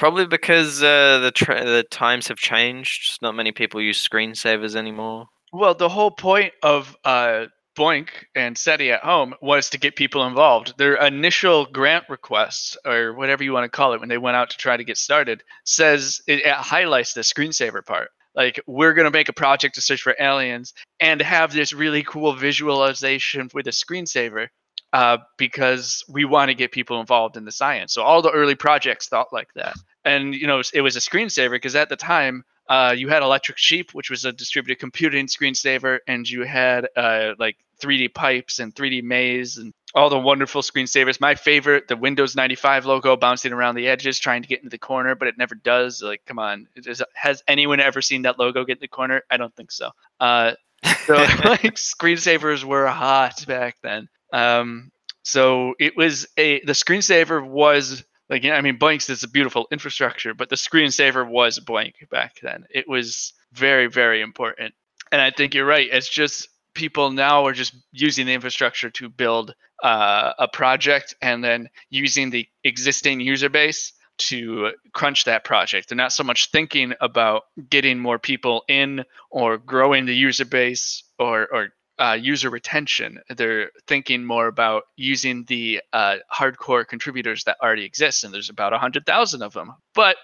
Probably 0.01 0.27
because 0.27 0.83
uh, 0.83 1.19
the 1.19 1.31
tra- 1.31 1.63
the 1.63 1.83
times 1.83 2.29
have 2.29 2.39
changed. 2.39 3.19
Not 3.21 3.35
many 3.35 3.53
people 3.53 3.83
use 3.83 4.03
screensavers 4.03 4.75
anymore. 4.75 5.27
Well, 5.53 5.75
the 5.75 5.91
whole 5.91 6.11
point 6.11 6.55
of 6.63 6.97
uh, 7.05 7.47
BOINC 7.77 8.09
and 8.35 8.57
SETI 8.57 8.93
at 8.93 9.03
home 9.03 9.35
was 9.43 9.69
to 9.69 9.79
get 9.79 9.97
people 9.97 10.27
involved. 10.27 10.73
Their 10.79 10.95
initial 10.95 11.67
grant 11.67 12.07
request, 12.09 12.79
or 12.87 13.13
whatever 13.13 13.45
you 13.45 13.53
want 13.53 13.65
to 13.65 13.77
call 13.77 13.93
it, 13.93 14.01
when 14.01 14.09
they 14.09 14.17
went 14.17 14.39
out 14.39 14.49
to 14.49 14.57
try 14.57 14.79
to 14.79 14.85
get 14.85 14.97
started, 14.97 15.43
says 15.65 16.23
it, 16.27 16.47
it 16.47 16.55
highlights 16.55 17.13
the 17.13 17.21
screensaver 17.21 17.85
part. 17.85 18.09
Like, 18.35 18.59
we're 18.67 18.95
going 18.95 19.05
to 19.05 19.11
make 19.11 19.29
a 19.29 19.35
project 19.35 19.75
to 19.75 19.83
search 19.83 20.01
for 20.01 20.17
aliens 20.19 20.73
and 20.99 21.21
have 21.21 21.53
this 21.53 21.75
really 21.75 22.05
cool 22.05 22.33
visualization 22.33 23.51
with 23.53 23.67
a 23.67 23.71
screensaver 23.71 24.47
uh, 24.93 25.19
because 25.37 26.03
we 26.09 26.25
want 26.25 26.49
to 26.49 26.55
get 26.55 26.73
people 26.73 27.01
involved 27.01 27.37
in 27.37 27.45
the 27.45 27.53
science. 27.53 27.93
So 27.93 28.03
all 28.03 28.23
the 28.23 28.31
early 28.31 28.55
projects 28.55 29.09
thought 29.09 29.33
like 29.33 29.53
that. 29.57 29.77
And, 30.05 30.35
you 30.35 30.47
know, 30.47 30.63
it 30.73 30.81
was 30.81 30.97
a 30.97 31.01
screensaver 31.01 31.51
because 31.51 31.77
at 31.77 31.89
the 31.89 31.97
time, 31.97 32.45
uh, 32.69 32.95
you 32.97 33.09
had 33.09 33.23
Electric 33.23 33.59
Sheep, 33.59 33.93
which 33.95 34.11
was 34.11 34.25
a 34.25 34.33
distributed 34.33 34.79
computing 34.79 35.27
screensaver, 35.27 35.99
and 36.07 36.29
you 36.29 36.45
had 36.45 36.87
uh, 36.97 37.35
like 37.39 37.57
3D 37.83 38.15
pipes 38.15 38.61
and 38.61 38.75
3D 38.75 39.03
maze 39.03 39.57
and 39.57 39.75
all 39.95 40.09
the 40.09 40.19
wonderful 40.19 40.63
screensavers. 40.63 41.21
My 41.21 41.35
favorite, 41.35 41.89
the 41.89 41.97
Windows 41.97 42.37
95 42.37 42.87
logo 42.87 43.17
bouncing 43.17 43.53
around 43.53 43.75
the 43.75 43.89
edges, 43.89 44.21
trying 44.21 44.43
to 44.43 44.49
get 44.49 44.61
into 44.61 44.71
the 44.71 44.79
corner, 44.79 45.17
but 45.17 45.27
it 45.27 45.37
never 45.37 45.57
does. 45.57 46.01
Like, 46.01 46.25
come 46.27 46.39
on, 46.39 46.69
is, 46.77 47.03
has 47.15 47.43
anyone 47.49 47.81
ever 47.81 48.01
seen 48.01 48.23
that 48.23 48.39
logo 48.39 48.65
get 48.65 48.77
in 48.77 48.81
the 48.81 48.89
corner? 48.89 49.23
I 49.31 49.37
don't 49.37 49.55
think 49.57 49.73
so. 49.73 49.91
Uh, 50.21 50.53
so 51.07 51.15
like 51.45 51.75
screensavers 51.75 52.63
were 52.63 52.87
hot 52.87 53.45
back 53.47 53.77
then. 53.83 54.09
Um, 54.33 54.93
so 55.23 55.75
it 55.79 55.97
was 55.97 56.27
a 56.37 56.65
the 56.65 56.73
screensaver 56.73 57.45
was 57.45 58.05
like 58.31 58.45
yeah, 58.45 58.55
I 58.55 58.61
mean 58.63 58.79
Blanks 58.79 59.11
is 59.11 59.25
a 59.25 59.29
beautiful 59.29 59.67
infrastructure, 59.71 60.33
but 60.33 60.49
the 60.49 60.57
screensaver 60.57 61.29
was 61.29 61.59
blank 61.59 61.97
back 62.11 62.37
then. 62.41 62.65
It 62.71 62.89
was 62.89 63.35
very 63.53 63.89
very 63.89 64.23
important, 64.23 64.73
and 65.13 65.21
I 65.21 65.31
think 65.31 65.53
you're 65.53 65.67
right. 65.67 65.89
It's 65.91 66.09
just 66.09 66.49
people 66.75 67.11
now 67.11 67.47
are 67.47 67.53
just 67.53 67.75
using 67.93 68.27
the 68.27 68.33
infrastructure 68.33 68.89
to 68.91 69.09
build 69.09 69.55
uh, 69.83 70.33
a 70.39 70.47
project 70.47 71.15
and 71.21 71.43
then 71.43 71.69
using 71.91 72.31
the 72.31 72.47
existing 72.63 73.21
user 73.21 73.49
base 73.49 73.93
to 74.19 74.73
crunch 74.93 75.25
that 75.25 75.45
project. 75.45 75.89
They're 75.89 75.97
not 75.97 76.13
so 76.13 76.23
much 76.23 76.51
thinking 76.51 76.95
about 77.01 77.45
getting 77.69 77.99
more 77.99 78.19
people 78.19 78.65
in 78.69 79.05
or 79.31 79.59
growing 79.59 80.07
the 80.07 80.15
user 80.15 80.45
base 80.45 81.03
or 81.19 81.49
or 81.53 81.69
uh, 82.01 82.17
user 82.21 82.51
retention. 82.51 83.21
They're 83.37 83.71
thinking 83.87 84.25
more 84.25 84.47
about 84.47 84.85
using 84.97 85.45
the 85.45 85.83
uh, 85.93 86.17
hardcore 86.33 86.87
contributors 86.87 87.45
that 87.45 87.59
already 87.63 87.85
exist, 87.85 88.25
and 88.25 88.33
there's 88.33 88.49
about 88.49 88.73
100,000 88.73 89.43
of 89.43 89.53
them. 89.53 89.73
But 89.95 90.17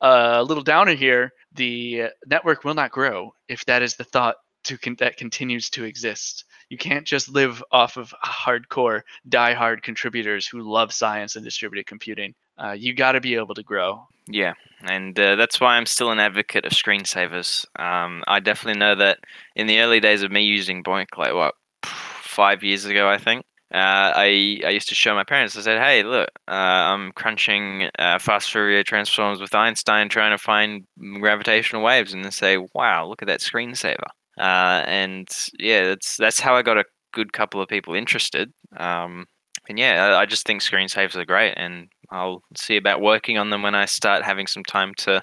uh, 0.00 0.36
a 0.38 0.42
little 0.42 0.64
downer 0.64 0.94
here, 0.94 1.32
the 1.54 2.08
network 2.26 2.64
will 2.64 2.74
not 2.74 2.90
grow 2.90 3.34
if 3.48 3.64
that 3.66 3.82
is 3.82 3.94
the 3.94 4.04
thought 4.04 4.36
to 4.64 4.78
con- 4.78 4.96
that 4.98 5.16
continues 5.16 5.70
to 5.70 5.84
exist. 5.84 6.44
You 6.68 6.78
can't 6.78 7.06
just 7.06 7.28
live 7.28 7.62
off 7.70 7.96
of 7.96 8.14
hardcore, 8.24 9.02
die-hard 9.28 9.82
contributors 9.82 10.46
who 10.46 10.62
love 10.62 10.92
science 10.92 11.36
and 11.36 11.44
distributed 11.44 11.86
computing. 11.86 12.34
Uh, 12.58 12.72
you 12.72 12.94
got 12.94 13.12
to 13.12 13.20
be 13.20 13.34
able 13.34 13.54
to 13.54 13.62
grow. 13.62 14.06
Yeah, 14.32 14.54
and 14.88 15.18
uh, 15.18 15.36
that's 15.36 15.60
why 15.60 15.76
I'm 15.76 15.86
still 15.86 16.10
an 16.10 16.18
advocate 16.18 16.64
of 16.64 16.72
screensavers. 16.72 17.66
Um, 17.78 18.22
I 18.26 18.40
definitely 18.40 18.78
know 18.80 18.94
that 18.94 19.18
in 19.54 19.66
the 19.66 19.80
early 19.80 20.00
days 20.00 20.22
of 20.22 20.32
me 20.32 20.42
using 20.42 20.82
BOINC, 20.82 21.18
like 21.18 21.34
what 21.34 21.54
five 21.84 22.62
years 22.62 22.84
ago, 22.86 23.08
I 23.08 23.18
think. 23.18 23.44
Uh, 23.74 24.12
I 24.16 24.60
I 24.66 24.70
used 24.70 24.88
to 24.90 24.94
show 24.94 25.14
my 25.14 25.24
parents. 25.24 25.56
I 25.56 25.62
said, 25.62 25.82
"Hey, 25.82 26.02
look, 26.02 26.28
uh, 26.48 26.52
I'm 26.52 27.12
crunching 27.12 27.90
uh, 27.98 28.18
fast 28.18 28.50
Fourier 28.52 28.84
transforms 28.84 29.40
with 29.40 29.54
Einstein, 29.54 30.08
trying 30.10 30.32
to 30.32 30.38
find 30.38 30.86
gravitational 31.20 31.82
waves," 31.82 32.14
and 32.14 32.24
they 32.24 32.30
say, 32.30 32.58
"Wow, 32.74 33.06
look 33.06 33.22
at 33.22 33.28
that 33.28 33.40
screensaver." 33.40 34.04
Uh, 34.38 34.84
and 34.86 35.28
yeah, 35.58 35.84
that's 35.88 36.16
that's 36.18 36.40
how 36.40 36.56
I 36.56 36.62
got 36.62 36.78
a 36.78 36.84
good 37.14 37.32
couple 37.34 37.62
of 37.62 37.68
people 37.68 37.94
interested. 37.94 38.52
Um, 38.78 39.26
and 39.68 39.78
yeah, 39.78 40.04
I, 40.04 40.22
I 40.22 40.26
just 40.26 40.46
think 40.46 40.60
screensavers 40.60 41.16
are 41.16 41.24
great, 41.24 41.54
and 41.56 41.88
I'll 42.10 42.42
see 42.56 42.76
about 42.76 43.00
working 43.00 43.38
on 43.38 43.50
them 43.50 43.62
when 43.62 43.74
I 43.74 43.86
start 43.86 44.22
having 44.22 44.46
some 44.46 44.64
time 44.64 44.94
to 44.98 45.22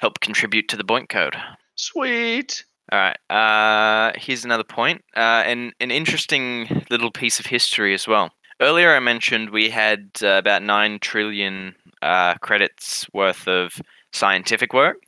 help 0.00 0.20
contribute 0.20 0.68
to 0.68 0.76
the 0.76 0.84
BOINC 0.84 1.08
code. 1.08 1.36
Sweet. 1.76 2.64
All 2.92 2.98
right. 2.98 3.16
Uh, 3.30 4.12
here's 4.16 4.44
another 4.44 4.64
point, 4.64 5.02
uh, 5.16 5.42
and 5.46 5.72
an 5.80 5.90
interesting 5.90 6.84
little 6.90 7.10
piece 7.10 7.40
of 7.40 7.46
history 7.46 7.94
as 7.94 8.06
well. 8.06 8.30
Earlier, 8.60 8.94
I 8.94 9.00
mentioned 9.00 9.50
we 9.50 9.70
had 9.70 10.10
uh, 10.22 10.28
about 10.28 10.62
nine 10.62 10.98
trillion 11.00 11.74
uh, 12.02 12.34
credits 12.34 13.06
worth 13.12 13.48
of 13.48 13.80
scientific 14.12 14.72
work, 14.72 14.98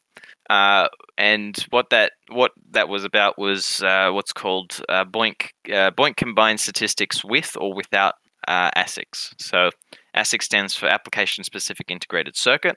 uh, 0.50 0.88
and 1.18 1.56
what 1.70 1.90
that 1.90 2.12
what 2.30 2.52
that 2.70 2.88
was 2.88 3.04
about 3.04 3.38
was 3.38 3.82
uh, 3.82 4.10
what's 4.10 4.32
called 4.32 4.80
BOINC. 4.88 5.50
BOINC 5.66 6.16
combines 6.16 6.62
statistics 6.62 7.24
with 7.24 7.56
or 7.60 7.74
without 7.74 8.14
ASICs. 8.48 9.34
So 9.38 9.70
ASIC 10.16 10.42
stands 10.42 10.74
for 10.74 10.86
Application 10.86 11.44
Specific 11.44 11.90
Integrated 11.90 12.36
Circuit. 12.36 12.76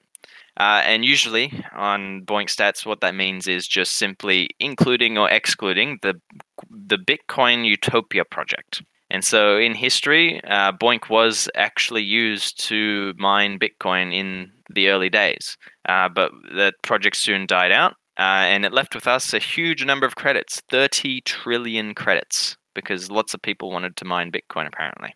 Uh, 0.59 0.81
and 0.83 1.05
usually 1.05 1.63
on 1.73 2.23
BOINCstats, 2.25 2.85
what 2.85 3.01
that 3.01 3.15
means 3.15 3.47
is 3.47 3.67
just 3.67 3.93
simply 3.93 4.49
including 4.59 5.17
or 5.17 5.29
excluding 5.29 5.99
the 6.01 6.15
the 6.69 6.97
Bitcoin 6.97 7.65
Utopia 7.65 8.25
project. 8.25 8.83
And 9.09 9.23
so 9.23 9.57
in 9.57 9.73
history, 9.73 10.41
uh, 10.43 10.71
BOINC 10.73 11.09
was 11.09 11.49
actually 11.55 12.03
used 12.03 12.59
to 12.67 13.13
mine 13.17 13.57
Bitcoin 13.57 14.13
in 14.13 14.51
the 14.69 14.89
early 14.89 15.09
days, 15.09 15.57
uh, 15.87 16.09
but 16.09 16.31
the 16.43 16.73
project 16.83 17.15
soon 17.15 17.47
died 17.47 17.71
out, 17.71 17.93
uh, 18.19 18.45
and 18.45 18.65
it 18.65 18.73
left 18.73 18.93
with 18.93 19.07
us 19.07 19.33
a 19.33 19.39
huge 19.39 19.83
number 19.83 20.05
of 20.05 20.15
credits 20.15 20.61
30 20.69 21.21
trillion 21.21 21.95
credits 21.95 22.57
because 22.75 23.09
lots 23.09 23.33
of 23.33 23.41
people 23.41 23.71
wanted 23.71 23.95
to 23.95 24.05
mine 24.05 24.31
Bitcoin 24.31 24.67
apparently. 24.67 25.15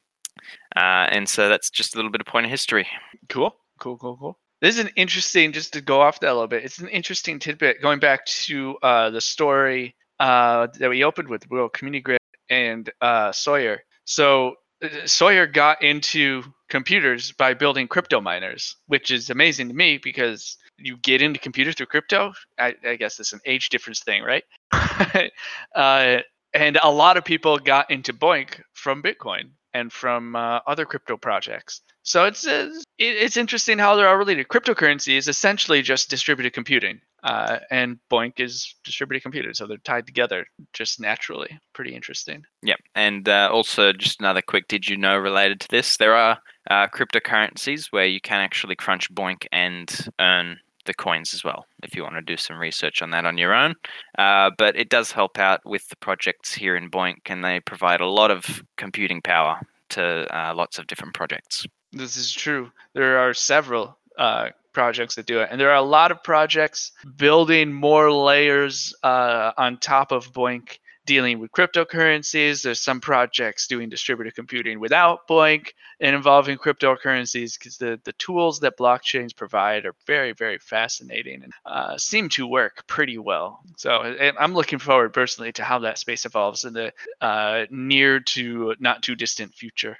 Uh, 0.76 1.08
and 1.12 1.28
so 1.30 1.50
that's 1.50 1.70
just 1.70 1.94
a 1.94 1.98
little 1.98 2.12
bit 2.12 2.22
of 2.22 2.28
point 2.28 2.46
of 2.46 2.50
history. 2.50 2.88
Cool, 3.30 3.56
cool, 3.80 3.98
cool, 3.98 4.18
cool. 4.18 4.38
This 4.62 4.76
is 4.76 4.86
an 4.86 4.92
interesting, 4.96 5.52
just 5.52 5.74
to 5.74 5.82
go 5.82 6.02
off 6.02 6.22
that 6.22 6.32
a 6.32 6.34
little 6.34 6.48
bit, 6.48 6.64
it's 6.64 6.80
an 6.80 6.88
interesting 6.88 7.38
tidbit 7.38 7.82
going 7.82 8.00
back 8.00 8.26
to 8.26 8.78
uh, 8.82 9.10
the 9.10 9.20
story 9.20 9.96
uh, 10.20 10.68
that 10.80 10.90
we 10.90 11.04
opened 11.04 11.28
with 11.28 11.50
World 11.50 11.74
Community 11.74 12.02
Grid 12.02 12.20
and 12.50 12.90
uh, 13.02 13.32
Sawyer. 13.34 13.82
So 14.06 14.56
uh, 14.82 15.06
Sawyer 15.06 15.48
got 15.48 15.84
into 15.84 16.44
computers 16.70 17.34
by 17.34 17.54
building 17.54 17.88
crypto 17.88 18.22
miners, 18.22 18.78
which 18.88 19.12
is 19.12 19.30
amazing 19.30 19.68
to 19.68 19.74
me 19.74 20.00
because 20.02 20.58
you 20.78 20.98
get 20.98 21.22
into 21.22 21.40
computers 21.40 21.76
through 21.76 21.88
crypto. 21.88 22.34
I, 22.58 22.74
I 22.86 22.96
guess 22.96 23.20
it's 23.20 23.34
an 23.34 23.42
age 23.46 23.70
difference 23.70 24.02
thing, 24.02 24.24
right? 24.24 24.44
uh, 25.76 26.20
and 26.54 26.80
a 26.82 26.90
lot 26.90 27.18
of 27.18 27.26
people 27.26 27.58
got 27.58 27.92
into 27.92 28.14
BOINC 28.14 28.62
from 28.74 29.04
Bitcoin 29.04 29.50
and 29.74 29.92
from 29.92 30.36
uh, 30.36 30.60
other 30.68 30.86
crypto 30.86 31.18
projects. 31.18 31.82
So 32.04 32.26
it's 32.26 32.46
uh, 32.46 32.70
it's 32.98 33.38
interesting 33.38 33.80
how 33.80 33.96
they're 33.96 34.10
all 34.10 34.18
related. 34.18 34.50
Cryptocurrency 34.50 35.18
is 35.18 35.28
essentially 35.28 35.82
just 35.82 36.10
distributed 36.10 36.54
computing, 36.54 37.00
uh, 37.24 37.60
and 37.72 37.98
BOINC 38.12 38.40
is 38.40 38.76
distributed 38.84 39.24
computing, 39.24 39.54
so 39.54 39.66
they're 39.66 39.78
tied 39.78 40.06
together 40.06 40.46
just 40.74 41.00
naturally. 41.00 41.60
Pretty 41.74 41.96
interesting. 41.96 42.44
Yep, 42.62 42.80
and 42.94 43.30
uh, 43.30 43.50
also 43.52 43.94
just 43.94 44.20
another 44.20 44.42
quick 44.42 44.68
did 44.68 44.88
you 44.88 44.98
know 44.98 45.18
related 45.18 45.62
to 45.62 45.68
this? 45.70 45.96
There 45.96 46.16
are 46.16 46.40
uh, 46.70 46.88
cryptocurrencies 46.88 47.88
where 47.92 48.06
you 48.06 48.20
can 48.20 48.42
actually 48.42 48.76
crunch 48.76 49.14
BOINC 49.14 49.48
and 49.54 50.08
earn 50.20 50.58
the 50.86 50.94
coins 50.94 51.34
as 51.34 51.44
well 51.44 51.66
if 51.84 51.96
you 51.96 52.04
want 52.04 52.16
to 52.16 52.22
do 52.22 52.38
some 52.38 52.58
research 52.58 53.02
on 53.02 53.12
that 53.12 53.26
on 53.26 53.38
your 53.38 53.54
own. 53.54 53.76
Uh, 54.18 54.52
but 54.58 54.76
it 54.76 54.90
does 54.90 55.12
help 55.12 55.38
out 55.38 55.62
with 55.66 55.88
the 55.90 55.96
projects 55.98 56.54
here 56.54 56.76
in 56.76 56.90
BOINC, 56.90 57.18
and 57.28 57.44
they 57.44 57.60
provide 57.60 58.02
a 58.02 58.08
lot 58.08 58.32
of 58.32 58.64
computing 58.78 59.22
power 59.22 59.60
to 59.90 60.28
uh, 60.36 60.54
lots 60.56 60.80
of 60.80 60.88
different 60.88 61.14
projects. 61.14 61.66
This 61.92 62.18
is 62.18 62.32
true. 62.32 62.72
There 62.94 63.20
are 63.20 63.34
several 63.34 63.98
uh, 64.18 64.50
projects 64.74 65.16
that 65.16 65.26
do 65.26 65.42
it, 65.42 65.50
and 65.52 65.60
there 65.60 65.70
are 65.70 65.76
a 65.76 65.82
lot 65.82 66.12
of 66.12 66.24
projects 66.24 66.92
building 67.18 67.72
more 67.72 68.12
layers 68.12 68.94
uh, 69.04 69.52
on 69.58 69.78
top 69.78 70.12
of 70.12 70.34
BOINC 70.34 70.80
dealing 71.06 71.40
with 71.40 71.52
cryptocurrencies. 71.52 72.64
There's 72.64 72.80
some 72.80 73.02
projects 73.02 73.68
doing 73.68 73.90
distributed 73.90 74.36
computing 74.36 74.80
without 74.80 75.28
BOINC 75.28 75.70
and 76.00 76.16
involving 76.16 76.58
cryptocurrencies 76.58 77.58
because 77.58 77.78
the, 77.78 78.00
the 78.04 78.14
tools 78.14 78.60
that 78.62 78.78
blockchains 78.78 79.36
provide 79.36 79.86
are 79.86 79.96
very, 80.08 80.34
very 80.34 80.60
fascinating 80.60 81.44
and 81.44 81.54
uh, 81.66 81.98
seem 81.98 82.30
to 82.30 82.48
work 82.48 82.86
pretty 82.88 83.18
well. 83.18 83.62
So 83.78 83.92
I'm 84.40 84.54
looking 84.54 84.80
forward 84.80 85.14
personally 85.14 85.52
to 85.54 85.64
how 85.64 85.80
that 85.80 85.98
space 85.98 86.26
evolves 86.26 86.66
in 86.66 86.74
the 86.74 86.94
uh, 87.22 87.66
near 87.70 88.20
to 88.20 88.76
not 88.80 89.04
too 89.04 89.16
distant 89.16 89.54
future. 89.54 89.98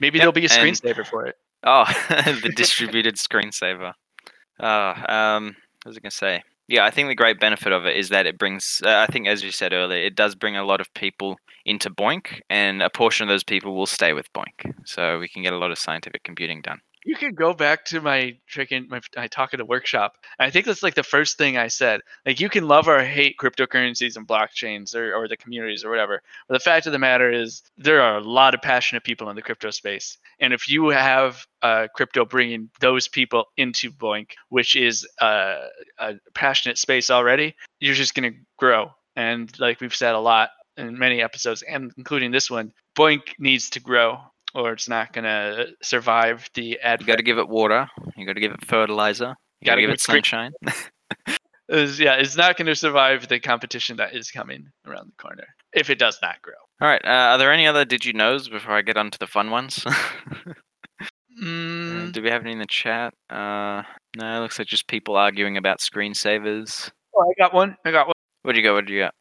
Maybe 0.00 0.18
yep, 0.18 0.22
there'll 0.22 0.32
be 0.32 0.46
a 0.46 0.48
screensaver 0.48 1.06
for 1.06 1.26
it. 1.26 1.36
Oh, 1.62 1.84
the 2.08 2.52
distributed 2.56 3.16
screensaver. 3.16 3.92
Oh, 4.60 4.94
um, 5.08 5.56
what 5.82 5.90
was 5.90 5.96
I 5.98 6.00
going 6.00 6.10
to 6.10 6.16
say? 6.16 6.42
Yeah, 6.70 6.84
I 6.84 6.90
think 6.92 7.08
the 7.08 7.16
great 7.16 7.40
benefit 7.40 7.72
of 7.72 7.84
it 7.84 7.96
is 7.96 8.10
that 8.10 8.28
it 8.28 8.38
brings, 8.38 8.80
uh, 8.84 8.98
I 8.98 9.06
think, 9.06 9.26
as 9.26 9.42
you 9.42 9.50
said 9.50 9.72
earlier, 9.72 10.04
it 10.04 10.14
does 10.14 10.36
bring 10.36 10.56
a 10.56 10.62
lot 10.64 10.80
of 10.80 10.86
people 10.94 11.36
into 11.66 11.90
BOINC, 11.90 12.40
and 12.48 12.80
a 12.80 12.88
portion 12.88 13.24
of 13.24 13.28
those 13.28 13.42
people 13.42 13.74
will 13.74 13.86
stay 13.86 14.12
with 14.12 14.32
BOINC. 14.32 14.72
So 14.86 15.18
we 15.18 15.26
can 15.28 15.42
get 15.42 15.52
a 15.52 15.58
lot 15.58 15.72
of 15.72 15.78
scientific 15.78 16.22
computing 16.22 16.60
done 16.62 16.78
you 17.04 17.16
can 17.16 17.34
go 17.34 17.54
back 17.54 17.84
to 17.86 18.00
my 18.00 18.36
freaking 18.52 18.88
my, 18.88 19.00
my 19.16 19.26
talk 19.26 19.54
at 19.54 19.60
a 19.60 19.64
workshop. 19.64 20.16
I 20.38 20.50
think 20.50 20.66
that's 20.66 20.82
like 20.82 20.94
the 20.94 21.02
first 21.02 21.38
thing 21.38 21.56
I 21.56 21.68
said. 21.68 22.00
Like 22.26 22.40
you 22.40 22.48
can 22.48 22.68
love 22.68 22.88
or 22.88 23.02
hate 23.02 23.36
cryptocurrencies 23.40 24.16
and 24.16 24.26
blockchains 24.26 24.94
or, 24.94 25.14
or 25.14 25.26
the 25.26 25.36
communities 25.36 25.84
or 25.84 25.90
whatever. 25.90 26.22
But 26.48 26.54
the 26.54 26.60
fact 26.60 26.86
of 26.86 26.92
the 26.92 26.98
matter 26.98 27.30
is 27.30 27.62
there 27.78 28.02
are 28.02 28.18
a 28.18 28.22
lot 28.22 28.54
of 28.54 28.62
passionate 28.62 29.04
people 29.04 29.30
in 29.30 29.36
the 29.36 29.42
crypto 29.42 29.70
space. 29.70 30.18
And 30.40 30.52
if 30.52 30.68
you 30.68 30.88
have 30.88 31.46
uh, 31.62 31.88
crypto 31.94 32.24
bringing 32.24 32.70
those 32.80 33.08
people 33.08 33.46
into 33.56 33.90
BOINC, 33.90 34.32
which 34.50 34.76
is 34.76 35.06
uh, 35.20 35.56
a 35.98 36.14
passionate 36.34 36.78
space 36.78 37.10
already, 37.10 37.54
you're 37.80 37.94
just 37.94 38.14
going 38.14 38.32
to 38.32 38.38
grow. 38.58 38.90
And 39.16 39.50
like 39.58 39.80
we've 39.80 39.94
said 39.94 40.14
a 40.14 40.20
lot 40.20 40.50
in 40.76 40.98
many 40.98 41.22
episodes, 41.22 41.62
and 41.62 41.92
including 41.96 42.30
this 42.30 42.50
one, 42.50 42.72
BOINC 42.96 43.20
needs 43.38 43.70
to 43.70 43.80
grow 43.80 44.20
or 44.54 44.72
it's 44.72 44.88
not 44.88 45.12
going 45.12 45.24
to 45.24 45.68
survive 45.82 46.48
the 46.54 46.78
ad. 46.80 47.00
You 47.00 47.06
got 47.06 47.16
to 47.16 47.22
give 47.22 47.38
it 47.38 47.48
water. 47.48 47.88
You 48.16 48.26
got 48.26 48.34
to 48.34 48.40
give 48.40 48.52
it 48.52 48.64
fertilizer. 48.64 49.34
You 49.60 49.66
got 49.66 49.76
to 49.76 49.80
give 49.80 49.90
it 49.90 50.00
sunshine. 50.00 50.52
is, 51.68 52.00
yeah, 52.00 52.14
it's 52.14 52.36
not 52.36 52.56
going 52.56 52.66
to 52.66 52.74
survive 52.74 53.28
the 53.28 53.40
competition 53.40 53.96
that 53.98 54.14
is 54.14 54.30
coming 54.30 54.68
around 54.86 55.12
the 55.12 55.22
corner 55.22 55.46
if 55.72 55.90
it 55.90 55.98
does 55.98 56.18
not 56.22 56.42
grow. 56.42 56.54
All 56.80 56.88
right. 56.88 57.04
Uh, 57.04 57.34
are 57.34 57.38
there 57.38 57.52
any 57.52 57.66
other 57.66 57.84
did 57.84 58.04
you 58.04 58.12
knows 58.12 58.48
before 58.48 58.72
I 58.72 58.82
get 58.82 58.96
on 58.96 59.10
to 59.10 59.18
the 59.18 59.26
fun 59.26 59.50
ones? 59.50 59.76
mm. 61.42 62.08
uh, 62.08 62.10
do 62.10 62.22
we 62.22 62.30
have 62.30 62.42
any 62.42 62.52
in 62.52 62.58
the 62.58 62.66
chat? 62.66 63.14
Uh, 63.28 63.82
no, 64.16 64.36
it 64.36 64.40
looks 64.40 64.58
like 64.58 64.68
just 64.68 64.88
people 64.88 65.16
arguing 65.16 65.56
about 65.56 65.78
screensavers. 65.78 66.90
Oh, 67.14 67.22
I 67.22 67.32
got 67.40 67.54
one. 67.54 67.76
I 67.84 67.90
got 67.90 68.06
one. 68.06 68.14
What 68.42 68.52
do 68.52 68.58
you 68.58 68.66
got? 68.66 68.74
What 68.74 68.86
do 68.86 68.92
you 68.92 69.00
got? 69.00 69.14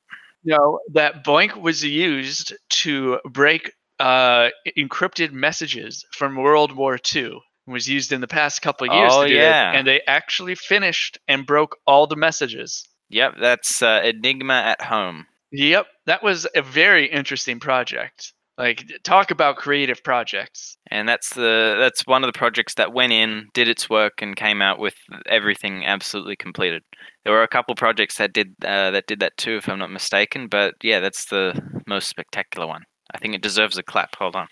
No, 0.44 0.80
that 0.94 1.26
BOINC 1.26 1.62
was 1.62 1.84
used 1.84 2.54
to 2.70 3.20
break 3.26 3.74
uh, 4.00 4.50
encrypted 4.78 5.32
messages 5.32 6.06
from 6.12 6.36
World 6.36 6.76
War 6.76 6.98
II 7.14 7.40
was 7.68 7.88
used 7.88 8.12
in 8.12 8.22
the 8.22 8.28
past 8.28 8.62
couple 8.62 8.90
of 8.90 8.96
years. 8.96 9.12
Oh 9.14 9.24
yeah, 9.24 9.72
it, 9.72 9.78
and 9.78 9.88
they 9.88 10.02
actually 10.08 10.56
finished 10.56 11.20
and 11.28 11.46
broke 11.46 11.78
all 11.86 12.08
the 12.08 12.16
messages. 12.16 12.88
Yep, 13.10 13.36
that's 13.40 13.82
uh, 13.82 14.02
Enigma 14.04 14.54
at 14.54 14.82
home. 14.82 15.26
Yep, 15.52 15.88
that 16.06 16.24
was 16.24 16.48
a 16.56 16.62
very 16.62 17.08
interesting 17.08 17.60
project. 17.60 18.34
Like 18.58 18.92
talk 19.04 19.32
about 19.32 19.56
creative 19.56 20.04
projects. 20.04 20.78
And 20.92 21.08
that's 21.08 21.34
the 21.34 21.78
that's 21.80 22.06
one 22.06 22.24
of 22.24 22.28
the 22.28 22.38
projects 22.38 22.74
that 22.74 22.94
went 22.94 23.14
in, 23.14 23.48
did 23.54 23.70
its 23.70 23.90
work, 23.90 24.22
and 24.22 24.36
came 24.36 24.62
out 24.62 24.80
with 24.80 24.96
everything 25.28 25.86
absolutely 25.86 26.36
completed. 26.36 26.84
There 27.24 27.34
were 27.34 27.44
a 27.44 27.48
couple 27.48 27.74
projects 27.76 28.18
that 28.18 28.34
did 28.34 28.54
uh, 28.66 28.92
that 28.92 29.08
did 29.08 29.22
that 29.22 29.38
too, 29.38 29.56
if 29.56 29.70
I'm 29.70 29.80
not 29.80 29.92
mistaken. 29.92 30.48
But 30.48 30.76
yeah, 30.84 31.00
that's 31.00 31.26
the 31.26 31.58
most 31.88 32.10
spectacular 32.10 32.68
one. 32.68 32.84
I 33.14 33.18
think 33.18 33.36
it 33.36 33.42
deserves 33.42 33.78
a 33.78 33.84
clap. 33.84 34.16
Hold 34.16 34.36
on. 34.36 34.48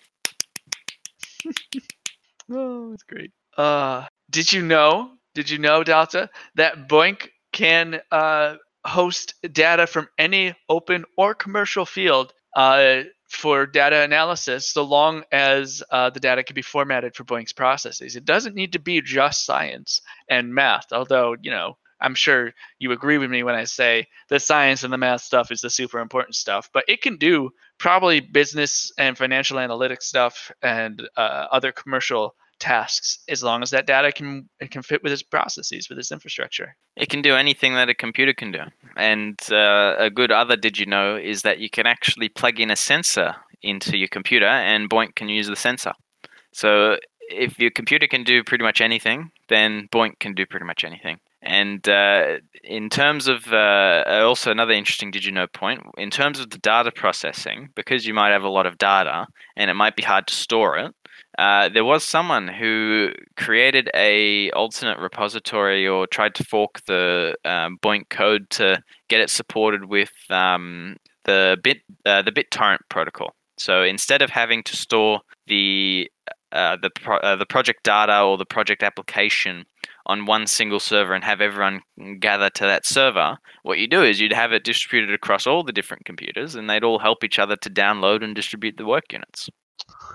oh, 2.51 2.93
it's 2.93 3.03
great. 3.03 3.31
Uh, 3.57 4.05
did 4.29 4.51
you 4.51 4.61
know? 4.61 5.11
Did 5.33 5.49
you 5.49 5.59
know, 5.59 5.83
Delta, 5.83 6.29
that 6.55 6.89
BOINC 6.89 7.29
can 7.51 8.01
uh, 8.11 8.55
host 8.85 9.35
data 9.51 9.85
from 9.85 10.07
any 10.17 10.55
open 10.67 11.05
or 11.15 11.35
commercial 11.35 11.85
field 11.85 12.33
uh, 12.55 13.03
for 13.29 13.65
data 13.65 14.01
analysis, 14.01 14.67
so 14.67 14.83
long 14.83 15.23
as 15.31 15.83
uh, 15.91 16.09
the 16.09 16.19
data 16.19 16.43
can 16.43 16.55
be 16.55 16.61
formatted 16.61 17.15
for 17.15 17.23
BOINC's 17.23 17.53
processes. 17.53 18.15
It 18.15 18.25
doesn't 18.25 18.55
need 18.55 18.73
to 18.73 18.79
be 18.79 19.01
just 19.01 19.45
science 19.45 20.01
and 20.29 20.55
math, 20.55 20.91
although 20.91 21.35
you 21.41 21.51
know 21.51 21.77
I'm 21.99 22.15
sure 22.15 22.53
you 22.79 22.91
agree 22.91 23.17
with 23.17 23.29
me 23.29 23.43
when 23.43 23.55
I 23.55 23.65
say 23.65 24.07
the 24.29 24.39
science 24.39 24.83
and 24.83 24.93
the 24.93 24.97
math 24.97 25.21
stuff 25.21 25.51
is 25.51 25.61
the 25.61 25.69
super 25.69 25.99
important 25.99 26.35
stuff, 26.35 26.69
but 26.73 26.85
it 26.87 27.01
can 27.01 27.17
do 27.17 27.51
probably 27.79 28.19
business 28.19 28.91
and 28.97 29.17
financial 29.17 29.57
analytics 29.57 30.03
stuff 30.03 30.51
and 30.61 31.07
uh, 31.15 31.47
other 31.51 31.71
commercial 31.71 32.35
tasks 32.59 33.19
as 33.29 33.43
long 33.43 33.61
as 33.61 33.69
that 33.69 33.85
data 33.85 34.11
can 34.11 34.49
it 34.59 34.71
can 34.71 34.81
fit 34.81 35.03
with 35.03 35.11
its 35.11 35.21
processes 35.21 35.89
with 35.89 35.99
its 35.99 36.11
infrastructure. 36.11 36.75
It 36.95 37.09
can 37.09 37.21
do 37.21 37.35
anything 37.35 37.75
that 37.75 37.89
a 37.89 37.93
computer 37.93 38.33
can 38.33 38.51
do. 38.51 38.61
And 38.95 39.39
uh, 39.51 39.95
a 39.99 40.09
good 40.09 40.31
other 40.31 40.55
did 40.55 40.77
you 40.77 40.85
know 40.85 41.15
is 41.15 41.43
that 41.43 41.59
you 41.59 41.69
can 41.69 41.85
actually 41.85 42.29
plug 42.29 42.59
in 42.59 42.71
a 42.71 42.75
sensor 42.75 43.35
into 43.61 43.97
your 43.97 44.07
computer 44.07 44.47
and 44.47 44.89
BOINC 44.89 45.15
can 45.15 45.29
use 45.29 45.47
the 45.47 45.55
sensor. 45.55 45.93
So 46.53 46.97
if 47.29 47.59
your 47.59 47.71
computer 47.71 48.07
can 48.07 48.23
do 48.23 48.43
pretty 48.43 48.63
much 48.63 48.81
anything 48.81 49.31
then 49.49 49.87
BOINC 49.91 50.19
can 50.19 50.33
do 50.33 50.45
pretty 50.45 50.65
much 50.65 50.83
anything 50.83 51.19
and 51.47 51.87
uh, 51.87 52.39
in 52.63 52.89
terms 52.89 53.29
of 53.29 53.51
uh, 53.53 54.03
also 54.07 54.51
another 54.51 54.73
interesting 54.73 55.11
did 55.11 55.23
you 55.23 55.31
know 55.31 55.47
point, 55.47 55.81
in 55.97 56.09
terms 56.09 56.39
of 56.41 56.49
the 56.49 56.57
data 56.57 56.91
processing, 56.91 57.69
because 57.73 58.05
you 58.05 58.13
might 58.13 58.31
have 58.31 58.43
a 58.43 58.49
lot 58.49 58.65
of 58.65 58.77
data 58.77 59.25
and 59.55 59.71
it 59.71 59.73
might 59.73 59.95
be 59.95 60.03
hard 60.03 60.27
to 60.27 60.35
store 60.35 60.77
it, 60.77 60.93
uh, 61.37 61.69
there 61.69 61.85
was 61.85 62.03
someone 62.03 62.49
who 62.49 63.11
created 63.37 63.89
a 63.95 64.51
alternate 64.51 64.99
repository 64.99 65.87
or 65.87 66.05
tried 66.05 66.35
to 66.35 66.43
fork 66.43 66.81
the 66.85 67.33
um, 67.45 67.77
BOINC 67.81 68.09
code 68.09 68.49
to 68.49 68.81
get 69.07 69.21
it 69.21 69.29
supported 69.29 69.85
with 69.85 70.11
um, 70.29 70.97
the 71.23 71.57
bit 71.63 71.77
uh, 72.05 72.21
the 72.21 72.31
BitTorrent 72.31 72.79
protocol. 72.89 73.33
So 73.57 73.83
instead 73.83 74.21
of 74.21 74.29
having 74.29 74.63
to 74.63 74.75
store 74.75 75.21
the 75.47 76.11
uh, 76.51 76.77
the 76.81 76.89
pro- 76.89 77.19
uh, 77.19 77.37
the 77.37 77.45
project 77.45 77.83
data 77.83 78.21
or 78.21 78.37
the 78.37 78.45
project 78.45 78.83
application 78.83 79.65
on 80.07 80.25
one 80.25 80.47
single 80.47 80.79
server 80.79 81.13
and 81.13 81.23
have 81.23 81.41
everyone 81.41 81.81
gather 82.19 82.49
to 82.49 82.63
that 82.63 82.85
server, 82.85 83.37
what 83.63 83.77
you 83.77 83.87
do 83.87 84.03
is 84.03 84.19
you'd 84.19 84.33
have 84.33 84.53
it 84.53 84.63
distributed 84.63 85.13
across 85.13 85.45
all 85.45 85.63
the 85.63 85.73
different 85.73 86.05
computers 86.05 86.55
and 86.55 86.69
they'd 86.69 86.83
all 86.83 86.99
help 86.99 87.23
each 87.23 87.37
other 87.37 87.55
to 87.57 87.69
download 87.69 88.23
and 88.23 88.33
distribute 88.33 88.77
the 88.77 88.85
work 88.85 89.11
units. 89.11 89.49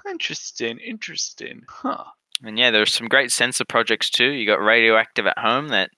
Interesting, 0.08 0.78
interesting. 0.78 1.62
Huh. 1.68 2.04
And 2.42 2.58
yeah, 2.58 2.70
there's 2.70 2.92
some 2.92 3.06
great 3.06 3.30
sensor 3.30 3.64
projects 3.64 4.10
too. 4.10 4.30
You 4.30 4.46
got 4.46 4.62
Radioactive 4.62 5.26
at 5.26 5.38
Home 5.38 5.68
that 5.68 5.90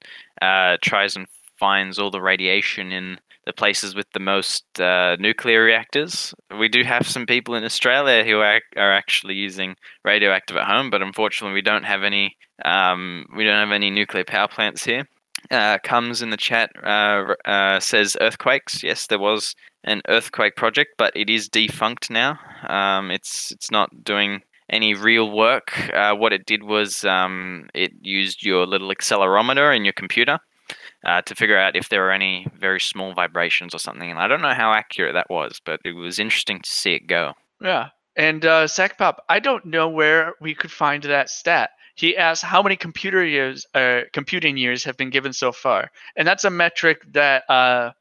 uh, 0.43 0.77
tries 0.83 1.17
and 1.17 1.27
finds 1.59 1.99
all 1.99 2.11
the 2.11 2.21
radiation 2.21 2.93
in 2.93 3.19
the 3.47 3.53
places 3.53 3.95
with 3.95 4.07
the 4.13 4.21
most 4.21 4.65
uh, 4.81 5.17
nuclear 5.19 5.63
reactors. 5.63 6.35
We 6.59 6.69
do 6.69 6.83
have 6.83 7.07
some 7.07 7.27
people 7.27 7.55
in 7.55 7.65
Australia 7.65 8.25
who 8.25 8.41
are, 8.41 8.61
are 8.77 8.93
actually 8.93 9.35
using 9.35 9.77
radioactive 10.05 10.57
at 10.57 10.67
home, 10.67 10.91
but 10.91 11.03
unfortunately, 11.03 11.55
we 11.55 11.63
don't 11.63 11.85
have 11.85 12.03
any. 12.03 12.37
Um, 12.65 13.27
we 13.37 13.45
don't 13.45 13.59
have 13.59 13.73
any 13.75 13.91
nuclear 13.91 14.25
power 14.25 14.49
plants 14.49 14.85
here. 14.85 15.09
Uh, 15.51 15.79
comes 15.85 16.23
in 16.23 16.31
the 16.31 16.37
chat 16.37 16.71
uh, 16.83 17.35
uh, 17.45 17.81
says 17.81 18.17
earthquakes. 18.21 18.83
Yes, 18.83 19.07
there 19.07 19.19
was 19.19 19.55
an 19.83 20.01
earthquake 20.09 20.57
project, 20.57 20.93
but 20.97 21.13
it 21.15 21.29
is 21.29 21.49
defunct 21.49 22.11
now. 22.11 22.39
Um, 22.67 23.11
it's 23.11 23.51
it's 23.51 23.71
not 23.71 24.05
doing 24.05 24.43
any 24.71 24.95
real 24.95 25.31
work. 25.31 25.91
Uh, 25.93 26.15
what 26.15 26.33
it 26.33 26.47
did 26.47 26.63
was 26.63 27.05
um, 27.05 27.69
it 27.75 27.93
used 28.01 28.43
your 28.43 28.67
little 28.67 28.89
accelerometer 28.89 29.77
in 29.77 29.85
your 29.85 29.93
computer 29.93 30.39
uh, 31.05 31.23
to 31.23 31.35
figure 31.35 31.59
out 31.59 31.77
if 31.77 31.89
there 31.89 32.03
were 32.03 32.13
any 32.13 32.47
very 32.59 32.81
small 32.81 33.15
vibrations 33.15 33.75
or 33.75 33.79
something. 33.79 34.11
And 34.11 34.19
I 34.19 34.29
don't 34.29 34.43
know 34.43 34.55
how 34.55 34.73
accurate 34.73 35.15
that 35.15 35.31
was, 35.31 35.61
but 35.65 35.81
it 35.85 35.93
was 35.93 36.19
interesting 36.19 36.61
to 36.61 36.71
see 36.71 36.95
it 36.95 37.07
go. 37.07 37.35
Yeah. 37.61 37.89
And 38.17 38.45
uh, 38.45 38.67
Sackpop, 38.67 39.25
I 39.29 39.41
don't 39.41 39.65
know 39.65 39.89
where 39.89 40.35
we 40.41 40.55
could 40.55 40.71
find 40.71 41.03
that 41.05 41.31
stat. 41.31 41.71
He 41.97 42.17
asked 42.17 42.45
how 42.45 42.63
many 42.63 42.77
computer 42.77 43.25
years, 43.25 43.67
uh, 43.75 44.03
computing 44.13 44.57
years 44.57 44.85
have 44.85 44.97
been 44.97 45.11
given 45.11 45.33
so 45.33 45.53
far, 45.53 45.91
and 46.17 46.27
that's 46.27 46.45
a 46.45 46.51
metric 46.51 47.03
that, 47.13 47.49
uh, 47.49 47.93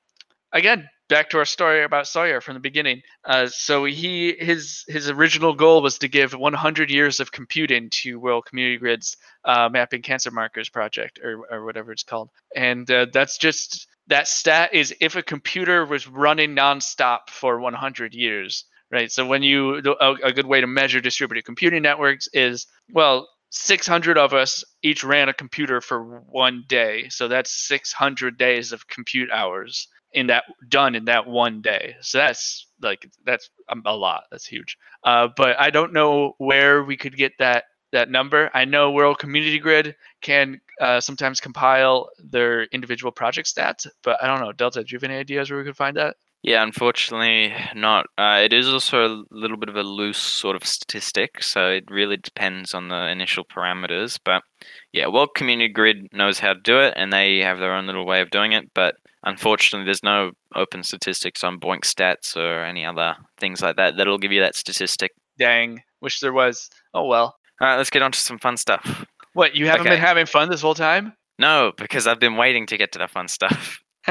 again, 0.51 0.89
back 1.13 1.29
to 1.29 1.37
our 1.37 1.45
story 1.45 1.83
about 1.83 2.07
Sawyer 2.07 2.41
from 2.41 2.55
the 2.55 2.59
beginning. 2.59 3.03
Uh, 3.23 3.45
so 3.45 3.85
he 3.85 4.35
his 4.39 4.83
his 4.87 5.11
original 5.11 5.53
goal 5.53 5.83
was 5.83 5.99
to 5.99 6.07
give 6.07 6.33
100 6.33 6.89
years 6.89 7.19
of 7.19 7.31
computing 7.31 7.91
to 8.01 8.19
World 8.19 8.47
Community 8.47 8.77
Grid's 8.77 9.15
uh, 9.45 9.69
mapping 9.71 10.01
cancer 10.01 10.31
markers 10.31 10.69
project 10.69 11.19
or 11.23 11.45
or 11.51 11.65
whatever 11.65 11.91
it's 11.91 12.01
called, 12.01 12.31
and 12.55 12.89
uh, 12.89 13.05
that's 13.13 13.37
just 13.37 13.87
that 14.07 14.27
stat 14.27 14.73
is 14.73 14.95
if 14.99 15.15
a 15.15 15.21
computer 15.21 15.85
was 15.85 16.07
running 16.07 16.55
nonstop 16.55 17.29
for 17.29 17.59
100 17.59 18.15
years. 18.15 18.65
Right. 18.91 19.11
So 19.11 19.25
when 19.25 19.43
you 19.43 19.83
a, 20.01 20.13
a 20.23 20.33
good 20.33 20.47
way 20.47 20.61
to 20.61 20.67
measure 20.67 20.99
distributed 20.99 21.45
computing 21.45 21.83
networks 21.83 22.27
is 22.33 22.65
well 22.91 23.27
600 23.51 24.17
of 24.17 24.33
us 24.33 24.63
each 24.81 25.03
ran 25.03 25.29
a 25.29 25.33
computer 25.33 25.79
for 25.79 26.21
one 26.27 26.63
day. 26.67 27.07
So 27.09 27.27
that's 27.27 27.51
600 27.67 28.35
days 28.37 28.71
of 28.71 28.87
compute 28.87 29.29
hours 29.31 29.87
in 30.13 30.27
that 30.27 30.43
done 30.69 30.95
in 30.95 31.05
that 31.05 31.27
one 31.27 31.61
day. 31.61 31.95
So 32.01 32.19
that's 32.19 32.67
like 32.81 33.09
that's 33.25 33.49
a 33.85 33.95
lot. 33.95 34.25
That's 34.31 34.45
huge. 34.45 34.77
Uh, 35.03 35.29
but 35.35 35.59
I 35.59 35.69
don't 35.69 35.93
know 35.93 36.35
where 36.37 36.83
we 36.83 36.97
could 36.97 37.15
get 37.17 37.33
that 37.39 37.65
that 37.91 38.09
number. 38.09 38.49
I 38.53 38.65
know 38.65 38.91
World 38.91 39.19
Community 39.19 39.59
Grid 39.59 39.95
can 40.21 40.59
uh, 40.81 40.99
sometimes 40.99 41.39
compile 41.39 42.09
their 42.19 42.63
individual 42.65 43.11
project 43.11 43.47
stats, 43.47 43.87
but 44.03 44.21
I 44.21 44.27
don't 44.27 44.39
know. 44.41 44.51
Delta, 44.51 44.83
do 44.83 44.87
you 44.91 44.97
have 44.97 45.03
any 45.03 45.17
ideas 45.17 45.49
where 45.49 45.59
we 45.59 45.65
could 45.65 45.77
find 45.77 45.97
that? 45.97 46.15
Yeah, 46.43 46.61
unfortunately 46.61 47.53
not. 47.73 48.05
Uh, 48.17 48.41
it 48.43 48.51
is 48.51 48.67
also 48.67 49.05
a 49.05 49.23
little 49.31 49.55
bit 49.55 49.69
of 49.69 49.77
a 49.77 49.83
loose 49.83 50.17
sort 50.17 50.57
of 50.57 50.65
statistic, 50.65 51.41
so 51.41 51.69
it 51.69 51.85
really 51.89 52.17
depends 52.17 52.73
on 52.73 52.89
the 52.89 53.07
initial 53.07 53.45
parameters. 53.45 54.19
But 54.23 54.43
yeah, 54.91 55.07
World 55.07 55.35
Community 55.35 55.71
Grid 55.71 56.09
knows 56.11 56.39
how 56.39 56.53
to 56.53 56.59
do 56.59 56.79
it, 56.81 56.93
and 56.97 57.13
they 57.13 57.39
have 57.39 57.59
their 57.59 57.73
own 57.73 57.87
little 57.87 58.05
way 58.05 58.19
of 58.19 58.29
doing 58.29 58.51
it. 58.51 58.69
But 58.73 58.95
unfortunately, 59.23 59.85
there's 59.85 60.03
no 60.03 60.31
open 60.53 60.83
statistics 60.83 61.45
on 61.45 61.61
BOINCstats 61.61 62.35
or 62.35 62.65
any 62.65 62.85
other 62.85 63.15
things 63.39 63.61
like 63.61 63.77
that 63.77 63.95
that'll 63.95 64.17
give 64.17 64.33
you 64.33 64.41
that 64.41 64.55
statistic. 64.55 65.11
Dang, 65.39 65.81
wish 66.01 66.19
there 66.19 66.33
was. 66.33 66.69
Oh 66.93 67.05
well. 67.05 67.37
All 67.61 67.67
right, 67.69 67.77
let's 67.77 67.89
get 67.89 68.01
on 68.01 68.11
to 68.11 68.19
some 68.19 68.37
fun 68.37 68.57
stuff. 68.57 69.05
What, 69.31 69.55
you 69.55 69.67
haven't 69.67 69.87
Okay. 69.87 69.91
been 69.95 70.01
having 70.01 70.25
fun 70.25 70.49
this 70.49 70.61
whole 70.61 70.75
time? 70.75 71.13
No, 71.39 71.71
because 71.77 72.05
I've 72.05 72.19
been 72.19 72.35
waiting 72.35 72.65
to 72.67 72.77
get 72.77 72.91
to 72.91 72.99
the 72.99 73.07
fun 73.07 73.29
stuff. 73.29 73.79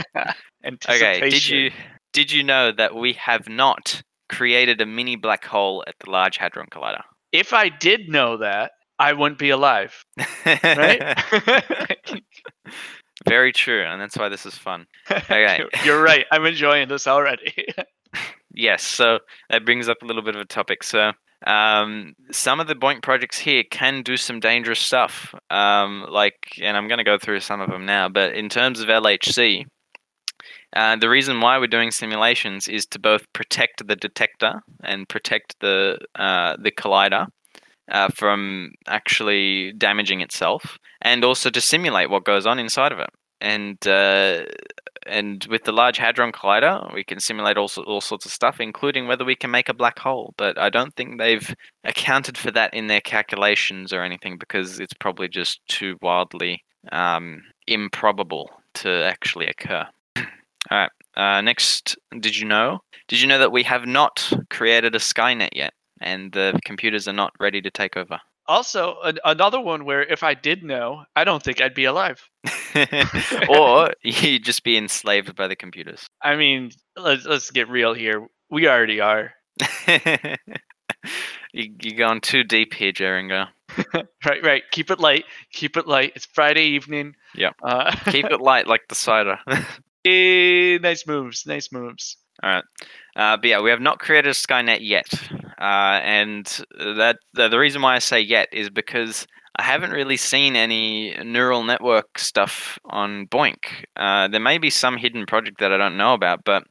Okay, 0.65 1.21
did 1.29 1.47
you 1.47 1.71
did 2.13 2.33
you 2.33 2.43
know 2.43 2.73
that 2.73 2.95
we 2.95 3.15
have 3.15 3.49
not 3.49 4.03
created 4.29 4.81
a 4.81 4.87
mini 4.87 5.17
black 5.17 5.45
hole 5.45 5.85
at 5.87 5.95
the 6.05 6.11
Large 6.11 6.37
Hadron 6.39 6.67
Collider? 6.71 7.03
If 7.33 7.53
I 7.53 7.69
did 7.69 8.09
know 8.09 8.37
that, 8.39 8.73
I 8.99 9.13
wouldn't 9.15 9.39
be 9.39 9.51
alive, 9.51 10.05
right? 10.47 11.19
Very 13.27 13.53
true, 13.53 13.83
and 13.85 14.01
that's 14.01 14.17
why 14.17 14.29
this 14.29 14.47
is 14.47 14.57
fun. 14.57 14.87
Okay. 15.11 15.61
You're- 15.85 16.03
right. 16.03 16.27
I'm 16.31 16.45
enjoying 16.45 16.89
this 16.89 17.07
already. 17.07 17.55
Yes, 18.55 18.83
so 18.83 19.21
that 19.49 19.65
brings 19.65 19.89
up 19.89 20.03
a 20.03 20.05
little 20.05 20.21
bit 20.21 20.35
of 20.37 20.43
a 20.43 20.45
topic. 20.45 20.83
So, 20.83 21.13
um, 21.47 22.13
some 22.31 22.61
of 22.61 22.67
the 22.67 22.75
BOINC 22.75 23.03
projects 23.03 23.39
here 23.39 23.63
can 23.71 24.03
do 24.03 24.19
some 24.19 24.41
dangerous 24.41 24.79
stuff. 24.79 25.35
Um, 25.49 26.05
like, 26.11 26.35
and 26.61 26.77
I'm 26.77 26.87
going 26.87 26.99
to 26.99 27.05
go 27.05 27.17
through 27.17 27.41
some 27.41 27.63
of 27.63 27.71
them 27.71 27.87
now. 27.87 28.11
But 28.11 28.35
in 28.35 28.51
terms 28.51 28.81
of 28.81 28.89
LHC, 28.89 29.65
uh, 30.75 30.97
the 30.97 31.09
reason 31.09 31.41
why 31.41 31.59
we're 31.59 31.67
doing 31.67 31.91
simulations 31.91 32.69
is 32.69 32.87
to 32.87 32.99
both 32.99 33.31
protect 33.33 33.87
the 33.87 33.97
detector 33.97 34.63
and 34.83 35.09
protect 35.09 35.57
the 35.61 35.99
uh, 36.15 36.57
the 36.59 36.71
collider 36.71 37.27
uh, 37.91 38.09
from 38.15 38.73
actually 38.87 39.73
damaging 39.73 40.21
itself, 40.21 40.79
and 41.03 41.25
also 41.25 41.51
to 41.51 41.61
simulate 41.61 42.11
what 42.11 42.25
goes 42.25 42.47
on 42.47 42.59
inside 42.59 42.93
of 42.93 42.99
it. 42.99 43.11
And 43.41 43.77
uh, 43.87 44.45
and 45.07 45.45
with 45.51 45.65
the 45.65 45.73
Large 45.73 45.99
Hadron 45.99 46.33
Collider, 46.33 46.95
we 46.95 47.05
can 47.05 47.21
simulate 47.21 47.57
all, 47.57 47.71
all 47.87 48.01
sorts 48.01 48.25
of 48.25 48.33
stuff, 48.33 48.61
including 48.61 49.09
whether 49.09 49.25
we 49.25 49.35
can 49.35 49.51
make 49.51 49.69
a 49.69 49.75
black 49.75 49.99
hole. 49.99 50.33
But 50.39 50.59
I 50.59 50.71
don't 50.71 50.95
think 50.95 51.19
they've 51.19 51.55
accounted 51.85 52.39
for 52.39 52.51
that 52.53 52.73
in 52.73 52.87
their 52.87 53.01
calculations 53.01 53.93
or 53.93 54.03
anything 54.03 54.39
because 54.39 54.79
it's 54.79 54.95
probably 54.95 55.29
just 55.29 55.61
too 55.69 55.97
wildly 56.01 56.63
um, 56.93 57.43
improbable 57.67 58.51
to 58.75 59.05
actually 59.05 59.49
occur. 59.49 59.87
All 60.71 60.79
right. 60.79 60.91
Uh, 61.15 61.41
next, 61.43 61.97
did 62.21 62.37
you 62.37 62.47
know? 62.47 62.81
Did 63.09 63.21
you 63.21 63.27
know 63.27 63.39
that 63.39 63.53
we 63.53 63.63
have 63.65 63.87
not 63.87 64.33
created 64.49 64.95
a 64.95 64.99
Skynet 64.99 65.51
yet, 65.55 65.75
and 66.01 66.33
the 66.33 66.59
computers 66.65 67.07
are 67.07 67.13
not 67.13 67.33
ready 67.39 67.61
to 67.61 67.71
take 67.71 67.97
over? 67.97 68.19
also, 68.47 68.97
an- 69.03 69.19
another 69.25 69.61
one 69.61 69.85
where 69.85 70.03
if 70.03 70.23
I 70.23 70.35
did 70.35 70.63
know, 70.63 71.05
I 71.17 71.25
don't 71.25 71.43
think 71.43 71.61
I'd 71.61 71.75
be 71.75 71.85
alive. 71.85 72.29
or 73.49 73.91
you'd 74.03 74.45
just 74.45 74.65
be 74.65 74.77
enslaved 74.77 75.35
by 75.37 75.49
the 75.49 75.57
computers. 75.57 76.07
I 76.23 76.37
mean, 76.37 76.71
let's 76.97 77.25
let's 77.25 77.51
get 77.51 77.69
real 77.69 77.95
here. 77.95 78.27
We 78.51 78.69
already 78.69 79.01
are. 79.01 79.33
you, 81.53 81.75
you're 81.81 81.97
going 81.97 82.21
too 82.21 82.45
deep 82.45 82.75
here, 82.75 82.93
Jeringo. 82.93 83.49
Right, 84.25 84.45
right. 84.45 84.63
Keep 84.71 84.91
it 84.91 85.01
light. 85.01 85.25
Keep 85.53 85.79
it 85.79 85.89
light. 85.89 86.13
It's 86.15 86.27
Friday 86.27 86.65
evening. 86.65 87.15
Yep. 87.35 87.55
Uh, 87.63 87.91
Keep 88.11 88.27
it 88.27 88.41
light 88.41 88.67
like 88.69 88.83
the 88.89 88.95
cider. 88.95 89.39
Eh, 90.05 90.79
nice 90.79 91.07
moves. 91.07 91.47
Nice 91.47 91.71
moves. 91.73 92.17
All 92.43 92.51
right. 92.51 92.65
Uh, 93.15 93.37
but 93.37 93.45
yeah, 93.45 93.61
we 93.61 93.71
have 93.71 93.81
not 93.81 93.99
created 93.99 94.31
a 94.31 94.35
Skynet 94.35 94.79
yet. 94.81 95.07
Uh, 95.61 96.01
and 96.03 96.47
that 96.79 97.19
the, 97.35 97.49
the 97.49 97.59
reason 97.59 97.83
why 97.83 97.95
I 97.95 98.01
say 98.01 98.21
yet 98.21 98.49
is 98.53 98.69
because 98.69 99.27
I 99.57 99.63
haven't 99.63 99.91
really 99.91 100.17
seen 100.17 100.57
any 100.57 101.15
neural 101.23 101.63
network 101.63 102.19
stuff 102.19 102.79
on 102.87 103.27
BOINC. 103.27 103.85
Uh, 103.97 104.27
there 104.29 104.41
may 104.41 104.59
be 104.59 104.71
some 104.71 104.97
hidden 104.97 105.27
project 105.27 105.61
that 105.61 105.73
I 105.73 105.77
don't 105.77 105.99
know 105.99 106.15
about, 106.15 106.43
but 106.45 106.65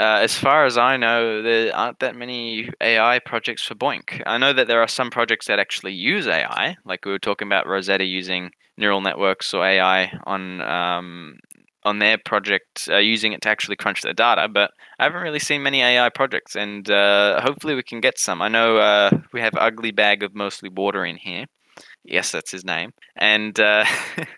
uh, 0.00 0.18
as 0.22 0.34
far 0.34 0.64
as 0.64 0.78
I 0.78 0.96
know, 0.96 1.42
there 1.42 1.76
aren't 1.76 1.98
that 2.00 2.16
many 2.16 2.70
AI 2.80 3.18
projects 3.18 3.62
for 3.62 3.74
BOINC. 3.74 4.22
I 4.24 4.38
know 4.38 4.54
that 4.54 4.66
there 4.66 4.80
are 4.80 4.88
some 4.88 5.10
projects 5.10 5.46
that 5.46 5.58
actually 5.58 5.92
use 5.92 6.26
AI, 6.26 6.76
like 6.86 7.04
we 7.04 7.12
were 7.12 7.18
talking 7.18 7.46
about 7.46 7.66
Rosetta 7.66 8.04
using 8.04 8.50
neural 8.78 9.02
networks 9.02 9.52
or 9.52 9.64
AI 9.64 10.18
on 10.24 10.62
um, 10.62 11.38
on 11.84 11.98
their 11.98 12.18
project, 12.18 12.88
uh, 12.88 12.98
using 12.98 13.32
it 13.32 13.42
to 13.42 13.48
actually 13.48 13.76
crunch 13.76 14.02
their 14.02 14.12
data. 14.12 14.48
But 14.48 14.70
I 14.98 15.04
haven't 15.04 15.22
really 15.22 15.38
seen 15.38 15.62
many 15.62 15.82
AI 15.82 16.08
projects, 16.10 16.56
and 16.56 16.88
uh, 16.90 17.40
hopefully 17.40 17.74
we 17.74 17.82
can 17.82 18.00
get 18.00 18.18
some. 18.18 18.42
I 18.42 18.48
know 18.48 18.76
uh, 18.78 19.10
we 19.32 19.40
have 19.40 19.54
Ugly 19.56 19.92
Bag 19.92 20.22
of 20.22 20.34
Mostly 20.34 20.68
Water 20.68 21.04
in 21.04 21.16
here. 21.16 21.46
Yes, 22.04 22.32
that's 22.32 22.50
his 22.50 22.64
name. 22.64 22.92
And 23.16 23.58
uh, 23.60 23.84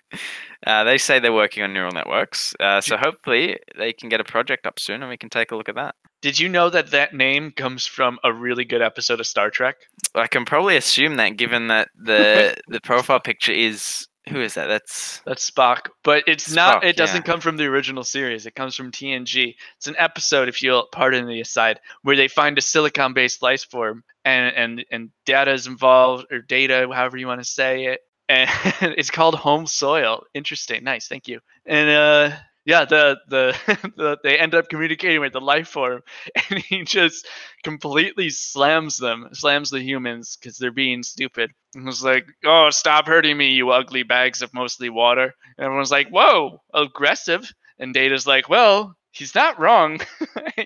uh, 0.66 0.84
they 0.84 0.98
say 0.98 1.18
they're 1.18 1.32
working 1.32 1.62
on 1.62 1.72
neural 1.72 1.92
networks. 1.92 2.54
Uh, 2.60 2.80
so 2.80 2.96
hopefully 2.96 3.58
they 3.78 3.92
can 3.92 4.08
get 4.08 4.20
a 4.20 4.24
project 4.24 4.66
up 4.66 4.78
soon 4.78 5.02
and 5.02 5.08
we 5.08 5.16
can 5.16 5.30
take 5.30 5.50
a 5.50 5.56
look 5.56 5.68
at 5.68 5.74
that. 5.76 5.94
Did 6.20 6.38
you 6.38 6.48
know 6.48 6.70
that 6.70 6.90
that 6.90 7.14
name 7.14 7.52
comes 7.52 7.86
from 7.86 8.18
a 8.24 8.32
really 8.32 8.64
good 8.64 8.82
episode 8.82 9.20
of 9.20 9.26
Star 9.26 9.50
Trek? 9.50 9.76
I 10.14 10.26
can 10.26 10.44
probably 10.44 10.76
assume 10.76 11.16
that 11.16 11.36
given 11.36 11.68
that 11.68 11.88
the 11.98 12.56
the 12.68 12.80
profile 12.80 13.20
picture 13.20 13.52
is 13.52 14.08
who 14.28 14.40
is 14.40 14.54
that? 14.54 14.66
That's 14.66 15.20
That's 15.26 15.50
Spock, 15.50 15.88
but 16.02 16.24
it's 16.26 16.52
not. 16.52 16.82
It 16.82 16.96
doesn't 16.96 17.26
yeah. 17.26 17.32
come 17.32 17.40
from 17.40 17.56
the 17.56 17.66
original 17.66 18.04
series. 18.04 18.46
It 18.46 18.54
comes 18.54 18.74
from 18.74 18.90
TNG. 18.90 19.54
It's 19.76 19.86
an 19.86 19.96
episode, 19.98 20.48
if 20.48 20.62
you'll 20.62 20.86
pardon 20.90 21.26
the 21.26 21.40
aside, 21.40 21.78
where 22.02 22.16
they 22.16 22.28
find 22.28 22.56
a 22.56 22.62
silicon-based 22.62 23.42
life 23.42 23.66
form, 23.70 24.02
and 24.24 24.54
and 24.56 24.84
and 24.90 25.10
data 25.26 25.52
is 25.52 25.66
involved, 25.66 26.26
or 26.32 26.40
data, 26.40 26.88
however 26.92 27.18
you 27.18 27.26
want 27.26 27.42
to 27.42 27.48
say 27.48 27.86
it, 27.86 28.00
and 28.28 28.48
it's 28.96 29.10
called 29.10 29.34
home 29.34 29.66
soil. 29.66 30.24
Interesting, 30.32 30.84
nice, 30.84 31.06
thank 31.06 31.28
you. 31.28 31.40
And 31.66 31.90
uh, 31.90 32.36
yeah, 32.64 32.84
the 32.84 33.18
the, 33.28 33.56
the 33.96 34.18
they 34.22 34.38
end 34.38 34.54
up 34.54 34.68
communicating 34.68 35.20
with 35.20 35.32
the 35.32 35.40
life 35.40 35.68
form, 35.68 36.02
and 36.50 36.60
he 36.60 36.84
just 36.84 37.26
completely 37.62 38.30
slams 38.30 38.96
them, 38.96 39.28
slams 39.32 39.70
the 39.70 39.82
humans 39.82 40.36
because 40.36 40.56
they're 40.58 40.72
being 40.72 41.02
stupid. 41.02 41.50
And 41.74 41.86
was 41.86 42.02
like, 42.04 42.26
"Oh, 42.44 42.70
stop 42.70 43.06
hurting 43.06 43.36
me, 43.36 43.50
you 43.50 43.70
ugly 43.70 44.02
bags 44.02 44.42
of 44.42 44.54
mostly 44.54 44.90
water." 44.90 45.34
And 45.58 45.64
everyone's 45.64 45.90
like, 45.90 46.08
"Whoa, 46.08 46.62
aggressive!" 46.72 47.52
And 47.78 47.92
Data's 47.92 48.26
like, 48.26 48.48
"Well, 48.48 48.96
he's 49.12 49.34
not 49.34 49.58
wrong." 49.58 50.00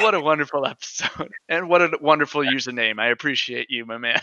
What 0.00 0.14
a 0.14 0.20
wonderful 0.20 0.66
episode, 0.66 1.30
and 1.48 1.68
what 1.68 1.82
a 1.82 1.90
wonderful 2.00 2.42
username. 2.42 2.98
I 2.98 3.08
appreciate 3.08 3.68
you, 3.70 3.86
my 3.86 3.98
man. 3.98 4.20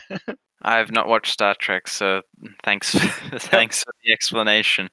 I 0.61 0.77
have 0.77 0.91
not 0.91 1.07
watched 1.07 1.31
Star 1.33 1.55
Trek, 1.55 1.87
so 1.87 2.21
thanks 2.63 2.91
thanks 3.39 3.83
for 3.83 3.93
the 4.03 4.11
explanation. 4.11 4.89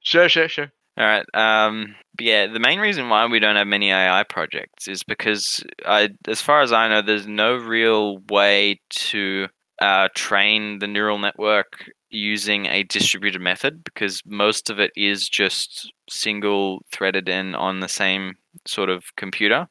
sure, 0.00 0.28
sure, 0.28 0.48
sure. 0.48 0.72
All 0.98 1.04
right. 1.04 1.26
Um, 1.34 1.94
yeah, 2.18 2.46
the 2.46 2.60
main 2.60 2.78
reason 2.80 3.08
why 3.10 3.26
we 3.26 3.38
don't 3.38 3.56
have 3.56 3.66
many 3.66 3.90
AI 3.90 4.22
projects 4.24 4.88
is 4.88 5.02
because, 5.02 5.62
I, 5.84 6.08
as 6.26 6.40
far 6.40 6.62
as 6.62 6.72
I 6.72 6.88
know, 6.88 7.02
there's 7.02 7.26
no 7.26 7.56
real 7.56 8.18
way 8.30 8.80
to 8.90 9.48
uh, 9.80 10.08
train 10.14 10.78
the 10.78 10.86
neural 10.86 11.18
network 11.18 11.84
using 12.08 12.64
a 12.66 12.82
distributed 12.84 13.42
method 13.42 13.84
because 13.84 14.22
most 14.24 14.70
of 14.70 14.78
it 14.78 14.90
is 14.96 15.28
just 15.28 15.92
single 16.08 16.80
threaded 16.90 17.28
and 17.28 17.54
on 17.54 17.80
the 17.80 17.88
same 17.88 18.32
sort 18.66 18.88
of 18.88 19.04
computer. 19.16 19.66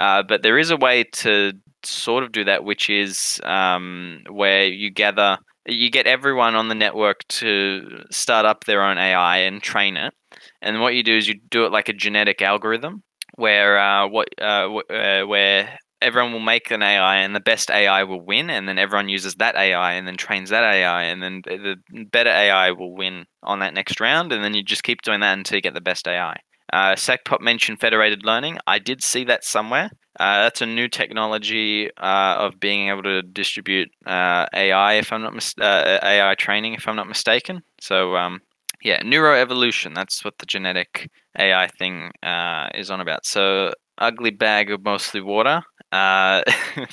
Uh, 0.00 0.22
but 0.22 0.42
there 0.42 0.58
is 0.58 0.70
a 0.70 0.76
way 0.76 1.04
to 1.04 1.52
sort 1.84 2.24
of 2.24 2.32
do 2.32 2.44
that, 2.44 2.64
which 2.64 2.90
is 2.90 3.40
um, 3.44 4.22
where 4.30 4.66
you 4.66 4.90
gather, 4.90 5.38
you 5.66 5.90
get 5.90 6.06
everyone 6.06 6.54
on 6.56 6.68
the 6.68 6.74
network 6.76 7.26
to 7.28 8.04
start 8.10 8.46
up 8.46 8.64
their 8.64 8.82
own 8.84 8.98
AI 8.98 9.38
and 9.38 9.62
train 9.62 9.96
it. 9.96 10.14
And 10.62 10.80
what 10.80 10.94
you 10.94 11.02
do 11.02 11.16
is 11.16 11.28
you 11.28 11.34
do 11.50 11.64
it 11.64 11.72
like 11.72 11.88
a 11.88 11.92
genetic 11.92 12.42
algorithm, 12.42 13.02
where 13.36 13.78
uh, 13.78 14.08
what 14.08 14.28
uh, 14.40 14.68
uh, 14.90 15.22
where 15.26 15.78
everyone 16.02 16.32
will 16.32 16.40
make 16.40 16.70
an 16.70 16.82
AI, 16.82 17.16
and 17.16 17.34
the 17.34 17.40
best 17.40 17.70
AI 17.70 18.04
will 18.04 18.24
win, 18.24 18.50
and 18.50 18.68
then 18.68 18.78
everyone 18.78 19.08
uses 19.08 19.34
that 19.36 19.56
AI, 19.56 19.92
and 19.92 20.06
then 20.06 20.16
trains 20.16 20.50
that 20.50 20.64
AI, 20.64 21.04
and 21.04 21.22
then 21.22 21.42
the 21.44 21.76
better 22.10 22.30
AI 22.30 22.70
will 22.72 22.94
win 22.94 23.26
on 23.42 23.60
that 23.60 23.74
next 23.74 24.00
round, 24.00 24.32
and 24.32 24.42
then 24.42 24.54
you 24.54 24.62
just 24.62 24.82
keep 24.82 25.02
doing 25.02 25.20
that 25.20 25.36
until 25.36 25.56
you 25.56 25.62
get 25.62 25.74
the 25.74 25.80
best 25.80 26.08
AI. 26.08 26.36
Uh, 26.72 26.94
mentioned 27.40 27.80
federated 27.80 28.24
learning. 28.24 28.58
I 28.66 28.78
did 28.78 29.02
see 29.02 29.24
that 29.24 29.44
somewhere. 29.44 29.90
Uh, 30.18 30.42
that's 30.42 30.60
a 30.60 30.66
new 30.66 30.88
technology 30.88 31.88
uh, 31.96 32.36
of 32.38 32.60
being 32.60 32.88
able 32.88 33.02
to 33.02 33.22
distribute 33.22 33.90
uh, 34.06 34.46
AI, 34.54 34.94
if 34.94 35.12
I'm 35.12 35.22
not 35.22 35.34
mis- 35.34 35.54
uh, 35.60 35.98
AI 36.02 36.34
training, 36.34 36.74
if 36.74 36.86
I'm 36.86 36.96
not 36.96 37.08
mistaken. 37.08 37.62
So 37.80 38.16
um, 38.16 38.40
Yeah, 38.82 39.02
neuroevolution. 39.02 39.94
That's 39.94 40.24
what 40.24 40.38
the 40.38 40.46
genetic 40.46 41.10
AI 41.38 41.68
thing 41.68 42.12
uh, 42.22 42.68
is 42.74 42.90
on 42.90 43.00
about. 43.00 43.26
So, 43.26 43.72
ugly 43.98 44.30
bag 44.30 44.70
of 44.70 44.82
mostly 44.82 45.20
water. 45.20 45.62
Uh, 45.92 46.42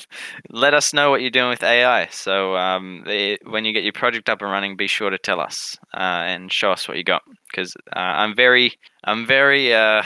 let 0.50 0.74
us 0.74 0.92
know 0.92 1.08
what 1.10 1.22
you're 1.22 1.30
doing 1.30 1.48
with 1.48 1.62
AI. 1.62 2.08
So, 2.10 2.56
um, 2.56 3.04
the, 3.06 3.38
when 3.46 3.64
you 3.64 3.72
get 3.72 3.84
your 3.84 3.94
project 3.94 4.28
up 4.28 4.42
and 4.42 4.50
running, 4.50 4.76
be 4.76 4.86
sure 4.86 5.08
to 5.08 5.16
tell 5.18 5.40
us 5.40 5.76
uh, 5.94 6.24
and 6.26 6.52
show 6.52 6.72
us 6.72 6.86
what 6.86 6.98
you 6.98 7.04
got. 7.04 7.22
Because 7.50 7.74
uh, 7.96 7.98
I'm 8.00 8.36
very, 8.36 8.74
I'm 9.04 9.26
very 9.26 9.72
uh, 9.74 10.02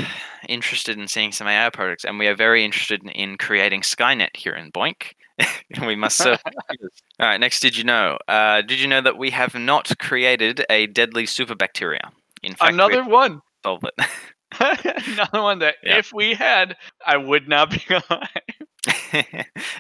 interested 0.49 0.99
in 0.99 1.09
seeing 1.09 1.33
some 1.33 1.49
AI 1.49 1.71
projects, 1.71 2.05
and 2.05 2.17
we 2.17 2.29
are 2.29 2.37
very 2.37 2.65
interested 2.65 3.03
in, 3.03 3.09
in 3.11 3.39
creating 3.39 3.81
Skynet 3.81 4.37
here 4.37 4.55
in 4.55 4.71
BOINC. 4.71 5.15
we 5.87 5.97
must 5.97 6.17
serve. 6.17 6.39
All 6.47 7.29
right. 7.29 7.39
Next, 7.39 7.61
did 7.61 7.77
you 7.77 7.85
know? 7.85 8.19
Uh, 8.29 8.63
did 8.63 8.81
you 8.81 8.87
know 8.87 9.01
that 9.01 9.19
we 9.19 9.31
have 9.31 9.55
not 9.55 9.99
created 9.99 10.65
a 10.71 10.87
deadly 10.87 11.25
superbacteria? 11.25 12.11
In 12.43 12.55
fact, 12.55 12.73
Another 12.73 13.05
one. 13.05 13.41
solve 13.65 13.85
it. 13.85 14.07
Another 14.61 15.43
one 15.43 15.61
that 15.61 15.77
if 15.83 16.13
we 16.13 16.35
had, 16.35 16.77
I 17.07 17.17
would 17.17 17.49
not 17.49 17.71
be 17.71 17.83
alive. 17.89 18.29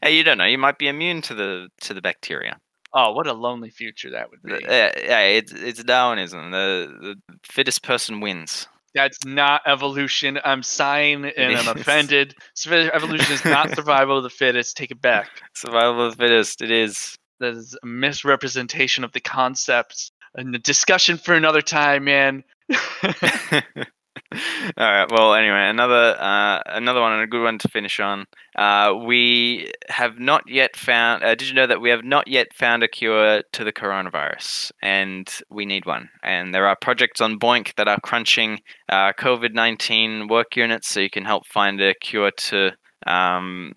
hey, 0.02 0.16
you 0.16 0.24
don't 0.24 0.38
know. 0.38 0.46
You 0.46 0.58
might 0.58 0.78
be 0.78 0.88
immune 0.88 1.22
to 1.22 1.34
the 1.34 1.68
to 1.82 1.94
the 1.94 2.00
bacteria. 2.00 2.58
Oh, 2.94 3.12
what 3.12 3.26
a 3.26 3.32
lonely 3.32 3.70
future 3.70 4.10
that 4.10 4.30
would 4.30 4.42
be. 4.42 4.52
Yeah, 4.62 4.92
yeah, 4.96 5.20
it's 5.20 5.52
it's 5.52 5.82
Darwinism. 5.82 6.50
The 6.50 7.16
the 7.28 7.36
fittest 7.42 7.82
person 7.82 8.20
wins. 8.20 8.68
That's 8.94 9.24
not 9.24 9.62
evolution. 9.66 10.38
I'm 10.44 10.62
sighing 10.62 11.24
and 11.24 11.56
I'm 11.56 11.68
offended. 11.68 12.34
Evolution 12.66 13.32
is 13.32 13.44
not 13.44 13.70
survival 13.74 14.18
of 14.18 14.22
the 14.22 14.30
fittest. 14.30 14.76
Take 14.76 14.90
it 14.90 15.00
back. 15.00 15.30
Survival 15.54 16.06
of 16.06 16.16
the 16.16 16.24
fittest. 16.24 16.62
It 16.62 16.70
is. 16.70 17.16
That 17.40 17.54
is 17.54 17.76
a 17.82 17.86
misrepresentation 17.86 19.02
of 19.02 19.12
the 19.12 19.20
concepts. 19.20 20.12
And 20.34 20.54
the 20.54 20.58
discussion 20.58 21.18
for 21.18 21.34
another 21.34 21.62
time, 21.62 22.04
man. 22.04 22.44
All 24.32 24.90
right. 24.90 25.10
Well, 25.10 25.34
anyway, 25.34 25.68
another 25.68 26.16
uh, 26.18 26.60
another 26.66 27.00
one 27.00 27.12
and 27.12 27.22
a 27.22 27.26
good 27.26 27.42
one 27.42 27.58
to 27.58 27.68
finish 27.68 28.00
on. 28.00 28.26
Uh, 28.56 28.94
we 29.06 29.70
have 29.88 30.18
not 30.18 30.44
yet 30.48 30.76
found. 30.76 31.22
Uh, 31.22 31.34
did 31.34 31.48
you 31.48 31.54
know 31.54 31.66
that 31.66 31.80
we 31.80 31.90
have 31.90 32.04
not 32.04 32.28
yet 32.28 32.48
found 32.54 32.82
a 32.82 32.88
cure 32.88 33.42
to 33.52 33.64
the 33.64 33.72
coronavirus, 33.72 34.72
and 34.82 35.30
we 35.50 35.66
need 35.66 35.86
one. 35.86 36.08
And 36.22 36.54
there 36.54 36.66
are 36.66 36.76
projects 36.80 37.20
on 37.20 37.38
BOINC 37.38 37.74
that 37.76 37.88
are 37.88 38.00
crunching 38.00 38.60
uh, 38.88 39.12
COVID 39.18 39.54
nineteen 39.54 40.28
work 40.28 40.56
units, 40.56 40.88
so 40.88 41.00
you 41.00 41.10
can 41.10 41.24
help 41.24 41.46
find 41.46 41.80
a 41.80 41.94
cure 41.94 42.30
to. 42.30 42.72
Um, 43.06 43.72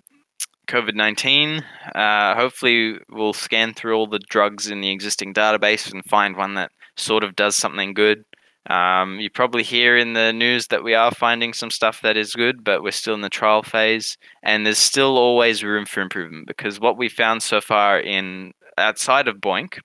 COVID 0.68 0.96
19. 0.96 1.64
Uh, 1.94 2.36
hopefully, 2.36 2.98
we'll 3.12 3.34
scan 3.34 3.74
through 3.74 3.96
all 3.96 4.08
the 4.08 4.20
drugs 4.30 4.68
in 4.68 4.82
the 4.82 4.90
existing 4.90 5.32
database 5.34 5.92
and 5.92 6.04
find 6.06 6.36
one 6.36 6.56
that 6.56 6.72
sort 6.98 7.24
of 7.24 7.36
does 7.36 7.56
something 7.56 7.94
good. 7.94 8.24
Um, 8.70 9.20
you 9.20 9.30
probably 9.30 9.64
hear 9.64 9.96
in 9.96 10.14
the 10.14 10.34
news 10.34 10.68
that 10.68 10.84
we 10.84 10.96
are 10.96 11.12
finding 11.12 11.54
some 11.54 11.70
stuff 11.70 12.02
that 12.02 12.18
is 12.18 12.34
good, 12.34 12.64
but 12.64 12.82
we're 12.82 12.92
still 12.92 13.14
in 13.14 13.22
the 13.22 13.30
trial 13.30 13.62
phase, 13.62 14.18
and 14.42 14.66
there's 14.66 14.80
still 14.80 15.18
always 15.18 15.64
room 15.64 15.86
for 15.86 16.02
improvement 16.02 16.48
because 16.48 16.80
what 16.80 16.98
we 16.98 17.10
found 17.10 17.44
so 17.44 17.62
far 17.62 18.00
in 18.00 18.54
outside 18.78 19.28
of 19.28 19.38
BOINC 19.38 19.80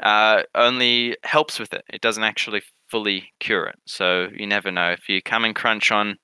uh, 0.00 0.42
only 0.54 1.16
helps 1.22 1.58
with 1.58 1.72
it. 1.72 1.84
It 1.92 2.00
doesn't 2.00 2.24
actually 2.24 2.62
fully 2.90 3.32
cure 3.40 3.64
it. 3.64 3.76
So 3.86 4.28
you 4.34 4.46
never 4.46 4.70
know. 4.70 4.90
If 4.90 5.08
you 5.08 5.22
come 5.22 5.44
and 5.44 5.54
crunch 5.54 5.90
on 5.90 6.16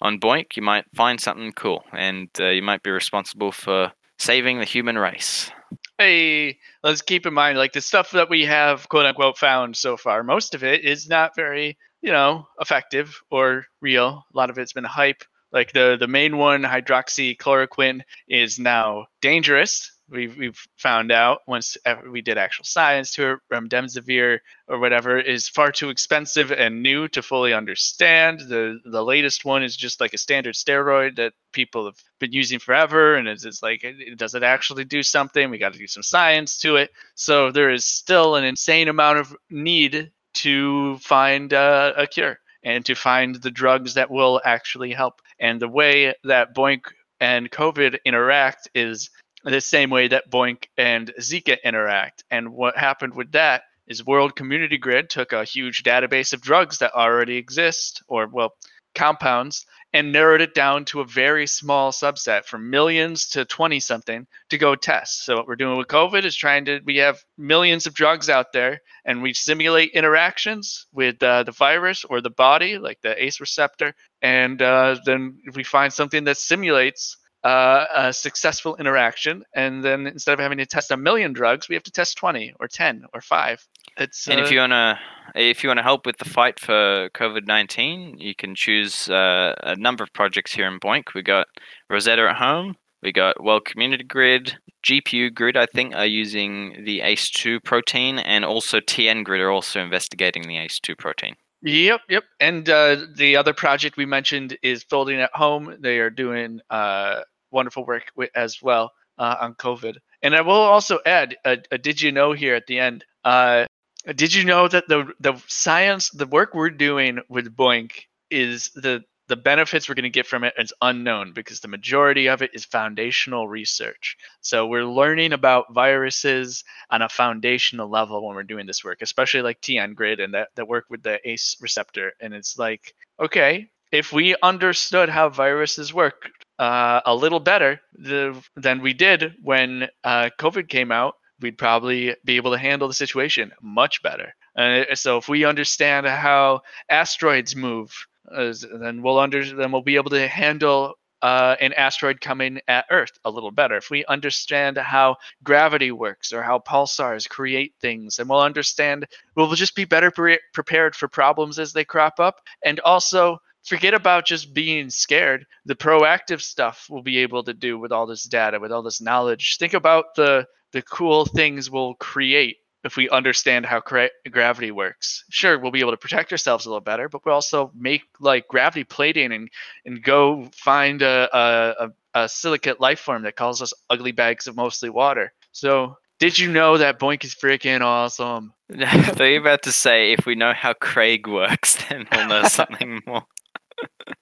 on 0.00 0.18
BOINC, 0.18 0.56
you 0.56 0.62
might 0.62 0.84
find 0.94 1.20
something 1.20 1.52
cool, 1.52 1.84
and 1.92 2.28
uh, 2.40 2.48
you 2.48 2.62
might 2.62 2.82
be 2.82 2.90
responsible 2.90 3.52
for 3.52 3.92
saving 4.18 4.58
the 4.58 4.64
human 4.64 4.98
race. 4.98 5.50
Hey, 5.98 6.58
let's 6.82 7.02
keep 7.02 7.26
in 7.26 7.34
mind, 7.34 7.58
like 7.58 7.72
the 7.72 7.80
stuff 7.80 8.12
that 8.12 8.30
we 8.30 8.44
have 8.44 8.88
quote 8.88 9.06
unquote 9.06 9.36
found 9.36 9.76
so 9.76 9.96
far, 9.96 10.22
most 10.22 10.54
of 10.54 10.64
it 10.64 10.84
is 10.84 11.08
not 11.08 11.34
very, 11.36 11.76
you 12.00 12.12
know, 12.12 12.46
effective 12.60 13.20
or 13.30 13.66
real. 13.80 14.24
A 14.32 14.36
lot 14.36 14.50
of 14.50 14.58
it's 14.58 14.72
been 14.72 14.84
hype. 14.84 15.24
Like 15.52 15.72
the 15.72 15.96
the 15.98 16.08
main 16.08 16.36
one, 16.36 16.62
hydroxychloroquine, 16.62 18.02
is 18.28 18.58
now 18.58 19.06
dangerous. 19.22 19.90
We've 20.10 20.36
we've 20.36 20.58
found 20.76 21.12
out 21.12 21.40
once 21.46 21.76
we 22.10 22.22
did 22.22 22.38
actual 22.38 22.64
science 22.64 23.12
to 23.14 23.32
it. 23.32 23.38
Remdesivir 23.52 24.38
or 24.68 24.78
whatever 24.78 25.18
is 25.18 25.48
far 25.48 25.70
too 25.70 25.90
expensive 25.90 26.50
and 26.50 26.82
new 26.82 27.08
to 27.08 27.22
fully 27.22 27.52
understand. 27.52 28.40
The 28.40 28.80
the 28.84 29.04
latest 29.04 29.44
one 29.44 29.62
is 29.62 29.76
just 29.76 30.00
like 30.00 30.14
a 30.14 30.18
standard 30.18 30.54
steroid 30.54 31.16
that 31.16 31.34
people 31.52 31.84
have 31.86 31.98
been 32.20 32.32
using 32.32 32.58
forever, 32.58 33.16
and 33.16 33.28
it's, 33.28 33.44
it's 33.44 33.62
like, 33.62 33.84
does 34.16 34.34
it 34.34 34.42
actually 34.42 34.84
do 34.84 35.02
something? 35.02 35.50
We 35.50 35.58
got 35.58 35.74
to 35.74 35.78
do 35.78 35.86
some 35.86 36.02
science 36.02 36.58
to 36.60 36.76
it. 36.76 36.90
So 37.14 37.50
there 37.50 37.70
is 37.70 37.84
still 37.84 38.36
an 38.36 38.44
insane 38.44 38.88
amount 38.88 39.18
of 39.18 39.36
need 39.50 40.10
to 40.34 40.98
find 40.98 41.52
uh, 41.52 41.92
a 41.96 42.06
cure 42.06 42.38
and 42.62 42.84
to 42.86 42.94
find 42.94 43.34
the 43.36 43.50
drugs 43.50 43.94
that 43.94 44.10
will 44.10 44.40
actually 44.44 44.92
help. 44.92 45.20
And 45.38 45.60
the 45.60 45.68
way 45.68 46.14
that 46.24 46.54
BOINC 46.54 46.80
and 47.20 47.50
COVID 47.50 47.98
interact 48.04 48.68
is 48.74 49.10
the 49.50 49.60
same 49.60 49.90
way 49.90 50.08
that 50.08 50.30
BOINC 50.30 50.68
and 50.76 51.12
Zika 51.18 51.56
interact. 51.62 52.24
And 52.30 52.52
what 52.52 52.76
happened 52.76 53.14
with 53.14 53.32
that 53.32 53.62
is 53.86 54.04
World 54.04 54.36
Community 54.36 54.78
Grid 54.78 55.08
took 55.08 55.32
a 55.32 55.44
huge 55.44 55.82
database 55.82 56.32
of 56.32 56.42
drugs 56.42 56.78
that 56.78 56.94
already 56.94 57.36
exist, 57.36 58.02
or 58.06 58.26
well, 58.26 58.54
compounds, 58.94 59.64
and 59.92 60.12
narrowed 60.12 60.42
it 60.42 60.54
down 60.54 60.84
to 60.84 61.00
a 61.00 61.06
very 61.06 61.46
small 61.46 61.92
subset 61.92 62.44
from 62.44 62.68
millions 62.68 63.30
to 63.30 63.44
20 63.44 63.80
something 63.80 64.26
to 64.50 64.58
go 64.58 64.74
test. 64.74 65.24
So 65.24 65.36
what 65.36 65.46
we're 65.46 65.56
doing 65.56 65.78
with 65.78 65.88
COVID 65.88 66.24
is 66.24 66.36
trying 66.36 66.66
to 66.66 66.80
we 66.84 66.98
have 66.98 67.24
millions 67.38 67.86
of 67.86 67.94
drugs 67.94 68.28
out 68.28 68.52
there 68.52 68.82
and 69.04 69.22
we 69.22 69.32
simulate 69.32 69.92
interactions 69.92 70.86
with 70.92 71.22
uh, 71.22 71.44
the 71.44 71.52
virus 71.52 72.04
or 72.04 72.20
the 72.20 72.30
body 72.30 72.76
like 72.76 73.00
the 73.00 73.22
ACE 73.22 73.40
receptor 73.40 73.94
and 74.20 74.60
uh, 74.60 74.96
then 75.06 75.38
we 75.54 75.64
find 75.64 75.92
something 75.92 76.24
that 76.24 76.36
simulates 76.36 77.16
uh, 77.48 77.86
a 77.94 78.12
successful 78.12 78.76
interaction 78.76 79.44
and 79.54 79.84
then 79.84 80.06
instead 80.06 80.34
of 80.34 80.40
having 80.40 80.58
to 80.58 80.66
test 80.66 80.90
a 80.90 80.96
million 80.96 81.32
drugs 81.32 81.68
we 81.68 81.74
have 81.74 81.82
to 81.82 81.90
test 81.90 82.16
20 82.18 82.54
or 82.60 82.68
10 82.68 83.04
or 83.14 83.20
5 83.20 83.66
it's 83.98 84.28
And 84.28 84.40
if 84.40 84.48
uh, 84.48 84.54
you 84.54 84.60
wanna 84.60 84.98
if 85.34 85.62
you 85.62 85.68
wanna 85.68 85.82
help 85.82 86.06
with 86.06 86.18
the 86.18 86.28
fight 86.28 86.60
for 86.60 87.10
COVID 87.14 87.46
nineteen, 87.46 88.18
you 88.18 88.34
can 88.34 88.54
choose 88.54 89.08
uh, 89.08 89.54
a 89.62 89.76
number 89.76 90.04
of 90.04 90.12
projects 90.12 90.52
here 90.52 90.66
in 90.66 90.78
BOINC. 90.80 91.14
We 91.14 91.22
got 91.22 91.46
Rosetta 91.90 92.28
at 92.28 92.36
home. 92.36 92.76
We 93.02 93.12
got 93.12 93.42
well 93.42 93.60
Community 93.60 94.04
Grid, 94.04 94.56
GPU 94.84 95.34
Grid. 95.34 95.56
I 95.56 95.66
think 95.66 95.94
are 95.94 96.06
using 96.06 96.84
the 96.84 97.00
ACE2 97.00 97.62
protein, 97.64 98.18
and 98.18 98.44
also 98.44 98.80
TN 98.80 99.24
Grid 99.24 99.40
are 99.40 99.50
also 99.50 99.80
investigating 99.80 100.42
the 100.42 100.56
ACE2 100.56 100.96
protein. 100.98 101.34
Yep, 101.62 102.00
yep. 102.08 102.24
And 102.38 102.68
uh, 102.70 102.98
the 103.16 103.36
other 103.36 103.52
project 103.52 103.96
we 103.96 104.06
mentioned 104.06 104.56
is 104.62 104.84
Folding 104.84 105.20
at 105.20 105.30
Home. 105.34 105.76
They 105.80 105.98
are 105.98 106.10
doing 106.10 106.60
uh, 106.70 107.22
wonderful 107.50 107.84
work 107.84 108.06
wi- 108.16 108.30
as 108.34 108.62
well 108.62 108.92
uh, 109.18 109.36
on 109.40 109.54
COVID. 109.54 109.96
And 110.22 110.34
I 110.34 110.40
will 110.40 110.54
also 110.54 110.98
add 111.04 111.36
a, 111.44 111.58
a 111.70 111.78
did 111.78 112.00
you 112.00 112.12
know 112.12 112.32
here 112.32 112.54
at 112.54 112.66
the 112.66 112.78
end. 112.78 113.04
Uh, 113.24 113.66
did 114.14 114.34
you 114.34 114.44
know 114.44 114.68
that 114.68 114.88
the 114.88 115.12
the 115.20 115.34
science, 115.46 116.10
the 116.10 116.26
work 116.26 116.54
we're 116.54 116.70
doing 116.70 117.20
with 117.28 117.54
BOINC 117.54 117.92
is 118.30 118.70
the 118.74 119.04
the 119.28 119.36
benefits 119.36 119.88
we're 119.88 119.94
going 119.94 120.04
to 120.04 120.10
get 120.10 120.26
from 120.26 120.42
it 120.42 120.54
is 120.58 120.72
unknown 120.80 121.32
because 121.34 121.60
the 121.60 121.68
majority 121.68 122.28
of 122.28 122.40
it 122.40 122.50
is 122.54 122.64
foundational 122.64 123.46
research. 123.46 124.16
So 124.40 124.66
we're 124.66 124.86
learning 124.86 125.34
about 125.34 125.74
viruses 125.74 126.64
on 126.90 127.02
a 127.02 127.10
foundational 127.10 127.90
level 127.90 128.26
when 128.26 128.34
we're 128.34 128.42
doing 128.42 128.66
this 128.66 128.82
work, 128.82 129.02
especially 129.02 129.42
like 129.42 129.60
TN 129.60 129.94
grid 129.94 130.18
and 130.18 130.32
that, 130.32 130.48
that 130.56 130.66
work 130.66 130.86
with 130.88 131.02
the 131.02 131.20
ACE 131.28 131.58
receptor. 131.60 132.12
And 132.20 132.32
it's 132.32 132.58
like, 132.58 132.94
okay, 133.20 133.68
if 133.92 134.14
we 134.14 134.34
understood 134.42 135.10
how 135.10 135.28
viruses 135.28 135.92
work 135.92 136.30
uh, 136.58 137.00
a 137.04 137.14
little 137.14 137.40
better 137.40 137.80
the, 137.94 138.40
than 138.56 138.82
we 138.82 138.92
did 138.92 139.34
when 139.42 139.88
uh, 140.04 140.30
COVID 140.38 140.68
came 140.68 140.90
out, 140.90 141.14
we'd 141.40 141.58
probably 141.58 142.16
be 142.24 142.36
able 142.36 142.50
to 142.52 142.58
handle 142.58 142.88
the 142.88 142.94
situation 142.94 143.52
much 143.62 144.02
better. 144.02 144.34
Uh, 144.56 144.84
so 144.94 145.18
if 145.18 145.28
we 145.28 145.44
understand 145.44 146.06
how 146.06 146.62
asteroids 146.88 147.54
move, 147.54 147.94
uh, 148.30 148.52
then 148.80 149.02
we'll 149.02 149.18
under 149.18 149.44
then 149.44 149.72
we'll 149.72 149.82
be 149.82 149.96
able 149.96 150.10
to 150.10 150.26
handle 150.26 150.94
uh, 151.22 151.56
an 151.60 151.72
asteroid 151.72 152.20
coming 152.20 152.60
at 152.68 152.86
Earth 152.90 153.18
a 153.24 153.30
little 153.30 153.50
better. 153.50 153.76
If 153.76 153.90
we 153.90 154.04
understand 154.06 154.76
how 154.78 155.16
gravity 155.42 155.90
works 155.90 156.32
or 156.32 156.42
how 156.42 156.58
pulsars 156.60 157.28
create 157.28 157.74
things, 157.80 158.18
and 158.18 158.28
we'll 158.28 158.40
understand, 158.40 159.06
we'll 159.34 159.52
just 159.54 159.74
be 159.74 159.84
better 159.84 160.10
pre- 160.10 160.40
prepared 160.52 160.94
for 160.94 161.08
problems 161.08 161.58
as 161.58 161.72
they 161.72 161.84
crop 161.84 162.20
up. 162.20 162.40
And 162.64 162.80
also, 162.80 163.40
forget 163.68 163.94
about 163.94 164.26
just 164.26 164.54
being 164.54 164.90
scared. 164.90 165.46
The 165.66 165.76
proactive 165.76 166.40
stuff 166.40 166.86
we'll 166.90 167.02
be 167.02 167.18
able 167.18 167.44
to 167.44 167.54
do 167.54 167.78
with 167.78 167.92
all 167.92 168.06
this 168.06 168.24
data, 168.24 168.58
with 168.58 168.72
all 168.72 168.82
this 168.82 169.00
knowledge. 169.00 169.56
Think 169.58 169.74
about 169.74 170.14
the 170.16 170.46
the 170.72 170.82
cool 170.82 171.24
things 171.24 171.70
we'll 171.70 171.94
create 171.94 172.56
if 172.84 172.96
we 172.96 173.08
understand 173.10 173.66
how 173.66 173.80
cra- 173.80 174.10
gravity 174.30 174.70
works. 174.70 175.24
Sure, 175.30 175.58
we'll 175.58 175.70
be 175.72 175.80
able 175.80 175.90
to 175.92 175.96
protect 175.96 176.30
ourselves 176.32 176.66
a 176.66 176.68
little 176.68 176.80
better, 176.80 177.08
but 177.08 177.24
we'll 177.24 177.34
also 177.34 177.70
make 177.74 178.02
like 178.20 178.48
gravity 178.48 178.84
plating 178.84 179.32
and 179.32 179.48
and 179.84 180.02
go 180.02 180.48
find 180.54 181.02
a 181.02 181.28
a, 181.32 181.86
a, 182.14 182.22
a 182.22 182.28
silicate 182.28 182.80
life 182.80 183.00
form 183.00 183.22
that 183.22 183.36
calls 183.36 183.62
us 183.62 183.72
ugly 183.90 184.12
bags 184.12 184.46
of 184.46 184.56
mostly 184.56 184.90
water. 184.90 185.32
So 185.52 185.96
Did 186.20 186.38
you 186.38 186.50
know 186.50 186.78
that 186.78 186.98
BOINC 186.98 187.24
is 187.24 187.34
freaking 187.34 187.80
awesome? 187.80 188.52
I 188.78 189.02
thought 189.02 189.24
you 189.24 189.40
were 189.40 189.46
about 189.48 189.62
to 189.62 189.72
say 189.72 190.12
if 190.12 190.26
we 190.26 190.34
know 190.34 190.52
how 190.52 190.72
Craig 190.74 191.26
works, 191.26 191.76
then 191.88 192.06
we'll 192.12 192.28
know 192.28 192.42
something 192.44 193.00
more. 193.06 193.24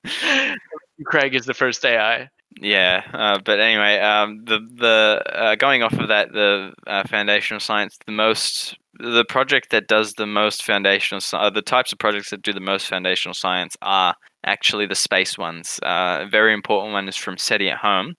Craig 1.05 1.35
is 1.35 1.47
the 1.47 1.55
first 1.55 1.85
AI. 1.85 2.29
Yeah, 2.59 3.03
uh, 3.13 3.39
but 3.45 3.61
anyway, 3.61 3.99
um, 3.99 4.43
the 4.45 4.61
the 4.77 5.23
uh, 5.27 5.55
going 5.57 5.83
off 5.83 5.93
of 5.93 6.09
that, 6.09 6.33
the 6.33 6.73
uh, 6.87 7.05
foundational 7.07 7.61
science, 7.61 7.99
the 8.07 8.13
most 8.13 8.77
the 8.99 9.27
project 9.29 9.71
that 9.71 9.89
does 9.89 10.15
the 10.15 10.27
most 10.27 10.65
foundational 10.65 11.21
sci- 11.21 11.51
the 11.51 11.61
types 11.61 11.93
of 11.93 11.99
projects 11.99 12.31
that 12.31 12.41
do 12.41 12.55
the 12.55 12.61
most 12.61 12.87
foundational 12.87 13.35
science 13.35 13.77
are 13.83 14.15
actually 14.47 14.87
the 14.87 14.95
space 14.95 15.37
ones. 15.37 15.79
Uh, 15.83 16.21
a 16.23 16.29
very 16.31 16.55
important 16.55 16.93
one 16.95 17.09
is 17.09 17.17
from 17.17 17.37
SETI 17.37 17.71
at 17.71 17.79
home. 17.79 18.15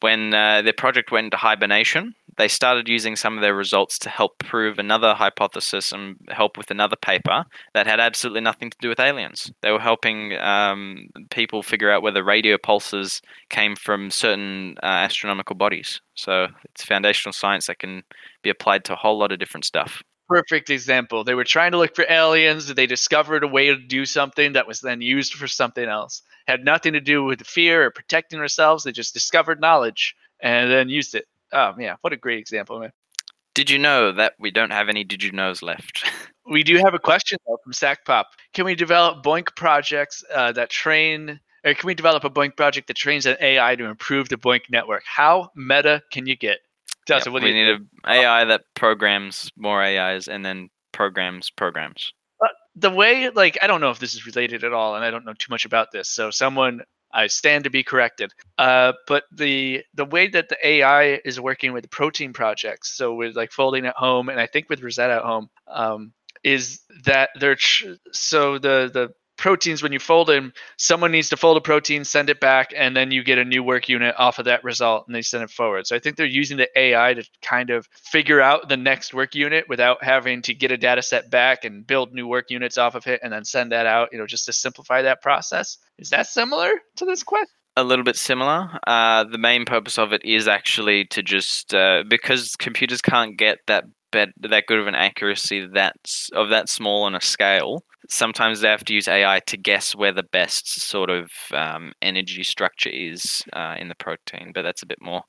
When 0.00 0.32
uh, 0.32 0.62
their 0.62 0.72
project 0.72 1.10
went 1.10 1.26
into 1.26 1.36
hibernation, 1.36 2.14
they 2.38 2.48
started 2.48 2.88
using 2.88 3.16
some 3.16 3.36
of 3.36 3.42
their 3.42 3.54
results 3.54 3.98
to 4.00 4.10
help 4.10 4.38
prove 4.38 4.78
another 4.78 5.14
hypothesis 5.14 5.92
and 5.92 6.16
help 6.28 6.58
with 6.58 6.70
another 6.70 6.96
paper 6.96 7.44
that 7.74 7.86
had 7.86 8.00
absolutely 8.00 8.42
nothing 8.42 8.70
to 8.70 8.76
do 8.80 8.88
with 8.88 9.00
aliens. 9.00 9.50
They 9.62 9.72
were 9.72 9.80
helping 9.80 10.36
um, 10.38 11.08
people 11.30 11.62
figure 11.62 11.90
out 11.90 12.02
whether 12.02 12.22
radio 12.22 12.58
pulses 12.58 13.22
came 13.48 13.76
from 13.76 14.10
certain 14.10 14.76
uh, 14.82 14.86
astronomical 14.86 15.56
bodies. 15.56 16.00
So 16.14 16.48
it's 16.64 16.84
foundational 16.84 17.32
science 17.32 17.66
that 17.66 17.78
can 17.78 18.02
be 18.42 18.50
applied 18.50 18.84
to 18.86 18.92
a 18.92 18.96
whole 18.96 19.18
lot 19.18 19.32
of 19.32 19.38
different 19.38 19.64
stuff. 19.64 20.02
Perfect 20.28 20.70
example. 20.70 21.22
They 21.22 21.34
were 21.34 21.44
trying 21.44 21.70
to 21.70 21.78
look 21.78 21.94
for 21.94 22.04
aliens. 22.08 22.74
They 22.74 22.86
discovered 22.86 23.44
a 23.44 23.48
way 23.48 23.66
to 23.68 23.76
do 23.76 24.04
something 24.04 24.54
that 24.54 24.66
was 24.66 24.80
then 24.80 25.00
used 25.00 25.34
for 25.34 25.46
something 25.46 25.88
else. 25.88 26.22
Had 26.48 26.64
nothing 26.64 26.94
to 26.94 27.00
do 27.00 27.22
with 27.22 27.46
fear 27.46 27.86
or 27.86 27.90
protecting 27.92 28.40
ourselves. 28.40 28.82
They 28.82 28.92
just 28.92 29.14
discovered 29.14 29.60
knowledge 29.60 30.16
and 30.40 30.70
then 30.70 30.88
used 30.88 31.14
it. 31.14 31.26
Oh 31.52 31.74
yeah, 31.78 31.96
what 32.00 32.12
a 32.12 32.16
great 32.16 32.38
example, 32.38 32.80
man. 32.80 32.92
Did 33.54 33.70
you 33.70 33.78
know 33.78 34.12
that 34.12 34.34
we 34.38 34.50
don't 34.50 34.72
have 34.72 34.88
any 34.88 35.04
did 35.04 35.22
you 35.22 35.32
knows 35.32 35.62
left? 35.62 36.04
We 36.48 36.62
do 36.62 36.76
have 36.76 36.94
a 36.94 37.00
question 37.00 37.38
though 37.44 37.58
from 37.64 37.72
Sackpop. 37.72 38.26
Can 38.54 38.66
we 38.66 38.76
develop 38.76 39.24
BOINC 39.24 39.56
projects 39.56 40.22
uh, 40.32 40.52
that 40.52 40.70
train, 40.70 41.40
or 41.64 41.74
can 41.74 41.88
we 41.88 41.94
develop 41.94 42.22
a 42.22 42.30
BOINC 42.30 42.56
project 42.56 42.86
that 42.86 42.96
trains 42.96 43.26
an 43.26 43.36
AI 43.40 43.74
to 43.74 43.86
improve 43.86 44.28
the 44.28 44.36
BOINC 44.36 44.60
network? 44.70 45.02
How 45.04 45.50
meta 45.56 46.02
can 46.12 46.24
you 46.24 46.36
get? 46.36 46.58
Delta, 47.04 47.24
Yep, 47.30 47.32
what 47.32 47.40
do 47.40 47.46
we 47.46 47.52
you 47.52 47.64
need 47.64 47.74
an 47.74 47.88
AI 48.06 48.44
that 48.44 48.62
programs 48.76 49.50
more 49.56 49.82
AIs 49.82 50.28
and 50.28 50.44
then 50.44 50.70
programs 50.92 51.50
programs. 51.50 52.12
the 52.74 52.90
way 52.90 53.30
like 53.30 53.58
i 53.62 53.66
don't 53.66 53.80
know 53.80 53.90
if 53.90 53.98
this 53.98 54.14
is 54.14 54.26
related 54.26 54.64
at 54.64 54.72
all 54.72 54.94
and 54.96 55.04
i 55.04 55.10
don't 55.10 55.24
know 55.24 55.34
too 55.34 55.50
much 55.50 55.64
about 55.64 55.88
this 55.92 56.08
so 56.08 56.30
someone 56.30 56.80
i 57.16 57.26
stand 57.26 57.64
to 57.64 57.70
be 57.70 57.82
corrected. 57.82 58.32
Uh, 58.58 58.92
but 59.08 59.24
the 59.32 59.82
the 59.94 60.04
way 60.04 60.28
that 60.28 60.48
the 60.48 60.58
ai 60.66 61.20
is 61.24 61.40
working 61.40 61.72
with 61.72 61.90
protein 61.90 62.32
projects 62.32 62.96
so 62.96 63.14
with 63.14 63.34
like 63.36 63.52
folding 63.52 63.86
at 63.86 63.96
home 63.96 64.28
and 64.28 64.40
i 64.40 64.46
think 64.46 64.68
with 64.68 64.82
rosetta 64.82 65.14
at 65.14 65.22
home 65.22 65.48
um, 65.68 66.12
is 66.44 66.80
that 67.04 67.30
they're 67.40 67.56
ch- 67.56 67.86
so 68.12 68.58
the 68.58 68.90
the 68.92 69.12
proteins 69.36 69.82
when 69.82 69.92
you 69.92 69.98
fold 69.98 70.28
them 70.28 70.52
someone 70.76 71.12
needs 71.12 71.28
to 71.28 71.36
fold 71.36 71.56
a 71.56 71.60
protein 71.60 72.04
send 72.04 72.30
it 72.30 72.40
back 72.40 72.72
and 72.76 72.96
then 72.96 73.10
you 73.10 73.22
get 73.22 73.38
a 73.38 73.44
new 73.44 73.62
work 73.62 73.88
unit 73.88 74.14
off 74.18 74.38
of 74.38 74.44
that 74.46 74.64
result 74.64 75.06
and 75.06 75.14
they 75.14 75.22
send 75.22 75.42
it 75.42 75.50
forward. 75.50 75.86
So 75.86 75.96
i 75.96 75.98
think 75.98 76.16
they're 76.16 76.26
using 76.26 76.56
the 76.56 76.68
ai 76.78 77.14
to 77.14 77.24
kind 77.42 77.70
of 77.70 77.86
figure 77.92 78.40
out 78.40 78.68
the 78.68 78.76
next 78.76 79.14
work 79.14 79.34
unit 79.34 79.68
without 79.68 80.02
having 80.02 80.42
to 80.42 80.54
get 80.54 80.70
a 80.70 80.76
data 80.76 81.02
set 81.02 81.30
back 81.30 81.64
and 81.64 81.86
build 81.86 82.12
new 82.12 82.26
work 82.26 82.50
units 82.50 82.78
off 82.78 82.94
of 82.94 83.06
it 83.06 83.20
and 83.22 83.32
then 83.32 83.44
send 83.44 83.72
that 83.72 83.86
out 83.86 84.10
you 84.12 84.18
know 84.18 84.26
just 84.26 84.46
to 84.46 84.52
simplify 84.52 85.02
that 85.02 85.22
process. 85.22 85.78
Is 85.98 86.10
that 86.10 86.26
similar 86.26 86.70
to 86.96 87.04
this 87.04 87.22
question 87.22 87.48
a 87.76 87.84
little 87.84 88.04
bit 88.04 88.16
similar. 88.16 88.78
Uh, 88.86 89.24
the 89.24 89.38
main 89.38 89.64
purpose 89.66 89.98
of 89.98 90.12
it 90.12 90.24
is 90.24 90.48
actually 90.48 91.04
to 91.06 91.22
just 91.22 91.74
uh, 91.74 92.04
because 92.08 92.56
computers 92.56 93.02
can't 93.02 93.36
get 93.36 93.58
that 93.66 93.84
bet 94.12 94.28
that 94.40 94.66
good 94.66 94.78
of 94.78 94.86
an 94.86 94.94
accuracy 94.94 95.66
that's 95.72 96.30
of 96.32 96.50
that 96.50 96.68
small 96.68 97.04
on 97.04 97.14
a 97.14 97.20
scale. 97.20 97.82
Sometimes 98.08 98.60
they 98.60 98.68
have 98.68 98.84
to 98.84 98.94
use 98.94 99.08
AI 99.08 99.40
to 99.46 99.56
guess 99.56 99.94
where 99.94 100.12
the 100.12 100.22
best 100.22 100.80
sort 100.80 101.10
of 101.10 101.30
um, 101.52 101.92
energy 102.02 102.44
structure 102.44 102.90
is 102.90 103.42
uh, 103.52 103.74
in 103.78 103.88
the 103.88 103.96
protein, 103.96 104.52
but 104.54 104.62
that's 104.62 104.82
a 104.82 104.86
bit 104.86 104.98
more 105.00 105.22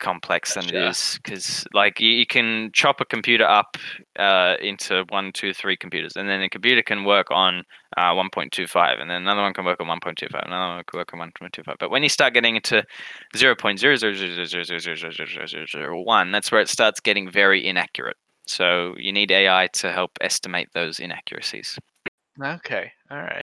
complex 0.00 0.54
than 0.54 0.64
it 0.64 0.74
is 0.74 1.20
because 1.22 1.64
like 1.72 2.00
you, 2.00 2.08
you 2.08 2.26
can 2.26 2.72
chop 2.72 3.00
a 3.00 3.04
computer 3.04 3.44
up 3.44 3.76
uh, 4.18 4.56
into 4.60 5.04
one 5.10 5.30
two 5.32 5.54
three 5.54 5.76
computers 5.76 6.16
and 6.16 6.28
then 6.28 6.42
a 6.42 6.48
computer 6.48 6.82
can 6.82 7.04
work 7.04 7.30
on 7.30 7.62
uh, 7.96 8.10
1.25 8.12 9.00
and 9.00 9.08
then 9.10 9.22
another 9.22 9.42
one 9.42 9.52
can 9.52 9.64
work 9.64 9.80
on 9.80 9.86
1.25 9.86 10.46
another 10.46 10.74
one 10.74 10.82
can 10.84 10.98
work 10.98 11.14
on 11.14 11.20
1.25 11.20 11.76
but 11.78 11.90
when 11.90 12.02
you 12.02 12.08
start 12.08 12.34
getting 12.34 12.56
into 12.56 12.84
0.000000001 13.34 16.32
that's 16.32 16.50
where 16.50 16.60
it 16.60 16.68
starts 16.68 16.98
getting 17.00 17.30
very 17.30 17.64
inaccurate 17.66 18.16
so 18.46 18.94
you 18.96 19.12
need 19.12 19.30
ai 19.30 19.68
to 19.72 19.92
help 19.92 20.10
estimate 20.20 20.68
those 20.74 20.98
inaccuracies 20.98 21.78
okay 22.42 22.90
all 23.10 23.18
right 23.18 23.44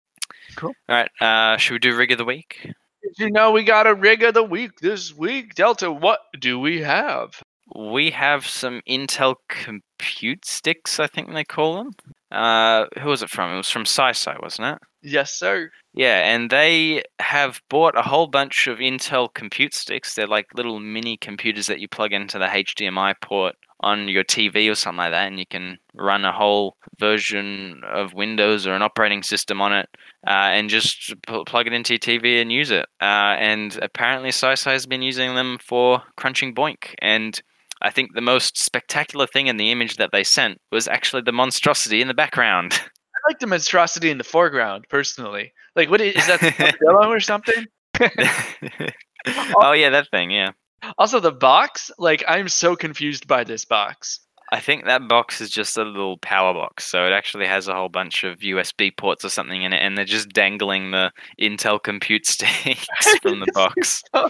cool 0.57 0.73
all 0.89 0.97
right 0.97 1.11
uh, 1.21 1.57
should 1.57 1.75
we 1.75 1.79
do 1.79 1.97
rig 1.97 2.11
of 2.13 2.19
the 2.19 2.25
week 2.25 2.73
did 3.17 3.25
you 3.25 3.31
know 3.31 3.51
we 3.51 3.65
got 3.65 3.87
a 3.87 3.95
rig 3.95 4.23
of 4.23 4.35
the 4.35 4.43
week 4.43 4.81
this 4.81 5.15
week? 5.15 5.55
Delta 5.55 5.91
what 5.91 6.21
do 6.39 6.59
we 6.59 6.83
have? 6.83 7.43
We 7.75 8.11
have 8.11 8.47
some 8.47 8.81
intel 8.89 9.37
compute 9.49 10.45
sticks 10.45 10.99
i 11.01 11.07
think 11.07 11.33
they 11.33 11.45
call 11.45 11.77
them. 11.77 11.91
Uh, 12.31 12.87
who 13.01 13.09
was 13.09 13.23
it 13.23 13.31
from? 13.31 13.55
It 13.55 13.57
was 13.57 13.71
from 13.71 13.85
SciSci, 13.85 14.41
wasn't 14.43 14.77
it? 14.77 14.79
Yes 15.03 15.33
sir. 15.33 15.71
Yeah, 15.95 16.33
and 16.33 16.51
they 16.51 17.03
have 17.21 17.61
bought 17.71 17.97
a 17.97 18.03
whole 18.03 18.27
bunch 18.27 18.67
of 18.67 18.79
Intel 18.79 19.33
compute 19.33 19.75
sticks. 19.75 20.15
They're 20.15 20.27
like 20.27 20.47
little 20.55 20.79
mini 20.79 21.17
computers 21.17 21.67
that 21.67 21.81
you 21.81 21.89
plug 21.89 22.13
into 22.13 22.39
the 22.39 22.47
HDMI 22.47 23.15
port 23.23 23.57
on 23.81 24.09
your 24.09 24.25
TV 24.25 24.71
or 24.71 24.75
something 24.75 24.99
like 24.99 25.13
that, 25.13 25.29
and 25.29 25.39
you 25.39 25.47
can 25.47 25.79
run 25.95 26.25
a 26.25 26.33
whole 26.33 26.77
version 26.99 27.83
of 27.85 28.15
Windows 28.15 28.67
or 28.67 28.75
an 28.75 28.83
operating 28.83 29.23
system 29.23 29.61
on 29.61 29.73
it, 29.73 29.89
uh, 30.27 30.51
and 30.51 30.69
just 30.69 31.15
pl- 31.27 31.45
plug 31.45 31.67
it 31.67 31.73
into 31.73 31.95
your 31.95 31.99
TV 31.99 32.41
and 32.41 32.53
use 32.53 32.71
it. 32.71 32.87
Uh, 33.01 33.37
and 33.39 33.79
apparently, 33.83 34.31
SciSci 34.31 34.71
has 34.71 34.87
been 34.87 35.03
using 35.03 35.35
them 35.35 35.59
for 35.63 36.03
crunching 36.17 36.55
BOINC. 36.55 36.95
And 37.01 37.41
I 37.81 37.91
think 37.91 38.15
the 38.15 38.21
most 38.21 38.59
spectacular 38.59 39.27
thing 39.27 39.47
in 39.47 39.57
the 39.57 39.71
image 39.71 39.97
that 39.97 40.11
they 40.13 40.25
sent 40.25 40.61
was 40.73 40.89
actually 40.89 41.23
the 41.23 41.33
monstrosity 41.33 42.01
in 42.01 42.09
the 42.09 42.15
background. 42.15 42.73
I 42.83 43.31
like 43.31 43.39
the 43.39 43.47
monstrosity 43.47 44.11
in 44.11 44.19
the 44.19 44.25
foreground 44.25 44.87
personally. 44.89 45.53
Like, 45.77 45.91
what 45.91 46.01
is, 46.01 46.17
is 46.17 46.27
that? 46.27 46.41
the 46.41 46.55
armadillo 46.83 47.13
or 47.13 47.21
something? 47.21 47.67
oh 49.61 49.73
yeah, 49.73 49.91
that 49.91 50.09
thing. 50.11 50.31
Yeah. 50.31 50.53
Also, 50.97 51.21
the 51.21 51.33
box. 51.33 51.91
Like, 51.99 52.25
I'm 52.29 52.49
so 52.49 52.77
confused 52.77 53.27
by 53.27 53.45
this 53.45 53.65
box. 53.65 54.21
I 54.51 54.61
think 54.61 54.85
that 54.85 55.09
box 55.09 55.41
is 55.41 55.51
just 55.51 55.77
a 55.77 55.85
little 55.85 56.17
power 56.19 56.55
box, 56.55 56.87
so 56.87 57.05
it 57.05 57.13
actually 57.13 57.47
has 57.47 57.69
a 57.69 57.75
whole 57.75 57.91
bunch 57.91 58.25
of 58.25 58.39
USB 58.39 58.97
ports 58.97 59.25
or 59.25 59.29
something 59.29 59.63
in 59.63 59.75
it, 59.75 59.79
and 59.79 59.97
they're 59.97 60.07
just 60.07 60.31
dangling 60.31 60.91
the 60.91 61.13
Intel 61.39 61.83
compute 61.83 62.27
sticks 62.27 62.87
from 63.23 63.41
the 63.41 63.53
box. 63.53 64.03
So 64.15 64.29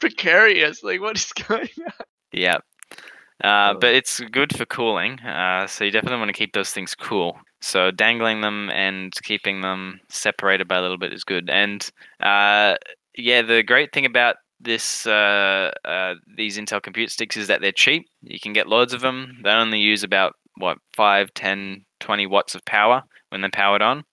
precarious. 0.00 0.82
Like, 0.82 1.00
what 1.00 1.16
is 1.16 1.32
going 1.48 1.68
on? 1.86 1.92
Yeah. 2.32 2.58
Uh, 3.44 3.74
but 3.74 3.94
it's 3.94 4.20
good 4.20 4.54
for 4.54 4.66
cooling, 4.66 5.18
uh, 5.20 5.66
so 5.66 5.84
you 5.84 5.90
definitely 5.90 6.18
want 6.18 6.28
to 6.28 6.34
keep 6.34 6.52
those 6.52 6.70
things 6.70 6.94
cool. 6.94 7.38
So 7.62 7.90
dangling 7.90 8.40
them 8.40 8.70
and 8.70 9.14
keeping 9.22 9.60
them 9.60 10.00
separated 10.08 10.66
by 10.66 10.78
a 10.78 10.82
little 10.82 10.98
bit 10.98 11.12
is 11.12 11.24
good. 11.24 11.48
And 11.48 11.88
uh, 12.20 12.74
yeah, 13.16 13.42
the 13.42 13.62
great 13.62 13.92
thing 13.92 14.04
about 14.04 14.36
this 14.60 15.06
uh, 15.06 15.70
uh, 15.84 16.14
these 16.36 16.58
Intel 16.58 16.82
compute 16.82 17.10
sticks 17.10 17.36
is 17.36 17.46
that 17.48 17.60
they're 17.60 17.72
cheap. 17.72 18.06
You 18.22 18.38
can 18.38 18.52
get 18.52 18.68
loads 18.68 18.92
of 18.92 19.00
them. 19.00 19.40
They 19.42 19.50
only 19.50 19.80
use 19.80 20.02
about 20.02 20.34
what 20.56 20.78
5, 20.94 21.32
10, 21.34 21.84
20 22.00 22.26
watts 22.26 22.54
of 22.54 22.64
power 22.64 23.02
when 23.30 23.40
they're 23.40 23.50
powered 23.50 23.82
on. 23.82 24.04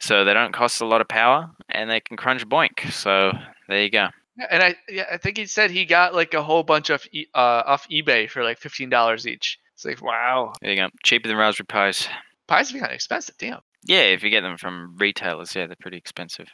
So 0.00 0.24
they 0.24 0.34
don't 0.34 0.52
cost 0.52 0.80
a 0.80 0.86
lot 0.86 1.00
of 1.00 1.06
power 1.08 1.48
and 1.68 1.88
they 1.88 2.00
can 2.00 2.16
crunch 2.16 2.46
BOINC. 2.48 2.90
So 2.90 3.30
there 3.68 3.82
you 3.82 3.90
go. 3.90 4.08
And 4.50 4.62
I, 4.62 4.74
yeah, 4.88 5.04
I 5.12 5.18
think 5.18 5.36
he 5.36 5.46
said 5.46 5.70
he 5.70 5.84
got 5.84 6.14
like 6.14 6.34
a 6.34 6.42
whole 6.42 6.62
bunch 6.64 6.90
of 6.90 7.06
e- 7.12 7.26
uh, 7.34 7.62
off 7.66 7.86
eBay 7.88 8.28
for 8.28 8.42
like 8.42 8.58
fifteen 8.58 8.88
dollars 8.88 9.26
each. 9.26 9.58
It's 9.74 9.84
like, 9.84 10.02
wow, 10.02 10.52
There 10.60 10.70
you 10.70 10.76
go. 10.76 10.88
Cheaper 11.04 11.28
than 11.28 11.36
Raspberry 11.36 11.66
Pis. 11.66 12.08
pies 12.48 12.72
be 12.72 12.78
kind 12.80 12.90
of 12.90 12.94
expensive. 12.94 13.36
Damn. 13.38 13.60
Yeah, 13.84 14.02
if 14.02 14.22
you 14.22 14.30
get 14.30 14.42
them 14.42 14.58
from 14.58 14.96
retailers, 14.96 15.54
yeah, 15.56 15.66
they're 15.66 15.76
pretty 15.80 15.96
expensive. 15.96 16.46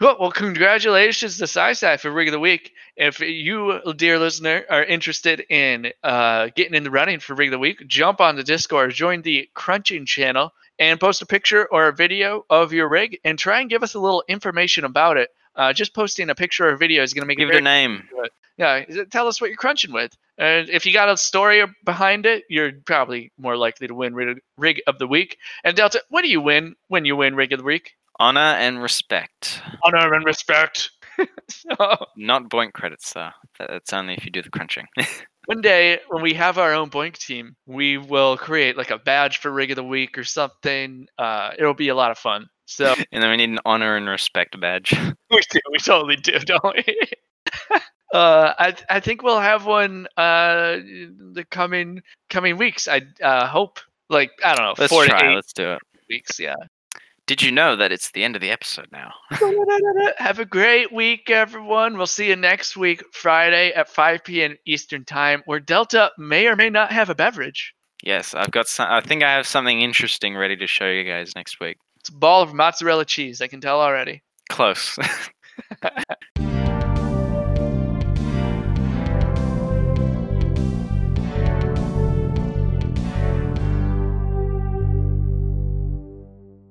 Well, 0.00 0.16
well, 0.18 0.30
congratulations 0.30 1.36
to 1.38 1.44
SciSci 1.44 2.00
for 2.00 2.10
Rig 2.10 2.28
of 2.28 2.32
the 2.32 2.38
Week. 2.38 2.72
If 2.96 3.20
you, 3.20 3.80
dear 3.96 4.18
listener, 4.18 4.64
are 4.70 4.82
interested 4.82 5.44
in 5.50 5.92
uh, 6.02 6.48
getting 6.56 6.74
in 6.74 6.84
the 6.84 6.90
running 6.90 7.20
for 7.20 7.34
Rig 7.34 7.48
of 7.48 7.52
the 7.52 7.58
Week, 7.58 7.86
jump 7.86 8.20
on 8.22 8.36
the 8.36 8.42
Discord, 8.42 8.92
join 8.92 9.20
the 9.20 9.50
Crunching 9.54 10.06
channel, 10.06 10.52
and 10.78 10.98
post 10.98 11.20
a 11.20 11.26
picture 11.26 11.66
or 11.70 11.88
a 11.88 11.92
video 11.92 12.46
of 12.48 12.72
your 12.72 12.88
rig 12.88 13.18
and 13.22 13.38
try 13.38 13.60
and 13.60 13.68
give 13.68 13.82
us 13.82 13.94
a 13.94 14.00
little 14.00 14.24
information 14.26 14.84
about 14.84 15.18
it. 15.18 15.28
Uh, 15.56 15.72
just 15.72 15.94
posting 15.94 16.30
a 16.30 16.34
picture 16.34 16.66
or 16.66 16.72
a 16.72 16.78
video 16.78 17.02
is 17.02 17.12
going 17.12 17.22
to 17.22 17.26
make 17.26 17.38
Give 17.38 17.50
it 17.50 17.56
a 17.56 17.60
name. 17.60 18.08
yeah. 18.56 18.84
Tell 19.10 19.26
us 19.26 19.40
what 19.40 19.48
you're 19.48 19.56
crunching 19.56 19.92
with, 19.92 20.16
and 20.38 20.68
if 20.70 20.86
you 20.86 20.92
got 20.92 21.08
a 21.08 21.16
story 21.16 21.62
behind 21.84 22.26
it, 22.26 22.44
you're 22.48 22.72
probably 22.86 23.32
more 23.38 23.56
likely 23.56 23.88
to 23.88 23.94
win 23.94 24.14
rig, 24.14 24.38
rig 24.56 24.80
of 24.86 24.98
the 24.98 25.06
week. 25.06 25.36
And 25.64 25.76
Delta, 25.76 26.02
what 26.08 26.22
do 26.22 26.28
you 26.28 26.40
win 26.40 26.76
when 26.88 27.04
you 27.04 27.16
win 27.16 27.34
rig 27.34 27.52
of 27.52 27.58
the 27.58 27.64
week? 27.64 27.92
Honor 28.18 28.40
and 28.40 28.82
respect. 28.82 29.62
Honor 29.84 30.14
and 30.14 30.24
respect. 30.24 30.90
so 31.48 32.06
Not 32.16 32.48
BOINC 32.48 32.72
credits 32.72 33.12
though. 33.12 33.30
That's 33.58 33.92
only 33.92 34.14
if 34.14 34.24
you 34.24 34.30
do 34.30 34.42
the 34.42 34.50
crunching. 34.50 34.86
one 35.46 35.60
day 35.60 35.98
when 36.08 36.22
we 36.22 36.34
have 36.34 36.58
our 36.58 36.72
own 36.72 36.90
BOINC 36.90 37.18
team, 37.18 37.56
we 37.66 37.98
will 37.98 38.36
create 38.36 38.76
like 38.76 38.90
a 38.90 38.98
badge 38.98 39.38
for 39.38 39.50
Rig 39.50 39.70
of 39.70 39.76
the 39.76 39.84
Week 39.84 40.16
or 40.16 40.24
something. 40.24 41.06
Uh, 41.18 41.50
it'll 41.58 41.74
be 41.74 41.88
a 41.88 41.94
lot 41.94 42.10
of 42.10 42.18
fun. 42.18 42.46
So 42.70 42.94
and 43.12 43.22
then 43.22 43.30
we 43.30 43.36
need 43.36 43.50
an 43.50 43.58
honor 43.64 43.96
and 43.96 44.08
respect 44.08 44.58
badge. 44.60 44.92
we 45.30 45.40
do, 45.50 45.60
we 45.72 45.78
totally 45.78 46.16
do, 46.16 46.38
don't 46.38 46.62
we? 46.64 46.84
uh, 48.14 48.54
I 48.58 48.74
I 48.88 49.00
think 49.00 49.22
we'll 49.22 49.40
have 49.40 49.66
one 49.66 50.06
uh 50.16 50.76
the 51.34 51.44
coming 51.50 52.02
coming 52.28 52.56
weeks. 52.56 52.86
I 52.88 53.02
uh 53.22 53.46
hope 53.46 53.80
like 54.08 54.30
I 54.44 54.54
don't 54.54 54.64
know 54.64 54.74
Let's 54.78 54.92
four 54.92 55.04
try. 55.06 55.30
eight 55.30 55.34
Let's 55.34 55.52
do 55.52 55.72
it. 55.72 55.80
weeks. 56.08 56.38
Yeah. 56.38 56.54
Did 57.26 57.42
you 57.42 57.52
know 57.52 57.76
that 57.76 57.92
it's 57.92 58.10
the 58.10 58.24
end 58.24 58.34
of 58.34 58.42
the 58.42 58.50
episode 58.50 58.88
now? 58.90 59.12
Have 60.18 60.40
a 60.40 60.44
great 60.44 60.92
week, 60.92 61.30
everyone. 61.30 61.96
We'll 61.96 62.08
see 62.08 62.28
you 62.28 62.34
next 62.34 62.76
week, 62.76 63.04
Friday 63.12 63.72
at 63.72 63.88
5 63.88 64.24
p.m. 64.24 64.56
Eastern 64.66 65.04
Time, 65.04 65.42
where 65.44 65.60
Delta 65.60 66.10
may 66.18 66.48
or 66.48 66.56
may 66.56 66.70
not 66.70 66.90
have 66.90 67.08
a 67.08 67.14
beverage. 67.14 67.72
yes, 68.02 68.34
I've 68.34 68.50
got 68.50 68.66
some. 68.66 68.88
I 68.90 69.00
think 69.00 69.22
I 69.22 69.32
have 69.32 69.46
something 69.46 69.80
interesting 69.80 70.36
ready 70.36 70.56
to 70.56 70.66
show 70.66 70.88
you 70.88 71.04
guys 71.04 71.30
next 71.36 71.60
week. 71.60 71.76
It's 72.00 72.08
a 72.08 72.12
ball 72.12 72.42
of 72.42 72.54
mozzarella 72.54 73.04
cheese. 73.04 73.40
I 73.40 73.46
can 73.46 73.60
tell 73.60 73.80
already. 73.80 74.22
Close. 74.48 74.98